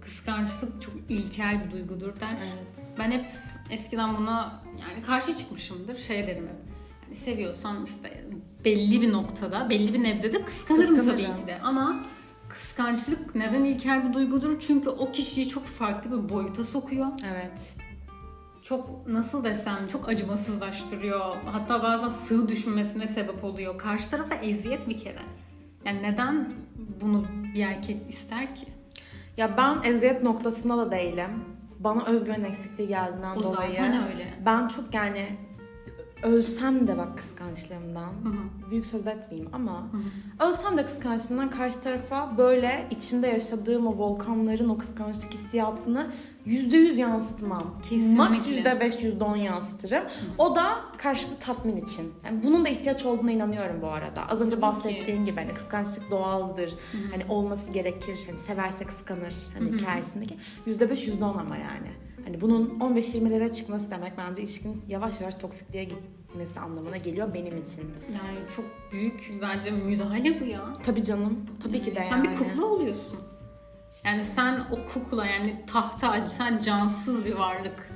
Kıskançlık 0.00 0.82
çok 0.82 0.94
ilkel 1.08 1.64
bir 1.66 1.70
duygudur 1.72 2.20
der. 2.20 2.36
Evet. 2.40 2.86
Ben 2.98 3.10
hep 3.10 3.24
eskiden 3.70 4.16
buna 4.16 4.62
yani 4.80 5.02
karşı 5.02 5.34
çıkmışımdır. 5.34 5.96
Şey 5.96 6.26
derim 6.26 6.42
hep. 6.48 6.56
Hani 7.06 7.16
seviyorsam 7.16 7.84
işte 7.84 8.24
belli 8.64 9.00
bir 9.00 9.12
noktada, 9.12 9.70
belli 9.70 9.94
bir 9.94 10.02
nebzede 10.02 10.44
kıskanırım, 10.44 10.96
Kıskanırım. 10.96 11.24
tabii 11.26 11.40
ki 11.40 11.46
de. 11.46 11.58
Ama 11.60 12.04
kıskançlık 12.50 13.34
neden 13.34 13.64
ilkel 13.64 14.08
bir 14.08 14.14
duygudur? 14.14 14.60
Çünkü 14.60 14.88
o 14.88 15.12
kişiyi 15.12 15.48
çok 15.48 15.66
farklı 15.66 16.24
bir 16.24 16.28
boyuta 16.34 16.64
sokuyor. 16.64 17.06
Evet. 17.32 17.52
Çok 18.62 19.06
nasıl 19.06 19.44
desem 19.44 19.88
çok 19.88 20.08
acımasızlaştırıyor. 20.08 21.36
Hatta 21.52 21.82
bazen 21.82 22.08
sığ 22.10 22.48
düşmesine 22.48 23.06
sebep 23.06 23.44
oluyor. 23.44 23.78
Karşı 23.78 24.10
tarafa 24.10 24.34
eziyet 24.34 24.88
bir 24.88 24.98
kere. 24.98 25.22
Yani 25.84 26.02
neden 26.02 26.48
bunu 27.00 27.24
bir 27.54 27.62
erkek 27.62 27.96
ister 28.08 28.54
ki? 28.54 28.66
Ya 29.36 29.56
ben 29.56 29.82
eziyet 29.84 30.22
noktasında 30.22 30.78
da 30.78 30.90
değilim. 30.90 31.44
Bana 31.78 32.04
özgüven 32.04 32.44
eksikliği 32.44 32.88
geldiğinden 32.88 33.36
O 33.36 33.42
dolayı. 33.42 33.74
zaten 33.74 34.08
öyle. 34.12 34.34
Ben 34.46 34.68
çok 34.68 34.94
yani 34.94 35.36
ölsem 36.22 36.86
de 36.88 36.98
bak 36.98 37.18
kıskançlığımdan. 37.18 38.12
Hı 38.24 38.28
hı. 38.28 38.70
Büyük 38.70 38.86
söz 38.86 39.06
etmeyeyim 39.06 39.50
ama 39.52 39.72
Hı 39.92 39.96
hı. 40.44 40.48
ölsem 40.50 40.78
de 40.78 40.84
kıskançlığımdan 40.84 41.50
karşı 41.50 41.80
tarafa 41.80 42.38
böyle 42.38 42.86
içimde 42.90 43.26
yaşadığım 43.26 43.86
o 43.86 43.98
volkanların 43.98 44.68
o 44.68 44.78
kıskançlık 44.78 45.34
hissiyatını 45.34 46.06
yüzde 46.44 46.76
yüz 46.76 46.98
yansıtmam. 46.98 47.62
Kesinlikle. 47.82 48.16
Max 48.16 48.48
yüzde 48.48 48.80
beş, 48.80 49.02
yüzde 49.02 49.24
on 49.24 49.36
yansıtırım. 49.36 50.04
O 50.38 50.56
da 50.56 50.76
karşılıklı 50.98 51.38
tatmin 51.38 51.76
için. 51.76 52.12
Yani 52.24 52.42
bunun 52.44 52.64
da 52.64 52.68
ihtiyaç 52.68 53.04
olduğuna 53.04 53.30
inanıyorum 53.30 53.82
bu 53.82 53.86
arada. 53.88 54.28
Az 54.28 54.40
önce 54.40 54.50
Tabii 54.50 54.62
bahsettiğin 54.62 55.24
gibi 55.24 55.40
hani 55.40 55.54
kıskançlık 55.54 56.10
doğaldır. 56.10 56.74
Hani 57.10 57.24
olması 57.28 57.70
gerekir. 57.72 58.20
Hani 58.26 58.38
severse 58.38 58.84
kıskanır. 58.84 59.34
Hani 59.54 59.68
Hı 59.70 59.72
hı. 59.74 59.78
hikayesindeki. 59.78 60.36
Yüzde 60.66 60.90
beş, 60.90 61.06
yüzde 61.06 61.24
on 61.24 61.38
ama 61.38 61.56
yani. 61.56 61.90
Hani 62.24 62.40
bunun 62.40 62.78
15-20'lere 62.80 63.56
çıkması 63.56 63.90
demek 63.90 64.12
bence 64.18 64.42
ilişkinin 64.42 64.82
yavaş 64.88 65.20
yavaş 65.20 65.34
toksikliğe 65.34 65.84
gitmesi 65.84 66.60
anlamına 66.60 66.96
geliyor 66.96 67.34
benim 67.34 67.62
için. 67.62 67.82
Yani 68.12 68.38
çok 68.56 68.64
büyük 68.92 69.32
bence 69.42 69.70
müdahale 69.70 70.40
bu 70.40 70.44
ya. 70.44 70.60
Tabii 70.82 71.04
canım. 71.04 71.46
Tabii 71.62 71.82
ki 71.82 71.96
de 71.96 72.02
Sen 72.02 72.16
yani. 72.16 72.28
bir 72.30 72.36
kukla 72.36 72.66
oluyorsun. 72.66 73.18
Yani 74.04 74.24
sen 74.24 74.60
o 74.72 74.92
kukla 74.92 75.26
yani 75.26 75.64
tahta, 75.66 76.28
sen 76.28 76.58
cansız 76.58 77.24
bir 77.24 77.34
varlık. 77.34 77.90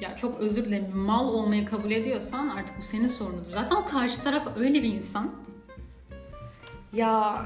Ya 0.00 0.16
çok 0.16 0.40
özür 0.40 0.64
dilerim 0.64 0.96
mal 0.96 1.28
olmayı 1.28 1.64
kabul 1.66 1.90
ediyorsan 1.90 2.48
artık 2.48 2.78
bu 2.78 2.82
senin 2.82 3.06
sorunun. 3.06 3.44
Zaten 3.52 3.76
o 3.76 3.84
karşı 3.84 4.22
taraf 4.22 4.48
öyle 4.56 4.82
bir 4.82 4.94
insan. 4.94 5.30
Ya 6.92 7.44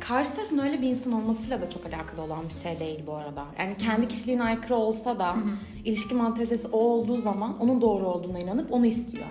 karşı 0.00 0.34
tarafın 0.34 0.58
öyle 0.58 0.82
bir 0.82 0.88
insan 0.88 1.12
olmasıyla 1.12 1.62
da 1.62 1.70
çok 1.70 1.86
alakalı 1.86 2.22
olan 2.22 2.48
bir 2.48 2.54
şey 2.54 2.80
değil 2.80 3.00
bu 3.06 3.14
arada. 3.14 3.44
Yani 3.58 3.76
kendi 3.76 4.08
kişiliğine 4.08 4.42
aykırı 4.42 4.74
olsa 4.74 5.18
da 5.18 5.36
ilişki 5.84 6.14
mantalitesi 6.14 6.68
o 6.68 6.78
olduğu 6.78 7.20
zaman 7.22 7.58
onun 7.60 7.80
doğru 7.80 8.06
olduğuna 8.06 8.38
inanıp 8.38 8.72
onu 8.72 8.86
istiyor. 8.86 9.26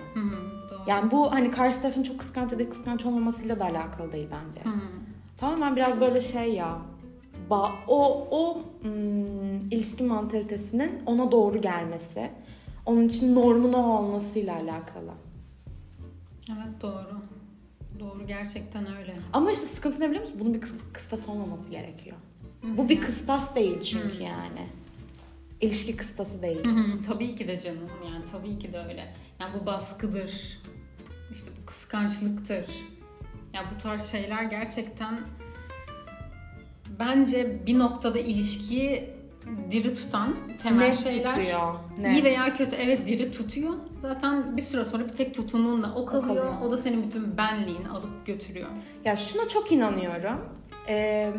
Doğru. 0.70 0.78
Yani 0.86 1.10
bu 1.10 1.32
hani 1.32 1.50
karşı 1.50 1.82
tarafın 1.82 2.02
çok 2.02 2.18
kıskanç 2.18 2.52
ya 2.52 2.58
da 2.58 2.70
kıskanç 2.70 3.06
olmamasıyla 3.06 3.60
da 3.60 3.64
alakalı 3.64 4.12
değil 4.12 4.28
bence. 4.32 4.60
Tamamen 5.38 5.76
biraz 5.76 6.00
böyle 6.00 6.20
şey 6.20 6.54
ya 6.54 6.78
ba- 7.50 7.72
o 7.88 8.28
o 8.30 8.62
hmm, 8.82 9.70
ilişki 9.70 10.04
mantalitesinin 10.04 10.92
ona 11.06 11.32
doğru 11.32 11.60
gelmesi, 11.60 12.30
onun 12.86 13.08
için 13.08 13.34
normun 13.34 13.72
o 13.72 13.98
olmasıyla 13.98 14.54
alakalı. 14.54 15.12
Evet 16.52 16.82
doğru. 16.82 17.27
Doğru 18.00 18.26
gerçekten 18.26 18.96
öyle. 18.96 19.14
Ama 19.32 19.52
işte 19.52 19.66
sıkıntı 19.66 20.00
ne 20.00 20.08
biliyor 20.10 20.22
musun? 20.24 20.40
Bunun 20.40 20.54
bir 20.54 20.60
kıs- 20.60 20.92
kıstas 20.92 21.28
olmaması 21.28 21.70
gerekiyor. 21.70 22.16
Nasıl 22.62 22.84
Bu 22.84 22.88
bir 22.88 22.94
yani? 22.96 23.06
kıstas 23.06 23.54
değil 23.54 23.80
çünkü 23.80 24.22
yani. 24.22 24.66
İlişki 25.60 25.96
kıstası 25.96 26.42
değil. 26.42 26.64
Hı 26.64 26.70
hı, 26.70 27.02
tabii 27.02 27.34
ki 27.36 27.48
de 27.48 27.60
canım 27.60 27.88
yani 28.12 28.24
tabii 28.32 28.58
ki 28.58 28.72
de 28.72 28.78
öyle. 28.78 29.14
Yani 29.40 29.50
bu 29.62 29.66
baskıdır. 29.66 30.58
işte 31.34 31.50
bu 31.62 31.66
kıskançlıktır. 31.66 32.66
Yani 33.54 33.66
bu 33.74 33.82
tarz 33.82 34.06
şeyler 34.06 34.42
gerçekten 34.42 35.20
bence 36.98 37.66
bir 37.66 37.78
noktada 37.78 38.18
ilişkiyi 38.18 39.10
diri 39.70 39.94
tutan 39.94 40.36
temel 40.62 40.86
Net 40.88 40.98
şeyler. 40.98 41.34
tutuyor. 41.34 41.74
İyi 41.98 42.02
Net. 42.02 42.24
veya 42.24 42.56
kötü 42.56 42.76
evet 42.76 43.06
diri 43.06 43.30
tutuyor. 43.32 43.74
Zaten 44.02 44.56
bir 44.56 44.62
süre 44.62 44.84
sonra 44.84 45.04
bir 45.04 45.12
tek 45.12 45.34
tutunduğunda 45.34 45.92
o 45.96 46.04
kalıyor. 46.06 46.26
kalıyor. 46.26 46.52
O 46.64 46.70
da 46.70 46.76
senin 46.76 47.02
bütün 47.02 47.36
benliğini 47.36 47.88
alıp 47.88 48.26
götürüyor. 48.26 48.68
Ya 49.04 49.16
şuna 49.16 49.48
çok 49.48 49.72
inanıyorum. 49.72 50.38
Ee, 50.88 51.32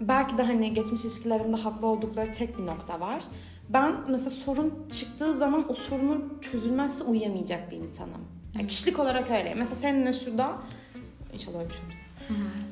belki 0.00 0.38
de 0.38 0.42
hani 0.42 0.74
geçmiş 0.74 1.04
ilişkilerimde 1.04 1.56
haklı 1.56 1.86
oldukları 1.86 2.32
tek 2.32 2.58
bir 2.58 2.66
nokta 2.66 3.00
var. 3.00 3.22
Ben 3.68 3.94
mesela 4.08 4.30
sorun 4.30 4.74
çıktığı 4.98 5.34
zaman 5.34 5.64
o 5.68 5.74
sorunun 5.74 6.38
çözülmezse 6.40 7.04
uyuyamayacak 7.04 7.70
bir 7.70 7.76
insanım. 7.76 8.24
Yani 8.54 8.66
kişilik 8.66 8.98
olarak 8.98 9.30
öyle. 9.30 9.54
Mesela 9.54 9.76
seninle 9.76 10.12
şurada 10.12 10.52
inşallah 11.32 11.58
öyle 11.58 11.68
bir 11.68 11.74
şey. 11.74 11.82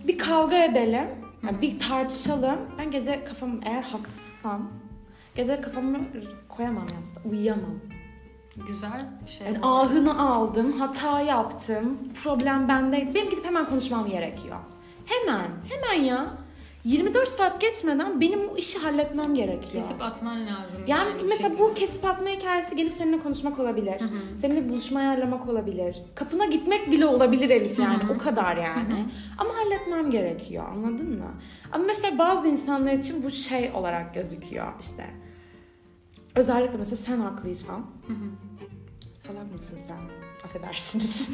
Bir 0.08 0.18
kavga 0.18 0.64
edelim. 0.64 1.08
Yani 1.42 1.62
bir 1.62 1.78
tartışalım. 1.78 2.58
Ben 2.78 2.90
gece 2.90 3.24
kafamı 3.24 3.60
eğer 3.64 3.82
haksızsam 3.82 4.70
gece 5.34 5.60
kafamı 5.60 5.98
koyamam 6.48 6.82
yastığa. 6.82 7.30
Uyuyamam. 7.30 7.80
Güzel 8.66 9.06
bir 9.24 9.30
şey. 9.30 9.46
Yani 9.46 9.58
ahını 9.62 10.20
aldım, 10.30 10.72
hata 10.72 11.20
yaptım, 11.20 11.98
problem 12.22 12.68
bende. 12.68 13.14
Benim 13.14 13.30
gidip 13.30 13.44
hemen 13.44 13.66
konuşmam 13.66 14.08
gerekiyor. 14.08 14.56
Hemen, 15.06 15.50
hemen 15.68 16.04
ya. 16.04 16.26
24 16.86 17.28
saat 17.28 17.60
geçmeden 17.60 18.20
benim 18.20 18.50
bu 18.50 18.58
işi 18.58 18.78
halletmem 18.78 19.34
gerekiyor. 19.34 19.82
Kesip 19.84 20.02
atman 20.02 20.46
lazım. 20.46 20.82
yani 20.86 21.18
bir 21.18 21.22
mesela 21.22 21.48
şekilde. 21.48 21.58
bu 21.62 21.74
kesip 21.74 22.04
atma 22.04 22.28
hikayesi 22.28 22.76
gelip 22.76 22.92
seninle 22.92 23.18
konuşmak 23.18 23.58
olabilir. 23.58 23.94
Seninle 24.40 24.64
bir 24.64 24.68
buluşma 24.68 25.00
ayarlamak 25.00 25.48
olabilir. 25.48 25.96
Kapına 26.14 26.44
gitmek 26.44 26.90
bile 26.90 27.06
olabilir 27.06 27.50
Elif 27.50 27.78
yani. 27.78 28.02
O 28.14 28.18
kadar 28.18 28.56
yani. 28.56 29.06
Ama 29.38 29.50
halletmem 29.54 30.10
gerekiyor 30.10 30.64
anladın 30.68 31.18
mı? 31.18 31.30
Ama 31.72 31.84
mesela 31.84 32.18
bazı 32.18 32.48
insanlar 32.48 32.92
için 32.92 33.24
bu 33.24 33.30
şey 33.30 33.70
olarak 33.74 34.14
gözüküyor 34.14 34.66
işte. 34.80 35.06
Özellikle 36.34 36.76
mesela 36.78 36.96
sen 36.96 37.20
haklıysan. 37.20 37.86
Salak 39.26 39.52
mısın 39.52 39.78
sen? 39.86 39.98
Affedersiniz. 40.44 41.28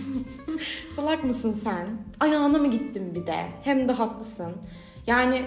Salak 0.97 1.25
mısın 1.25 1.61
sen? 1.65 1.89
Ayağına 2.21 2.59
mı 2.59 2.71
gittin 2.71 3.15
bir 3.15 3.27
de? 3.27 3.47
Hem 3.63 3.89
de 3.89 3.93
haklısın. 3.93 4.53
Yani 5.07 5.47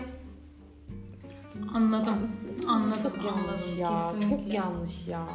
Anladım. 1.75 2.31
Anladım. 2.67 3.01
çok 3.03 3.25
yanlış 3.25 3.61
anladım. 3.63 3.79
ya. 3.79 4.11
Kesinlikle. 4.13 4.29
Çok 4.43 4.53
yanlış 4.53 5.07
ya. 5.07 5.25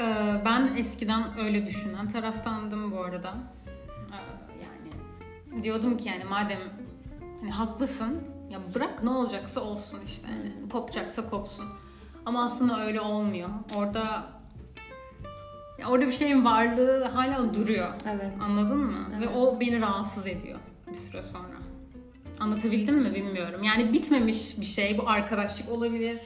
Ee, 0.00 0.40
ben 0.44 0.70
eskiden 0.76 1.38
öyle 1.38 1.66
düşünen 1.66 2.08
taraftandım 2.08 2.92
bu 2.92 3.00
arada. 3.00 3.34
Ee, 4.12 4.14
yani 5.52 5.64
diyordum 5.64 5.96
ki 5.96 6.08
yani 6.08 6.24
madem 6.24 6.58
hani 7.40 7.50
haklısın 7.50 8.20
ya 8.50 8.58
bırak 8.74 9.02
ne 9.02 9.10
olacaksa 9.10 9.60
olsun 9.60 9.98
işte. 10.06 10.28
Yani 10.30 10.68
kopacaksa 10.68 11.30
kopsun. 11.30 11.66
Ama 12.26 12.44
aslında 12.44 12.84
öyle 12.86 13.00
olmuyor. 13.00 13.48
Orada 13.76 14.26
ya 15.78 15.88
orada 15.88 16.06
bir 16.06 16.12
şeyin 16.12 16.44
varlığı 16.44 17.04
hala 17.04 17.54
duruyor. 17.54 17.92
Evet. 18.08 18.32
Anladın 18.42 18.78
mı? 18.78 18.98
Ve 19.20 19.24
Evet. 19.24 19.36
o 19.36 19.60
beni 19.60 19.80
rahatsız 19.80 20.26
ediyor 20.26 20.58
bir 20.90 20.94
süre 20.94 21.22
sonra. 21.22 21.56
Anlatabildim 22.42 22.94
mi 22.98 23.14
bilmiyorum. 23.14 23.62
Yani 23.62 23.92
bitmemiş 23.92 24.60
bir 24.60 24.64
şey. 24.66 24.98
Bu 24.98 25.08
arkadaşlık 25.08 25.70
olabilir. 25.72 26.18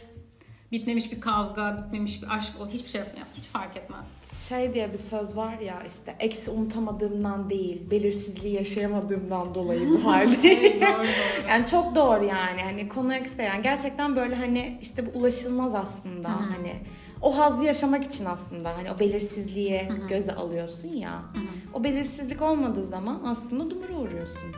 Bitmemiş 0.73 1.13
bir 1.13 1.21
kavga, 1.21 1.85
bitmemiş 1.87 2.23
bir 2.23 2.35
aşk 2.37 2.61
ol. 2.61 2.69
Hiçbir 2.69 2.89
şey 2.91 2.99
yapmıyor. 3.01 3.27
Hiç 3.35 3.45
fark 3.45 3.77
etmez. 3.77 4.07
Şey 4.49 4.75
diye 4.75 4.93
bir 4.93 4.99
söz 4.99 5.37
var 5.37 5.59
ya 5.59 5.83
işte 5.89 6.17
eksi 6.19 6.51
unutamadığımdan 6.51 7.51
değil, 7.51 7.91
belirsizliği 7.91 8.55
yaşayamadığımdan 8.55 9.55
dolayı 9.55 9.89
bu 9.89 10.05
haldeyim. 10.13 10.81
doğru 10.81 10.99
doğru. 10.99 11.49
Yani 11.49 11.67
çok 11.67 11.95
doğru 11.95 12.25
yani. 12.25 12.63
Hani 12.63 12.89
konu 12.89 13.15
eksi 13.15 13.43
yani 13.43 13.63
gerçekten 13.63 14.17
böyle 14.17 14.35
hani 14.35 14.79
işte 14.83 15.07
bu 15.07 15.19
ulaşılmaz 15.19 15.75
aslında. 15.75 16.29
Hı 16.29 16.33
hı. 16.33 16.51
Hani 16.57 16.75
o 17.23 17.39
hazzı 17.39 17.65
yaşamak 17.65 18.05
için 18.05 18.25
aslında 18.25 18.77
hani 18.77 18.93
o 18.93 18.99
belirsizliği 18.99 19.89
Hı 19.89 19.93
hı. 20.05 20.09
göze 20.09 20.35
alıyorsun 20.35 20.89
ya. 20.89 21.13
Hı 21.13 21.39
hı. 21.39 21.45
O 21.75 21.85
belirsizlik 21.85 22.43
olmadığı 22.43 22.87
zaman 22.87 23.23
aslında 23.25 23.71
dumura 23.71 23.93
uğruyorsun. 23.99 24.55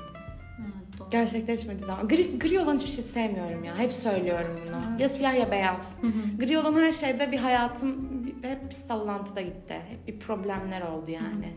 Gerçekleşmediği 1.10 1.86
zaman. 1.86 2.08
Gri, 2.08 2.38
gri 2.38 2.60
olan 2.60 2.76
hiçbir 2.76 2.90
şey 2.90 3.04
sevmiyorum 3.04 3.64
ya. 3.64 3.78
Hep 3.78 3.92
söylüyorum 3.92 4.60
bunu. 4.66 4.76
Evet. 4.90 5.00
Ya 5.00 5.08
siyah 5.08 5.34
ya 5.34 5.50
beyaz. 5.50 5.94
Hı 6.00 6.06
hı. 6.06 6.46
Gri 6.46 6.58
olan 6.58 6.74
her 6.74 6.92
şeyde 6.92 7.32
bir 7.32 7.38
hayatım 7.38 8.08
hep 8.42 8.68
bir 8.68 8.74
sallantıda 8.74 9.40
gitti. 9.40 9.82
Hep 9.88 10.06
bir 10.08 10.18
problemler 10.20 10.80
oldu 10.80 11.10
yani. 11.10 11.48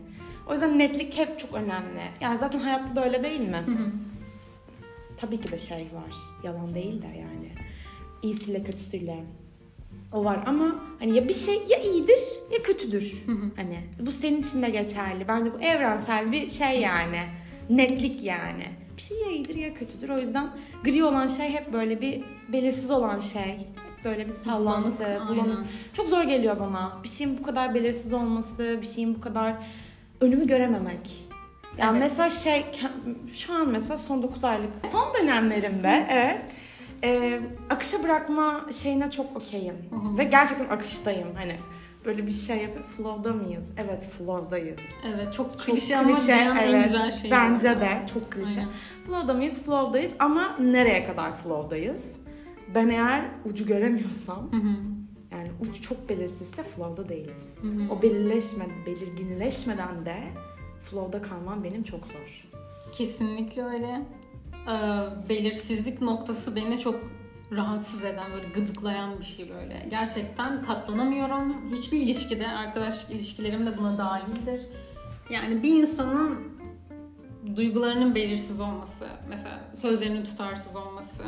O 0.48 0.52
yüzden 0.52 0.78
netlik 0.78 1.18
hep 1.18 1.38
çok 1.38 1.54
önemli. 1.54 2.02
Yani 2.20 2.38
zaten 2.38 2.58
hayatta 2.58 2.96
da 2.96 3.04
öyle 3.04 3.24
değil 3.24 3.40
mi? 3.40 3.62
Hı 3.66 3.70
hı. 3.70 3.86
Tabii 5.16 5.40
ki 5.40 5.52
de 5.52 5.58
şey 5.58 5.78
var. 5.78 6.14
Yalan 6.44 6.74
değil 6.74 7.02
de 7.02 7.06
yani. 7.06 7.52
İyisiyle 8.22 8.62
kötüsüyle. 8.62 9.24
O 10.12 10.24
var 10.24 10.40
ama 10.46 10.84
hani 10.98 11.16
ya 11.16 11.28
bir 11.28 11.34
şey 11.34 11.54
ya 11.68 11.78
iyidir 11.78 12.20
ya 12.52 12.62
kötüdür. 12.62 13.22
Hı 13.26 13.32
hı. 13.32 13.50
Hani 13.56 13.80
bu 14.00 14.12
senin 14.12 14.40
için 14.40 14.62
de 14.62 14.70
geçerli. 14.70 15.28
Bence 15.28 15.54
bu 15.54 15.60
evrensel 15.60 16.32
bir 16.32 16.48
şey 16.48 16.80
yani. 16.80 17.20
Netlik 17.70 18.24
yani. 18.24 18.64
Bir 18.96 19.02
şey 19.02 19.18
ya 19.20 19.30
iyidir 19.30 19.54
ya 19.54 19.74
kötüdür. 19.74 20.08
O 20.08 20.18
yüzden 20.18 20.50
gri 20.84 21.04
olan 21.04 21.28
şey 21.28 21.48
hep 21.52 21.72
böyle 21.72 22.00
bir 22.00 22.24
belirsiz 22.52 22.90
olan 22.90 23.20
şey. 23.20 23.66
Böyle 24.04 24.26
bir 24.26 24.32
sallantı, 24.32 25.20
Bulanık. 25.28 25.58
Çok 25.92 26.08
zor 26.08 26.22
geliyor 26.22 26.60
bana. 26.60 26.92
Bir 27.04 27.08
şeyin 27.08 27.38
bu 27.38 27.42
kadar 27.42 27.74
belirsiz 27.74 28.12
olması, 28.12 28.78
bir 28.82 28.86
şeyin 28.86 29.14
bu 29.14 29.20
kadar 29.20 29.54
önümü 30.20 30.46
görememek. 30.46 31.24
Yani 31.78 31.98
Evet. 31.98 32.10
mesela 32.10 32.30
şey 32.30 32.64
şu 33.34 33.54
an 33.54 33.68
mesela 33.68 33.98
son 33.98 34.22
9 34.22 34.44
aylık 34.44 34.70
son 34.92 35.14
dönemlerimde 35.14 36.06
evet 36.10 36.40
e, 37.04 37.40
akışa 37.70 38.02
bırakma 38.02 38.60
şeyine 38.82 39.10
çok 39.10 39.36
okeyim. 39.36 39.74
Ve 40.18 40.24
gerçekten 40.24 40.68
akıştayım. 40.68 41.28
Hani 41.34 41.56
böyle 42.04 42.26
bir 42.26 42.32
şey 42.32 42.56
yapıp 42.56 42.88
flow'da 42.88 43.32
mıyız? 43.32 43.64
Evet 43.76 44.08
flow'dayız. 44.18 44.78
Evet 45.06 45.34
çok 45.34 45.52
Çok 45.52 45.60
klişe 45.60 45.96
ama 45.96 46.12
klişe, 46.14 46.32
en 46.32 46.56
evet. 46.56 46.84
güzel 46.84 47.12
şeyi. 47.12 47.30
Bence 47.30 47.76
bu. 47.76 47.80
de 47.80 48.06
çok 48.14 48.32
klişe. 48.32 48.60
Aynen. 48.60 48.72
Flow'da 49.06 49.34
mıyız? 49.34 49.62
Flow'dayız 49.62 50.12
ama 50.18 50.56
nereye 50.58 51.06
kadar 51.06 51.36
flow'dayız? 51.36 52.02
Ben 52.74 52.88
eğer 52.88 53.24
ucu 53.44 53.66
göremiyorsam 53.66 54.52
Hı 54.52 54.56
hı. 54.56 54.72
yani 55.32 55.48
uç 55.60 55.82
çok 55.82 56.08
belirsizse 56.08 56.62
flow'da 56.62 57.08
değiliz. 57.08 57.48
Hı 57.62 57.68
hı. 57.68 57.92
O 57.98 58.02
belirleşme, 58.02 58.64
belirginleşmeden 58.86 60.06
de 60.06 60.16
flow'da 60.90 61.22
kalmam 61.22 61.64
benim 61.64 61.82
çok 61.82 62.00
zor. 62.00 62.44
Kesinlikle 62.92 63.64
öyle. 63.64 64.02
Ee, 64.68 65.28
belirsizlik 65.28 66.00
noktası 66.02 66.56
beni 66.56 66.80
çok 66.80 66.94
rahatsız 67.56 68.04
eden, 68.04 68.32
böyle 68.32 68.48
gıdıklayan 68.48 69.20
bir 69.20 69.24
şey 69.24 69.50
böyle. 69.50 69.86
Gerçekten 69.90 70.62
katlanamıyorum. 70.62 71.72
Hiçbir 71.72 72.00
ilişkide, 72.00 72.48
arkadaşlık 72.48 73.10
ilişkilerim 73.10 73.66
de 73.66 73.78
buna 73.78 73.98
dahildir. 73.98 74.60
Yani 75.30 75.62
bir 75.62 75.82
insanın 75.82 76.52
duygularının 77.56 78.14
belirsiz 78.14 78.60
olması, 78.60 79.08
mesela 79.28 79.60
sözlerinin 79.74 80.24
tutarsız 80.24 80.76
olması, 80.76 81.22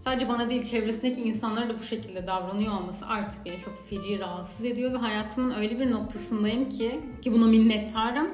sadece 0.00 0.28
bana 0.28 0.50
değil 0.50 0.62
çevresindeki 0.62 1.22
insanlara 1.22 1.68
da 1.68 1.78
bu 1.78 1.82
şekilde 1.82 2.26
davranıyor 2.26 2.80
olması 2.80 3.06
artık 3.06 3.44
beni 3.46 3.60
çok 3.60 3.88
feci 3.88 4.18
rahatsız 4.18 4.64
ediyor 4.64 4.92
ve 4.92 4.96
hayatımın 4.96 5.54
öyle 5.54 5.80
bir 5.80 5.90
noktasındayım 5.90 6.68
ki 6.68 7.00
ki 7.22 7.32
buna 7.32 7.46
minnettarım. 7.46 8.26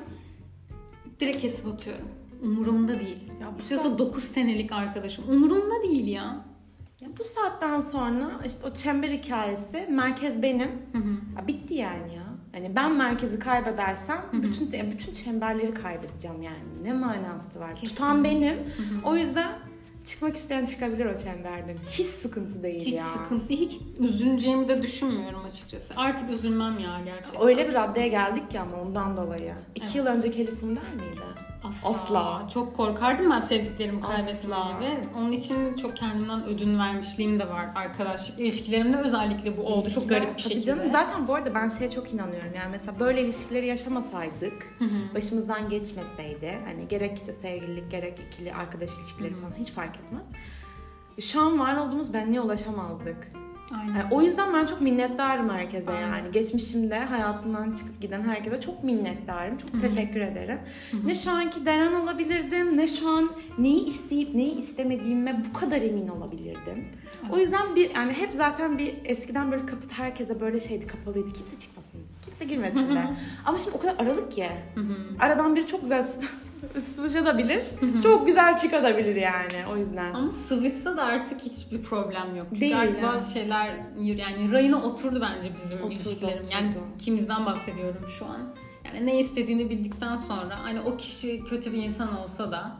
Direkt 1.20 1.40
kesip 1.40 1.66
atıyorum. 1.66 2.08
Umurumda 2.42 3.00
değil. 3.00 3.22
Ya 3.40 3.52
bu 3.54 3.58
İstiyorsa 3.58 3.98
9 3.98 4.24
senelik 4.24 4.72
arkadaşım. 4.72 5.24
Umurumda 5.28 5.82
değil 5.82 6.08
ya. 6.08 6.51
Ya 7.02 7.08
bu 7.18 7.24
saatten 7.24 7.80
sonra 7.80 8.30
işte 8.46 8.66
o 8.66 8.74
çember 8.74 9.08
hikayesi 9.10 9.86
merkez 9.90 10.42
benim. 10.42 10.68
Hı 10.92 10.98
hı. 10.98 11.12
Ya 11.38 11.46
bitti 11.48 11.74
yani 11.74 12.14
ya. 12.14 12.22
Hani 12.52 12.76
ben 12.76 12.92
merkezi 12.96 13.38
kaybedersem 13.38 14.22
Hı 14.30 14.36
hı. 14.36 14.42
bütün 14.42 14.70
ya 14.78 14.90
bütün 14.90 15.12
çemberleri 15.12 15.74
kaybedeceğim 15.74 16.42
yani. 16.42 16.58
Ne 16.82 16.92
manası 16.92 17.60
var? 17.60 17.74
Kesin. 17.74 17.86
Tutan 17.88 18.24
benim. 18.24 18.54
Hı 18.56 18.60
hı. 18.82 19.08
O 19.10 19.16
yüzden 19.16 19.52
çıkmak 20.04 20.36
isteyen 20.36 20.64
çıkabilir 20.64 21.06
o 21.06 21.16
çemberden. 21.16 21.76
Hiç 21.90 22.06
sıkıntı 22.06 22.62
değil 22.62 22.80
Hiç 22.84 22.98
ya. 22.98 23.04
sıkıntı, 23.04 23.48
hiç 23.48 23.78
üzüleceğimi 23.98 24.68
de 24.68 24.82
düşünmüyorum 24.82 25.44
açıkçası. 25.44 25.94
Artık 25.96 26.30
üzülmem 26.30 26.78
ya 26.78 27.00
gerçekten. 27.04 27.46
Öyle 27.46 27.68
bir 27.68 27.74
raddeye 27.74 28.08
geldik 28.08 28.50
ki 28.50 28.60
ama 28.60 28.76
ondan 28.82 29.16
dolayı. 29.16 29.54
İki 29.74 29.84
Evet. 29.86 29.96
yıl 29.96 30.06
önce 30.06 30.28
Elif 30.28 30.62
bunu 30.62 30.76
der 30.76 30.94
miydi? 30.94 31.20
Asla. 31.64 31.88
Asla. 31.88 32.48
Çok 32.48 32.76
korkardım 32.76 33.30
ben 33.30 33.40
sevdiklerimi 33.40 34.00
kaybetmeye 34.00 34.80
ve 34.80 35.04
onun 35.16 35.32
için 35.32 35.74
çok 35.76 35.96
kendimden 35.96 36.44
ödün 36.44 36.78
vermişliğim 36.78 37.40
de 37.40 37.48
var. 37.48 37.66
Arkadaşlık 37.74 38.38
ilişkilerimde 38.40 38.96
özellikle 38.96 39.56
bu 39.56 39.62
oldu. 39.62 39.90
Çok 39.94 40.08
garip 40.08 40.36
bir 40.36 40.42
şekilde. 40.42 40.64
canım. 40.64 40.88
Zaten 40.88 41.28
bu 41.28 41.34
arada 41.34 41.54
ben 41.54 41.68
şeye 41.68 41.90
çok 41.90 42.12
inanıyorum. 42.12 42.50
Yani 42.56 42.68
mesela 42.70 43.00
böyle 43.00 43.22
ilişkileri 43.22 43.66
yaşamasaydık, 43.66 44.78
başımızdan 45.14 45.68
geçmeseydi, 45.68 46.58
hani 46.66 46.88
gerek 46.88 47.18
işte 47.18 47.32
sevgililik, 47.32 47.90
gerek 47.90 48.18
ikili 48.18 48.54
arkadaş 48.54 48.90
ilişkileri 48.98 49.34
falan 49.34 49.52
hiç 49.58 49.70
fark 49.70 49.96
etmez. 49.96 50.26
Şu 51.20 51.40
an 51.40 51.58
var 51.58 51.76
olduğumuz 51.76 52.12
benliğe 52.12 52.40
ulaşamazdık. 52.40 53.28
Aynen. 53.70 54.10
O 54.10 54.22
yüzden 54.22 54.54
ben 54.54 54.66
çok 54.66 54.80
minnettarım 54.80 55.50
herkese 55.50 55.90
Aynen. 55.90 56.08
yani. 56.08 56.30
Geçmişimde 56.32 56.98
hayatımdan 56.98 57.72
çıkıp 57.72 58.00
giden 58.00 58.22
herkese 58.22 58.60
çok 58.60 58.84
minnettarım. 58.84 59.58
Çok 59.58 59.80
teşekkür 59.80 60.20
ederim. 60.20 60.58
Ne 61.04 61.14
şu 61.14 61.30
anki 61.30 61.66
Deren 61.66 61.92
olabilirdim, 61.92 62.76
ne 62.76 62.86
şu 62.86 63.08
an 63.08 63.30
neyi 63.58 63.84
isteyip 63.84 64.34
neyi 64.34 64.58
istemediğime 64.58 65.44
bu 65.48 65.58
kadar 65.58 65.82
emin 65.82 66.08
olabilirdim. 66.08 66.84
O 67.30 67.38
yüzden 67.38 67.76
bir 67.76 67.94
yani 67.94 68.12
hep 68.12 68.34
zaten 68.34 68.78
bir 68.78 68.94
eskiden 69.04 69.52
böyle 69.52 69.66
kapı 69.66 69.88
herkese 69.90 70.40
böyle 70.40 70.60
şeydi 70.60 70.86
kapalıydı. 70.86 71.32
Kimse 71.32 71.58
çıkmasın. 71.58 72.00
Kimse 72.24 72.44
girmesin 72.44 72.94
de. 72.94 73.04
Ama 73.44 73.58
şimdi 73.58 73.76
o 73.76 73.80
kadar 73.80 73.96
aralık 73.98 74.32
ki. 74.32 74.48
Aradan 75.20 75.56
biri 75.56 75.66
çok 75.66 75.82
güzel 75.82 76.06
sıvışabilir. 76.96 77.64
çok 78.02 78.26
güzel 78.26 78.56
çıkabilir 78.56 79.16
yani 79.16 79.66
o 79.72 79.76
yüzden. 79.76 80.14
Ama 80.14 80.30
sıvışsa 80.30 80.96
da 80.96 81.02
artık 81.02 81.40
hiçbir 81.40 81.82
problem 81.82 82.36
yok. 82.36 82.46
Çünkü 82.48 82.60
Değil, 82.60 82.80
artık 82.80 82.98
evet. 83.00 83.08
bazı 83.08 83.32
şeyler 83.32 83.70
yani 83.96 84.52
rayına 84.52 84.82
oturdu 84.82 85.20
bence 85.20 85.52
bizim 85.56 85.78
Oturdu, 85.78 85.92
ilişkilerim. 85.92 86.38
oturdu. 86.38 86.52
Yani 86.52 86.74
ikimizden 86.96 87.46
bahsediyorum 87.46 88.08
şu 88.18 88.26
an. 88.26 88.38
Yani 88.84 89.06
ne 89.06 89.20
istediğini 89.20 89.70
bildikten 89.70 90.16
sonra 90.16 90.58
hani 90.62 90.80
o 90.80 90.96
kişi 90.96 91.44
kötü 91.44 91.72
bir 91.72 91.82
insan 91.82 92.16
olsa 92.18 92.52
da 92.52 92.76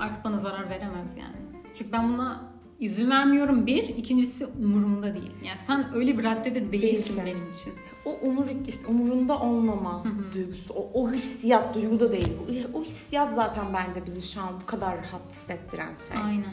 artık 0.00 0.24
bana 0.24 0.36
zarar 0.36 0.70
veremez 0.70 1.16
yani. 1.16 1.36
Çünkü 1.78 1.92
ben 1.92 2.12
buna 2.12 2.51
izin 2.82 3.10
vermiyorum 3.10 3.66
bir. 3.66 3.88
ikincisi 3.88 4.46
umurumda 4.46 5.14
değil. 5.14 5.30
Yani 5.44 5.58
sen 5.66 5.94
öyle 5.94 6.18
bir 6.18 6.24
raddede 6.24 6.72
değilsin 6.72 6.82
Değilsin. 6.82 7.22
benim 7.26 7.52
için. 7.52 7.72
O 8.04 8.18
umur 8.22 8.46
işte 8.68 8.86
umurunda 8.86 9.38
olmama 9.40 10.04
duygusu, 10.34 10.74
o, 10.74 10.90
o 10.94 11.12
hissiyat 11.12 11.74
duygu 11.74 12.00
da 12.00 12.12
değil. 12.12 12.32
O, 12.74 12.78
o 12.78 12.84
hissiyat 12.84 13.34
zaten 13.34 13.64
bence 13.74 14.06
bizi 14.06 14.28
şu 14.28 14.40
an 14.40 14.60
bu 14.62 14.66
kadar 14.66 14.96
rahat 14.96 15.22
hissettiren 15.32 15.94
şey. 16.08 16.22
Aynen. 16.22 16.44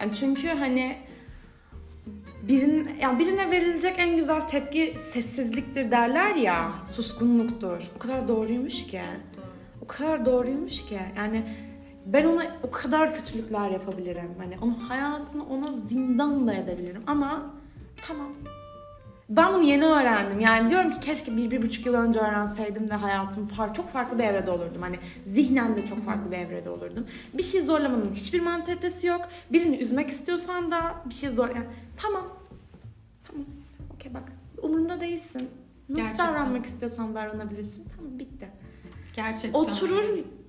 Yani 0.00 0.14
çünkü 0.14 0.48
hani 0.48 0.96
birin, 2.42 2.90
yani 3.02 3.18
birine 3.18 3.50
verilecek 3.50 3.94
en 3.98 4.16
güzel 4.16 4.40
tepki 4.40 4.94
sessizliktir 5.12 5.90
derler 5.90 6.34
ya, 6.34 6.72
suskunluktur. 6.96 7.90
O 7.96 7.98
kadar 7.98 8.28
doğruymuş 8.28 8.86
ki. 8.86 9.00
O 9.82 9.86
kadar 9.86 10.26
doğruymuş 10.26 10.84
ki. 10.84 11.00
Yani 11.16 11.44
ben 12.12 12.24
ona 12.24 12.46
o 12.62 12.70
kadar 12.70 13.14
kötülükler 13.14 13.70
yapabilirim. 13.70 14.34
Hani 14.38 14.56
onun 14.62 14.74
hayatını 14.74 15.46
ona 15.46 15.72
zindan 15.88 16.46
da 16.46 16.54
edebilirim. 16.54 17.02
Ama 17.06 17.42
tamam. 18.06 18.28
Ben 19.28 19.54
bunu 19.54 19.62
yeni 19.62 19.84
öğrendim. 19.84 20.40
Yani 20.40 20.70
diyorum 20.70 20.90
ki 20.90 21.00
keşke 21.00 21.36
bir, 21.36 21.50
bir 21.50 21.62
buçuk 21.62 21.86
yıl 21.86 21.94
önce 21.94 22.18
öğrenseydim 22.20 22.90
de 22.90 22.94
hayatım 22.94 23.46
far, 23.46 23.74
çok 23.74 23.88
farklı 23.88 24.18
bir 24.18 24.24
evrede 24.24 24.50
olurdum. 24.50 24.82
Hani 24.82 24.98
zihnen 25.26 25.76
de 25.76 25.86
çok 25.86 26.04
farklı 26.04 26.30
bir 26.30 26.36
evrede 26.36 26.70
olurdum. 26.70 27.06
Bir 27.34 27.42
şey 27.42 27.62
zorlamanın 27.62 28.14
hiçbir 28.14 28.40
mantalitesi 28.40 29.06
yok. 29.06 29.20
Birini 29.52 29.76
üzmek 29.76 30.08
istiyorsan 30.08 30.70
da 30.70 30.94
bir 31.06 31.14
şey 31.14 31.30
zor... 31.30 31.48
Yani, 31.48 31.66
tamam. 31.96 32.24
Tamam. 33.26 33.46
Okey 33.94 34.14
bak. 34.14 34.32
Umurunda 34.62 35.00
değilsin. 35.00 35.50
Nasıl 35.88 36.02
Gerçekten. 36.02 36.28
davranmak 36.28 36.66
istiyorsan 36.66 37.14
davranabilirsin. 37.14 37.84
Tamam 37.96 38.18
bitti. 38.18 38.48
Gerçekten. 39.16 39.60
Oturur 39.60 40.04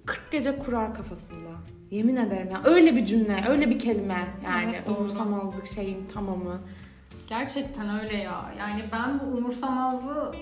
40 0.06 0.32
gece 0.32 0.60
kurar 0.60 0.94
kafasında. 0.96 1.50
Yemin 1.92 2.16
ederim 2.16 2.50
ya. 2.52 2.62
Öyle 2.66 2.96
bir 2.96 3.06
cümle, 3.06 3.46
öyle 3.50 3.70
bir 3.70 3.80
kelime. 3.80 4.28
Yani 4.46 4.72
Evet, 4.76 4.88
doğru. 4.88 4.96
umursamazlık 4.98 5.68
şeyin 5.68 6.06
tamamı. 6.14 6.62
Gerçekten 7.28 8.00
öyle 8.00 8.18
ya. 8.18 8.54
Yani 8.60 8.84
ben 8.92 9.20
bu 9.20 9.38
umursamazlığı 9.38 10.36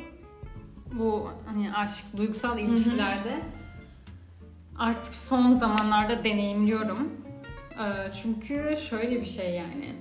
bu 0.93 1.29
hani 1.45 1.73
aşk, 1.73 2.05
duygusal 2.17 2.59
ilişkilerde 2.59 3.41
artık 4.79 5.13
son 5.13 5.53
zamanlarda 5.53 6.23
deneyimliyorum. 6.23 7.11
Ee, 7.79 8.11
çünkü 8.21 8.75
şöyle 8.89 9.21
bir 9.21 9.25
şey 9.25 9.53
yani. 9.55 9.93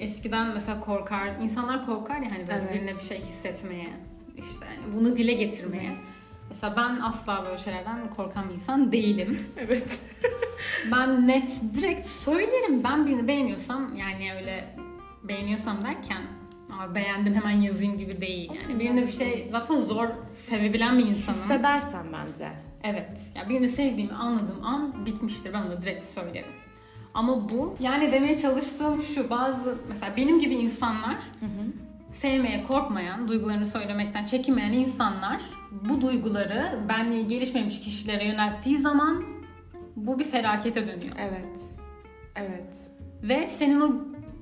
Eskiden 0.00 0.54
mesela 0.54 0.80
korkar, 0.80 1.28
insanlar 1.42 1.86
korkar 1.86 2.18
ya 2.20 2.30
hani 2.30 2.46
böyle 2.46 2.80
Evet. 2.82 2.96
bir 2.98 3.04
şey 3.04 3.20
hissetmeye, 3.20 3.90
işte 4.36 4.66
hani 4.66 4.94
bunu 4.96 5.16
dile 5.16 5.32
getirmeye. 5.32 5.96
Mesela 6.50 6.76
ben 6.76 7.00
asla 7.00 7.44
böyle 7.46 7.58
şeylerden 7.58 8.10
korkan 8.16 8.48
bir 8.48 8.54
insan 8.54 8.92
değilim. 8.92 9.36
Evet. 9.56 10.00
Ben 10.92 11.28
net 11.28 11.52
direkt 11.74 12.06
söylerim. 12.06 12.84
Ben 12.84 13.06
birini 13.06 13.28
beğeniyorsam 13.28 13.96
yani 13.96 14.32
öyle 14.34 14.76
beğeniyorsam 15.24 15.84
derken 15.84 16.22
Aa, 16.72 16.94
beğendim 16.94 17.34
hemen 17.34 17.50
yazayım 17.50 17.98
gibi 17.98 18.20
değil. 18.20 18.50
Yani 18.62 18.80
birine 18.80 19.06
bir 19.06 19.12
şey 19.12 19.48
zaten 19.52 19.76
zor 19.76 20.08
sevebilen 20.46 20.98
bir 20.98 21.06
insanım. 21.06 21.40
Hissedersen 21.42 22.06
bence. 22.12 22.52
Evet. 22.84 23.20
Ya 23.34 23.48
birini 23.48 23.68
sevdiğimi 23.68 24.12
anladığım 24.12 24.64
an 24.64 25.06
bitmiştir. 25.06 25.52
Ben 25.52 25.62
onu 25.62 25.82
direkt 25.82 26.06
söylerim. 26.06 26.50
Ama 27.14 27.48
bu 27.48 27.76
yani 27.80 28.12
demeye 28.12 28.36
çalıştığım 28.36 29.02
şu 29.02 29.30
bazı 29.30 29.78
mesela 29.88 30.16
benim 30.16 30.40
gibi 30.40 30.54
insanlar 30.54 31.16
sevmeye 32.10 32.64
korkmayan, 32.64 33.28
duygularını 33.28 33.66
söylemekten 33.66 34.24
çekinmeyen 34.24 34.72
insanlar 34.72 35.42
bu 35.88 36.00
duyguları 36.00 36.78
benliği 36.88 37.28
gelişmemiş 37.28 37.80
kişilere 37.80 38.24
yönelttiği 38.24 38.78
zaman 38.78 39.24
bu 39.96 40.18
bir 40.18 40.24
felakete 40.24 40.88
dönüyor. 40.88 41.14
Evet. 41.18 41.60
Evet. 42.36 42.74
Ve 43.22 43.46
senin 43.46 43.80
o 43.80 43.92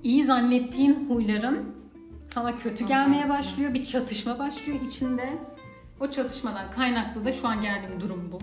iyi 0.03 0.25
zannettiğin 0.25 1.09
huyların 1.09 1.77
sana 2.29 2.57
kötü 2.57 2.87
gelmeye 2.87 3.29
başlıyor. 3.29 3.75
Bir 3.75 3.85
çatışma 3.85 4.39
başlıyor 4.39 4.81
içinde. 4.81 5.39
O 6.01 6.11
çatışmadan 6.11 6.71
kaynaklı 6.71 7.25
da 7.25 7.33
şu 7.33 7.49
an 7.49 7.63
geldiğim 7.63 8.01
durum 8.01 8.33
bu. 8.33 8.39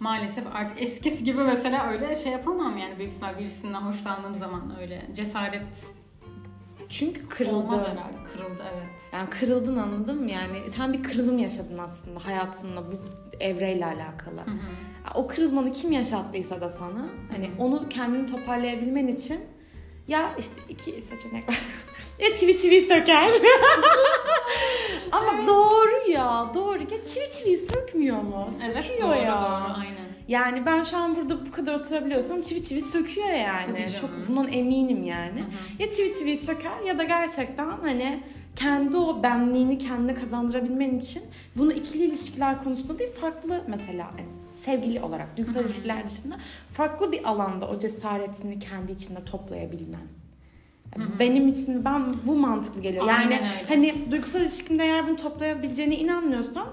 Maalesef 0.00 0.46
artık 0.54 0.82
eskisi 0.82 1.24
gibi 1.24 1.42
mesela 1.42 1.86
öyle 1.90 2.16
şey 2.16 2.32
yapamam 2.32 2.78
yani 2.78 2.98
büyük 2.98 3.12
ihtimal 3.12 3.38
birisinden 3.38 3.80
hoşlandığım 3.80 4.34
zaman 4.34 4.80
öyle 4.80 5.10
cesaret 5.14 5.86
Çünkü 6.92 7.28
kırıldı. 7.28 7.54
olmaz 7.56 7.80
herhalde. 7.80 8.22
Kırıldı 8.32 8.62
evet. 8.74 9.00
Yani 9.12 9.30
kırıldın 9.30 9.76
anladın 9.76 10.22
mı? 10.22 10.30
Yani 10.30 10.70
sen 10.76 10.92
bir 10.92 11.02
kırılım 11.02 11.38
yaşadın 11.38 11.78
aslında 11.78 12.26
hayatınla 12.26 12.82
bu 12.92 12.96
evreyle 13.40 13.86
alakalı. 13.86 14.40
Hı 14.40 14.50
hı. 14.50 15.14
O 15.14 15.26
kırılmanı 15.26 15.72
kim 15.72 15.92
yaşattıysa 15.92 16.60
da 16.60 16.68
sana 16.68 17.06
hani 17.32 17.50
onu 17.58 17.88
kendini 17.88 18.26
toparlayabilmen 18.26 19.06
için 19.06 19.40
ya 20.08 20.34
işte 20.38 20.54
iki 20.68 20.90
seçenek 20.92 21.48
var. 21.48 21.60
ya 22.18 22.34
çivi 22.36 22.56
çivi 22.58 22.80
söker. 22.80 23.30
Ama 25.12 25.46
doğru 25.46 26.10
ya 26.10 26.46
doğru. 26.54 26.78
Ya 26.82 27.04
çivi 27.04 27.30
çivi 27.30 27.56
sökmüyor 27.56 28.22
mu? 28.22 28.48
Söküyor 28.52 28.74
Evet 28.74 29.02
doğru 29.02 29.14
ya. 29.14 29.42
doğru 29.42 29.80
aynen. 29.80 30.01
Yani 30.28 30.66
ben 30.66 30.84
şu 30.84 30.96
an 30.96 31.16
burada 31.16 31.46
bu 31.46 31.50
kadar 31.50 31.74
oturabiliyorsam 31.74 32.42
çivi 32.42 32.64
çivi 32.64 32.82
söküyor 32.82 33.28
yani. 33.28 33.86
Çok 34.00 34.10
bundan 34.28 34.52
eminim 34.52 35.04
yani. 35.04 35.40
Hı 35.40 35.44
hı. 35.44 35.82
Ya 35.82 35.90
çivi 35.90 36.14
çivi 36.18 36.36
söker 36.36 36.80
ya 36.86 36.98
da 36.98 37.04
gerçekten 37.04 37.70
hani 37.82 38.22
kendi 38.56 38.96
o 38.96 39.22
benliğini 39.22 39.78
kendine 39.78 40.14
kazandırabilmen 40.14 40.98
için 40.98 41.22
bunu 41.56 41.72
ikili 41.72 42.04
ilişkiler 42.04 42.64
konusunda 42.64 42.98
değil 42.98 43.10
farklı 43.20 43.64
mesela 43.66 44.10
sevgili 44.64 45.00
olarak 45.00 45.36
duygusal 45.36 45.64
ilişkiler 45.64 46.06
dışında 46.06 46.36
farklı 46.72 47.12
bir 47.12 47.28
alanda 47.30 47.68
o 47.68 47.78
cesaretini 47.78 48.58
kendi 48.58 48.92
içinde 48.92 49.24
toplayabilmen. 49.24 50.06
Yani 50.96 51.08
Hı 51.08 51.14
hı. 51.14 51.18
Benim 51.18 51.48
için 51.48 51.84
ben 51.84 52.14
bu 52.26 52.36
mantıklı 52.36 52.80
geliyor. 52.80 53.06
Yani 53.06 53.18
Aynen 53.18 53.42
öyle. 53.42 53.68
hani 53.68 54.10
duygusal 54.10 54.40
ilişkinde 54.40 54.84
eğer 54.84 55.08
bunu 55.08 55.16
toplayabileceğine 55.16 55.96
inanmıyorsam 55.96 56.68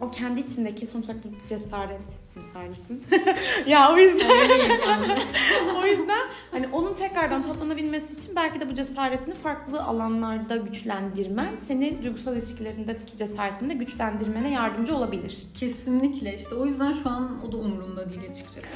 o 0.00 0.10
kendi 0.10 0.40
içindeki 0.40 0.86
sonuçta 0.86 1.14
bir 1.14 1.48
cesaret 1.48 2.00
timsalisin. 2.38 3.04
ya 3.66 3.92
o 3.92 3.98
yüzden 3.98 4.50
o 5.82 5.86
yüzden 5.86 6.28
hani 6.50 6.66
onun 6.72 6.94
tekrardan 6.94 7.42
toplanabilmesi 7.42 8.14
için 8.14 8.36
belki 8.36 8.60
de 8.60 8.70
bu 8.70 8.74
cesaretini 8.74 9.34
farklı 9.34 9.82
alanlarda 9.82 10.56
güçlendirmen 10.56 11.56
seni 11.66 12.02
duygusal 12.02 12.36
ilişkilerindeki 12.36 13.16
cesaretini 13.18 13.70
de 13.70 13.74
güçlendirmene 13.74 14.50
yardımcı 14.50 14.96
olabilir. 14.96 15.36
Kesinlikle 15.54 16.34
işte 16.34 16.54
o 16.54 16.66
yüzden 16.66 16.92
şu 16.92 17.10
an 17.10 17.44
o 17.48 17.52
da 17.52 17.56
umurumda 17.56 18.10
değil 18.10 18.30
açıkçası. 18.30 18.68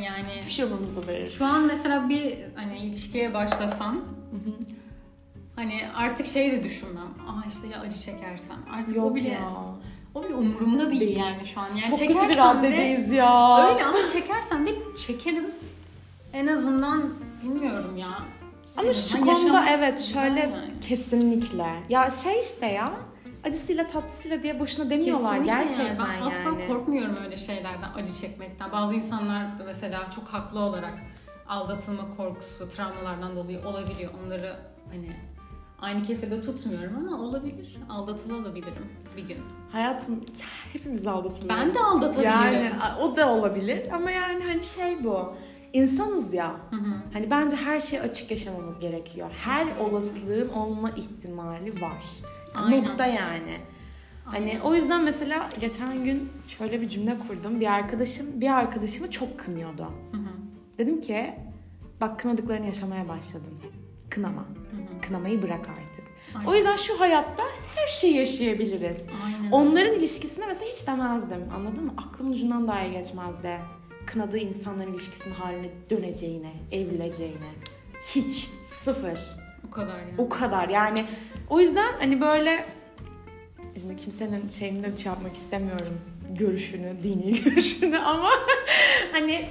Yani 0.00 0.28
Hiçbir 0.36 0.50
şey 0.52 0.64
umurumuzda 0.64 1.06
değil. 1.06 1.26
Şu 1.26 1.44
an 1.44 1.62
mesela 1.66 2.08
bir 2.08 2.38
hani 2.56 2.78
ilişkiye 2.78 3.34
başlasam 3.34 4.04
hani 5.58 5.80
artık 5.96 6.26
şey 6.26 6.52
de 6.52 6.62
düşünmem. 6.62 7.08
Aa 7.28 7.48
işte 7.48 7.66
ya 7.66 7.80
acı 7.80 7.98
çekersem. 7.98 8.56
Artık 8.72 8.96
o 8.96 9.00
Yok 9.00 9.14
bile 9.14 9.28
ya. 9.28 9.50
O 10.14 10.24
bile 10.24 10.34
umurumda 10.34 10.90
değil, 10.90 11.16
yani 11.16 11.46
şu 11.46 11.60
an. 11.60 11.68
Yani 11.68 11.80
Çok 11.80 11.98
kötü 11.98 12.14
bir 12.14 12.14
çekersem 12.14 12.34
de 12.34 12.68
raddedeyiz 12.68 13.08
ya. 13.08 13.68
öyle 13.68 13.84
ama 13.84 13.98
çekersem 14.12 14.66
de 14.66 14.70
çekerim. 14.96 15.46
En 16.32 16.46
azından 16.46 17.14
bilmiyorum 17.42 17.96
ya. 17.96 18.18
Ama 18.76 18.92
şu 18.92 19.20
konuda 19.20 19.70
evet 19.70 20.00
şöyle 20.00 20.50
kesinlikle. 20.88 21.66
Ya 21.88 22.10
şey 22.10 22.40
işte 22.40 22.66
ya 22.66 22.92
acısıyla 23.44 23.86
tatlısıyla 23.86 24.42
diye 24.42 24.60
boşuna 24.60 24.90
demiyorlar 24.90 25.38
gerçekten 25.38 25.84
yani. 25.84 25.98
Ben 25.98 26.12
yani. 26.12 26.24
asla 26.24 26.66
korkmuyorum 26.66 27.16
öyle 27.24 27.36
şeylerden, 27.36 27.92
acı 27.96 28.14
çekmekten. 28.14 28.72
Bazı 28.72 28.94
insanlar 28.94 29.46
mesela 29.66 30.10
çok 30.10 30.24
haklı 30.24 30.60
olarak 30.60 30.94
aldatılma 31.48 32.16
korkusu, 32.16 32.68
travmalardan 32.68 33.36
dolayı 33.36 33.66
olabiliyor. 33.66 34.12
Onları 34.24 34.56
hani 34.90 35.16
aynı 35.78 36.02
kefede 36.02 36.40
tutmuyorum 36.40 36.96
ama 36.96 37.22
olabilir. 37.22 37.76
Aldatılabilirim 37.88 38.86
bir 39.16 39.22
gün. 39.22 39.38
Hayatım 39.72 40.24
hepimiz 40.72 41.06
aldatılıyoruz. 41.06 41.64
Ben 41.64 41.74
de 41.74 41.78
aldatabilirim. 41.80 42.32
Yani 42.32 42.72
o 43.02 43.16
da 43.16 43.28
olabilir 43.32 43.88
ama 43.92 44.10
yani 44.10 44.44
hani 44.44 44.62
şey 44.62 45.04
bu. 45.04 45.34
İnsanız 45.72 46.34
ya. 46.34 46.56
Hı 46.70 46.76
hı. 46.76 46.94
Hani 47.12 47.30
bence 47.30 47.56
her 47.56 47.80
şeyi 47.80 48.02
açık 48.02 48.30
yaşamamız 48.30 48.78
gerekiyor. 48.78 49.30
Her 49.44 49.66
olasılığın 49.80 50.48
olma 50.48 50.90
ihtimali 50.90 51.82
var. 51.82 52.04
Aynen. 52.54 52.84
Nokta 52.84 53.06
yani. 53.06 53.56
Hani 54.24 54.50
Aynen. 54.50 54.60
o 54.60 54.74
yüzden 54.74 55.04
mesela 55.04 55.48
geçen 55.60 56.04
gün 56.04 56.28
şöyle 56.46 56.80
bir 56.80 56.88
cümle 56.88 57.18
kurdum. 57.18 57.60
Bir 57.60 57.66
arkadaşım 57.66 58.40
bir 58.40 58.58
arkadaşımı 58.58 59.10
çok 59.10 59.38
kınıyordu. 59.38 59.84
Hı 60.12 60.16
hı. 60.16 60.28
Dedim 60.78 61.00
ki 61.00 61.34
bak 62.00 62.18
kınadıklarını 62.20 62.66
yaşamaya 62.66 63.08
başladın. 63.08 63.52
Kınama. 64.10 64.44
Kınamayı 65.00 65.42
bırak 65.42 65.68
artık. 65.68 66.04
Aynen. 66.34 66.48
O 66.48 66.54
yüzden 66.54 66.76
şu 66.76 67.00
hayatta 67.00 67.44
her 67.76 67.86
şeyi 67.86 68.16
yaşayabiliriz. 68.16 68.98
Aynen. 69.24 69.50
Onların 69.50 69.94
ilişkisine 69.94 70.46
mesela 70.46 70.70
hiç 70.70 70.86
demezdim. 70.86 71.44
Anladın 71.56 71.84
mı? 71.84 71.94
Aklımın 71.96 72.32
ucundan 72.32 72.68
dahi 72.68 72.90
geçmezdi. 72.90 73.58
Kınadığı 74.06 74.38
insanların 74.38 74.92
ilişkisinin 74.92 75.34
haline 75.34 75.70
döneceğine, 75.90 76.52
evrileceğine. 76.72 77.48
Hiç. 78.14 78.48
Sıfır. 78.84 79.20
O 79.68 79.70
kadar 79.70 79.96
yani. 79.98 80.14
O 80.18 80.28
kadar. 80.28 80.68
Yani 80.68 81.04
o 81.50 81.60
yüzden 81.60 81.92
hani 81.98 82.20
böyle 82.20 82.64
şimdi 83.80 83.96
kimsenin 83.96 84.48
şeyini 84.48 84.98
şey 84.98 85.12
yapmak 85.12 85.36
istemiyorum. 85.36 86.00
Görüşünü, 86.30 86.92
dini 87.02 87.42
görüşünü 87.44 87.98
ama 87.98 88.30
hani 89.12 89.46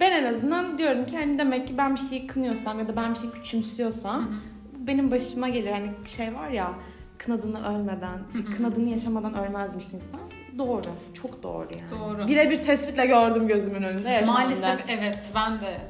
ben 0.00 0.12
en 0.12 0.34
azından 0.34 0.78
diyorum 0.78 1.06
ki 1.06 1.16
hani 1.16 1.38
demek 1.38 1.68
ki 1.68 1.78
ben 1.78 1.94
bir 1.94 2.00
şeyi 2.00 2.26
kınıyorsam 2.26 2.78
ya 2.78 2.88
da 2.88 2.96
ben 2.96 3.14
bir 3.14 3.18
şeyi 3.18 3.32
küçümsüyorsam 3.32 4.20
Hı 4.20 4.30
hı. 4.30 4.55
Benim 4.86 5.10
başıma 5.10 5.48
gelir. 5.48 5.70
Hani 5.72 5.90
şey 6.06 6.34
var 6.34 6.48
ya 6.48 6.74
kınadığını 7.18 7.68
ölmeden, 7.68 8.18
kınadığını 8.56 8.88
yaşamadan 8.88 9.34
ölmezmiş 9.34 9.84
insan. 9.84 10.20
Doğru. 10.58 10.82
Çok 11.14 11.42
doğru 11.42 11.68
yani. 11.80 12.00
Doğru. 12.00 12.28
Birebir 12.28 12.62
tespitle 12.62 13.06
gördüm 13.06 13.48
gözümün 13.48 13.82
önünde 13.82 14.08
yaşamda. 14.08 14.32
Maalesef 14.40 14.84
evet 14.88 15.30
ben 15.34 15.60
de 15.60 15.80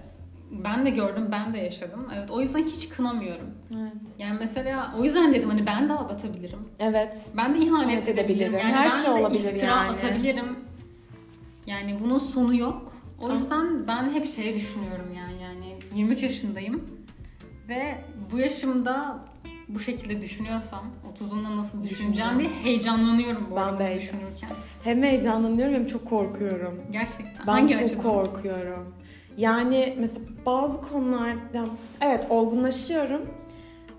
ben 0.51 0.87
de 0.87 0.91
gördüm, 0.91 1.29
ben 1.33 1.55
de 1.55 1.59
yaşadım. 1.59 2.09
Evet 2.17 2.31
o 2.31 2.41
yüzden 2.41 2.65
hiç 2.65 2.89
kınamıyorum. 2.89 3.47
Evet. 3.77 3.93
Yani 4.19 4.37
mesela 4.41 4.95
o 4.99 5.05
yüzden 5.05 5.35
dedim 5.35 5.51
hani 5.51 5.67
ben 5.67 5.89
de 5.89 5.93
aldatabilirim. 5.93 6.59
Evet. 6.79 7.27
Ben 7.37 7.55
de 7.55 7.59
ihanet 7.59 7.95
Evet, 7.99 8.09
edebilirim. 8.09 8.55
edebilirim. 8.55 8.59
Yani 8.69 8.75
Her 8.77 8.85
ben 8.91 8.97
şey 8.97 9.05
de 9.07 9.11
olabilir 9.11 9.53
iftira 9.55 9.71
yani. 9.71 9.91
atabilirim. 9.91 10.57
Yani 11.67 11.99
bunun 12.05 12.19
sonu 12.19 12.55
yok. 12.57 12.93
O 13.23 13.33
yüzden 13.33 13.87
ben 13.89 14.11
hep 14.11 14.27
şey 14.29 14.55
düşünüyorum 14.55 15.15
yani 15.17 15.43
yani 15.43 15.77
23 15.95 16.23
yaşındayım 16.23 16.96
ve 17.69 17.95
bu 18.33 18.39
yaşımda 18.39 19.19
bu 19.69 19.81
şekilde 19.81 20.21
düşünüyorsam 20.23 20.85
30'umda 21.15 21.57
nasıl 21.57 21.85
düşüneceğim 21.85 22.39
diye 22.39 22.49
heyecanlanıyorum 22.51 23.47
bu 23.51 23.57
Ben 23.57 23.61
arada 23.63 23.79
de 23.79 23.85
heyecan- 23.85 24.01
düşünürken. 24.21 24.51
Hem 24.85 25.03
heyecanlanıyorum 25.03 25.75
hem 25.75 25.87
çok 25.87 26.05
korkuyorum. 26.05 26.81
Gerçekten. 26.93 27.47
Ben 27.47 27.53
Hangi 27.53 27.73
çok 27.75 27.83
açıdan? 27.83 28.03
korkuyorum. 28.03 28.95
Yani 29.37 29.97
mesela 30.01 30.21
bazı 30.47 30.81
konularda 30.83 31.67
evet 32.01 32.27
olgunlaşıyorum. 32.31 33.23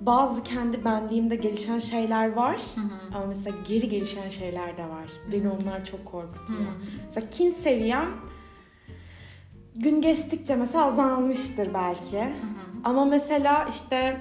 Bazı 0.01 0.43
kendi 0.43 0.85
benliğimde 0.85 1.35
gelişen 1.35 1.79
şeyler 1.79 2.31
var. 2.33 2.61
Hı 2.75 2.81
hı. 2.81 3.17
Ama 3.17 3.25
mesela 3.25 3.55
geri 3.67 3.89
gelişen 3.89 4.29
şeyler 4.29 4.77
de 4.77 4.83
var. 4.83 5.07
Beni 5.31 5.49
onlar 5.49 5.85
çok 5.85 6.05
korkutuyor. 6.05 6.59
Hı. 6.59 6.73
Mesela 7.05 7.29
kin 7.29 7.55
seviyem 7.63 8.07
gün 9.75 10.01
geçtikçe 10.01 10.55
mesela 10.55 10.85
azalmıştır 10.85 11.73
belki. 11.73 12.17
Hı 12.19 12.23
hı. 12.23 12.66
Ama 12.87 13.05
mesela 13.05 13.65
işte 13.69 14.17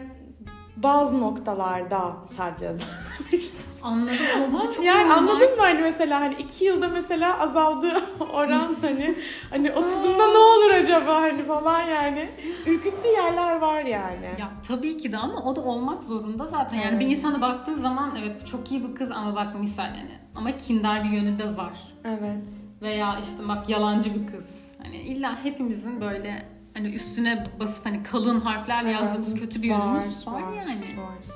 bazı 0.76 1.20
noktalarda 1.20 2.16
sadece 2.36 2.68
azalmıştır. 2.68 3.66
Anladım 3.82 4.26
ama 4.36 4.52
bu 4.52 4.68
da 4.68 4.72
çok 4.72 4.84
yani 4.84 5.02
normal. 5.08 5.16
anladın 5.16 5.56
mı 5.56 5.60
hani 5.62 5.80
mesela 5.80 6.20
hani 6.20 6.34
iki 6.34 6.64
yılda 6.64 6.88
mesela 6.88 7.40
azaldı 7.40 8.02
oran 8.32 8.76
hani 8.80 9.14
hani 9.50 9.68
30'unda 9.68 10.32
ne 10.32 10.38
olur 10.38 10.70
acaba 10.70 11.16
hani 11.22 11.44
falan 11.44 11.82
yani 11.82 12.30
ürküttüğü 12.66 13.08
yerler 13.08 13.56
var 13.56 13.80
yani. 13.84 14.26
Ya 14.38 14.50
tabii 14.68 14.96
ki 14.98 15.12
de 15.12 15.16
ama 15.16 15.42
o 15.44 15.56
da 15.56 15.60
olmak 15.60 16.02
zorunda 16.02 16.46
zaten. 16.46 16.76
Yani 16.76 16.88
Evet. 16.90 17.00
bir 17.00 17.06
insana 17.06 17.40
baktığı 17.40 17.76
zaman 17.76 18.12
evet 18.20 18.46
çok 18.46 18.70
iyi 18.72 18.88
bir 18.88 18.94
kız 18.94 19.10
ama 19.10 19.36
bak 19.36 19.60
misal 19.60 19.84
yani. 19.86 20.18
Ama 20.34 20.56
kindar 20.56 21.04
bir 21.04 21.10
yönü 21.10 21.38
de 21.38 21.56
var. 21.56 21.80
Evet. 22.04 22.48
Veya 22.82 23.16
işte 23.22 23.48
bak 23.48 23.68
yalancı 23.68 24.14
bir 24.14 24.26
kız. 24.26 24.74
Hani 24.82 24.96
illa 24.96 25.44
hepimizin 25.44 26.00
böyle 26.00 26.55
hani 26.76 26.88
üstüne 26.94 27.44
basıp 27.60 27.86
hani 27.86 28.02
kalın 28.02 28.40
harflerle 28.40 28.90
yazdığımız 28.90 29.28
Evet, 29.30 29.40
kötü 29.40 29.62
bir 29.62 29.68
yönümüz 29.68 30.26
var, 30.26 30.40
yani. 30.40 30.70
Var. 30.98 31.26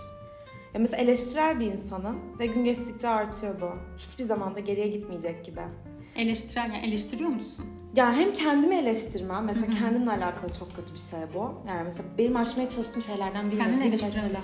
Ya 0.75 0.81
mesela 0.81 1.03
eleştirel 1.03 1.61
bir 1.61 1.67
insanım 1.67 2.17
ve 2.39 2.47
gün 2.47 2.65
geçtikçe 2.65 3.09
artıyor 3.09 3.61
bu. 3.61 3.71
Hiçbir 3.99 4.25
zaman 4.25 4.55
da 4.55 4.61
geriye 4.61 4.89
gitmeyecek 4.89 5.45
gibi. 5.45 5.61
Eleştirel 6.17 6.71
yani 6.75 6.87
eleştiriyor 6.87 7.31
musun? 7.31 7.67
Yani 7.97 8.17
hem 8.17 8.33
kendimi 8.33 8.75
eleştirmem, 8.75 9.45
mesela 9.45 9.67
Hı 9.67 9.71
hı. 9.73 9.79
kendimle 9.79 10.11
alakalı 10.11 10.53
çok 10.59 10.77
kötü 10.77 10.93
bir 10.95 10.99
şey 10.99 11.21
bu. 11.35 11.55
Yani 11.69 11.83
mesela 11.85 12.05
benim 12.19 12.37
aşmaya 12.37 12.69
çalıştığım 12.69 13.03
şeylerden 13.03 13.51
biri, 13.51 13.59
Kendini 13.59 13.85
eleştiriyor 13.87 14.25
mesela. 14.25 14.41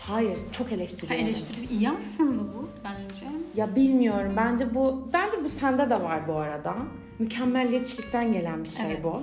Hayır, 0.00 0.38
çok 0.52 0.70
Ha, 0.70 0.74
eleştiriyorum. 0.74 1.26
eleştiri 1.26 1.66
iyi 1.74 1.90
aslında 1.90 2.42
bu 2.42 2.68
bence. 2.84 3.26
Ya 3.56 3.76
bilmiyorum. 3.76 4.32
Bence 4.36 4.74
bu 4.74 5.08
bence 5.12 5.44
bu 5.44 5.48
sende 5.48 5.90
de 5.90 6.02
var 6.02 6.28
bu 6.28 6.32
arada. 6.36 6.74
Mükemmelliyetçilikten 7.18 8.32
gelen 8.32 8.64
bir 8.64 8.68
şey 8.68 8.86
Evet. 8.86 9.04
bu. 9.04 9.22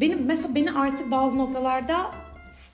Benim 0.00 0.24
mesela 0.26 0.54
beni 0.54 0.72
artık 0.72 1.10
bazı 1.10 1.38
noktalarda 1.38 2.10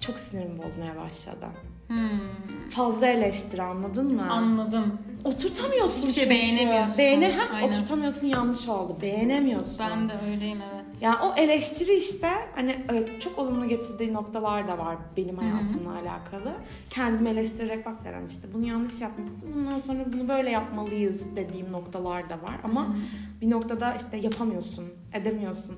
çok 0.01 0.19
sinirim 0.19 0.59
bozmaya 0.59 0.97
başladı. 0.97 1.47
Hmm, 1.89 2.69
Fazla 2.71 3.07
eleştiri 3.07 3.63
anladın 3.63 4.15
mı? 4.15 4.33
anladım. 4.33 4.99
Oturtamıyorsun 5.25 6.09
Hiçbir 6.09 6.21
şey 6.21 6.31
beğenemiyorsun. 6.31 6.99
Beğene, 6.99 7.33
ha, 7.33 7.55
Aynen. 7.55 7.69
oturtamıyorsun 7.73 8.27
yanlış 8.27 8.69
oldu. 8.69 8.97
Beğenemiyorsun. 9.03 9.77
Ben 9.79 10.09
de 10.09 10.13
öyleyim 10.33 10.59
evet. 10.73 10.85
Yani 11.01 11.17
o 11.17 11.35
eleştiri 11.37 11.97
işte 11.97 12.29
hani 12.55 12.85
evet, 12.89 13.21
çok 13.23 13.39
olumlu 13.39 13.69
getirdiği 13.69 14.13
noktalar 14.13 14.69
da 14.69 14.79
var 14.79 14.97
benim 15.17 15.37
hayatımla 15.37 15.91
alakalı. 15.91 16.55
Kendimi 16.91 17.29
eleştirerek 17.29 17.87
bak 17.87 18.05
Deren 18.05 18.27
işte 18.27 18.49
bunu 18.55 18.67
yanlış 18.67 19.01
yapmışsın 19.01 19.55
bundan 19.55 19.81
sonra 19.81 20.13
bunu 20.13 20.29
böyle 20.29 20.51
yapmalıyız 20.51 21.37
dediğim 21.37 21.73
noktalar 21.73 22.31
da 22.31 22.35
var. 22.35 22.55
Ama 22.65 22.85
Hı 22.85 22.89
hı. 22.89 22.95
bir 23.41 23.51
noktada 23.51 23.95
işte 23.95 24.17
yapamıyorsun, 24.17 24.85
edemiyorsun. 25.13 25.77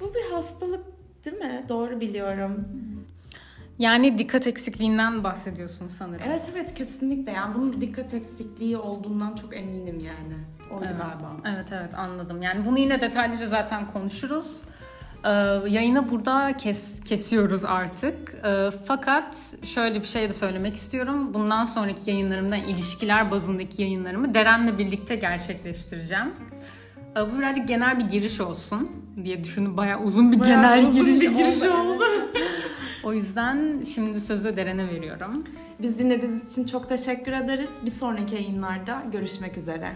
Bu 0.00 0.14
bir 0.14 0.34
hastalık 0.34 0.84
değil 1.24 1.36
mi? 1.36 1.64
Doğru 1.68 2.00
biliyorum. 2.00 2.68
Yani 3.78 4.18
dikkat 4.18 4.46
eksikliğinden 4.46 5.24
bahsediyorsun 5.24 5.88
sanırım. 5.88 6.22
Evet 6.28 6.44
evet 6.52 6.74
kesinlikle 6.74 7.32
yani 7.32 7.54
bunun 7.54 7.80
dikkat 7.80 8.14
eksikliği 8.14 8.76
olduğundan 8.76 9.34
çok 9.34 9.56
eminim 9.56 10.00
yani. 10.00 10.34
Oydu 10.72 10.84
Evet. 10.90 10.96
galiba. 11.02 11.36
Evet 11.56 11.68
evet 11.72 11.94
anladım. 11.94 12.42
Yani 12.42 12.66
bunu 12.66 12.78
yine 12.78 13.00
detaylıca 13.00 13.48
zaten 13.48 13.86
konuşuruz. 13.86 14.60
Ee, 15.24 15.28
yayını 15.68 16.10
burada 16.10 16.56
kes, 16.56 17.00
kesiyoruz 17.04 17.64
artık. 17.64 18.34
Ee, 18.44 18.70
fakat 18.86 19.34
şöyle 19.64 20.00
bir 20.00 20.06
şey 20.06 20.28
de 20.28 20.32
söylemek 20.32 20.76
istiyorum. 20.76 21.34
Bundan 21.34 21.64
sonraki 21.64 22.10
yayınlarımda 22.10 22.56
ilişkiler 22.56 23.30
bazındaki 23.30 23.82
yayınlarımı 23.82 24.34
Deren'le 24.34 24.78
birlikte 24.78 25.16
gerçekleştireceğim. 25.16 26.32
Ee, 27.16 27.20
bu 27.32 27.38
birazcık 27.38 27.68
genel 27.68 27.98
bir 27.98 28.04
giriş 28.04 28.40
olsun 28.40 28.90
diye 29.24 29.44
düşündüm. 29.44 29.76
Bayağı 29.76 30.00
uzun 30.00 30.32
bir 30.32 30.40
Bayağı 30.40 30.62
genel 30.62 30.86
uzun 30.88 31.04
giriş, 31.04 31.20
bir 31.20 31.30
giriş 31.30 31.62
oldu. 31.62 31.92
oldu. 31.92 32.04
O 33.04 33.12
yüzden 33.12 33.80
şimdi 33.94 34.20
sözü 34.20 34.56
Deren'e 34.56 34.88
veriyorum. 34.88 35.44
Biz 35.82 35.98
dinlediğiniz 35.98 36.52
için 36.52 36.64
çok 36.66 36.88
teşekkür 36.88 37.32
ederiz. 37.32 37.70
Bir 37.84 37.90
sonraki 37.90 38.34
yayınlarda 38.34 39.02
görüşmek 39.12 39.58
üzere. 39.58 39.92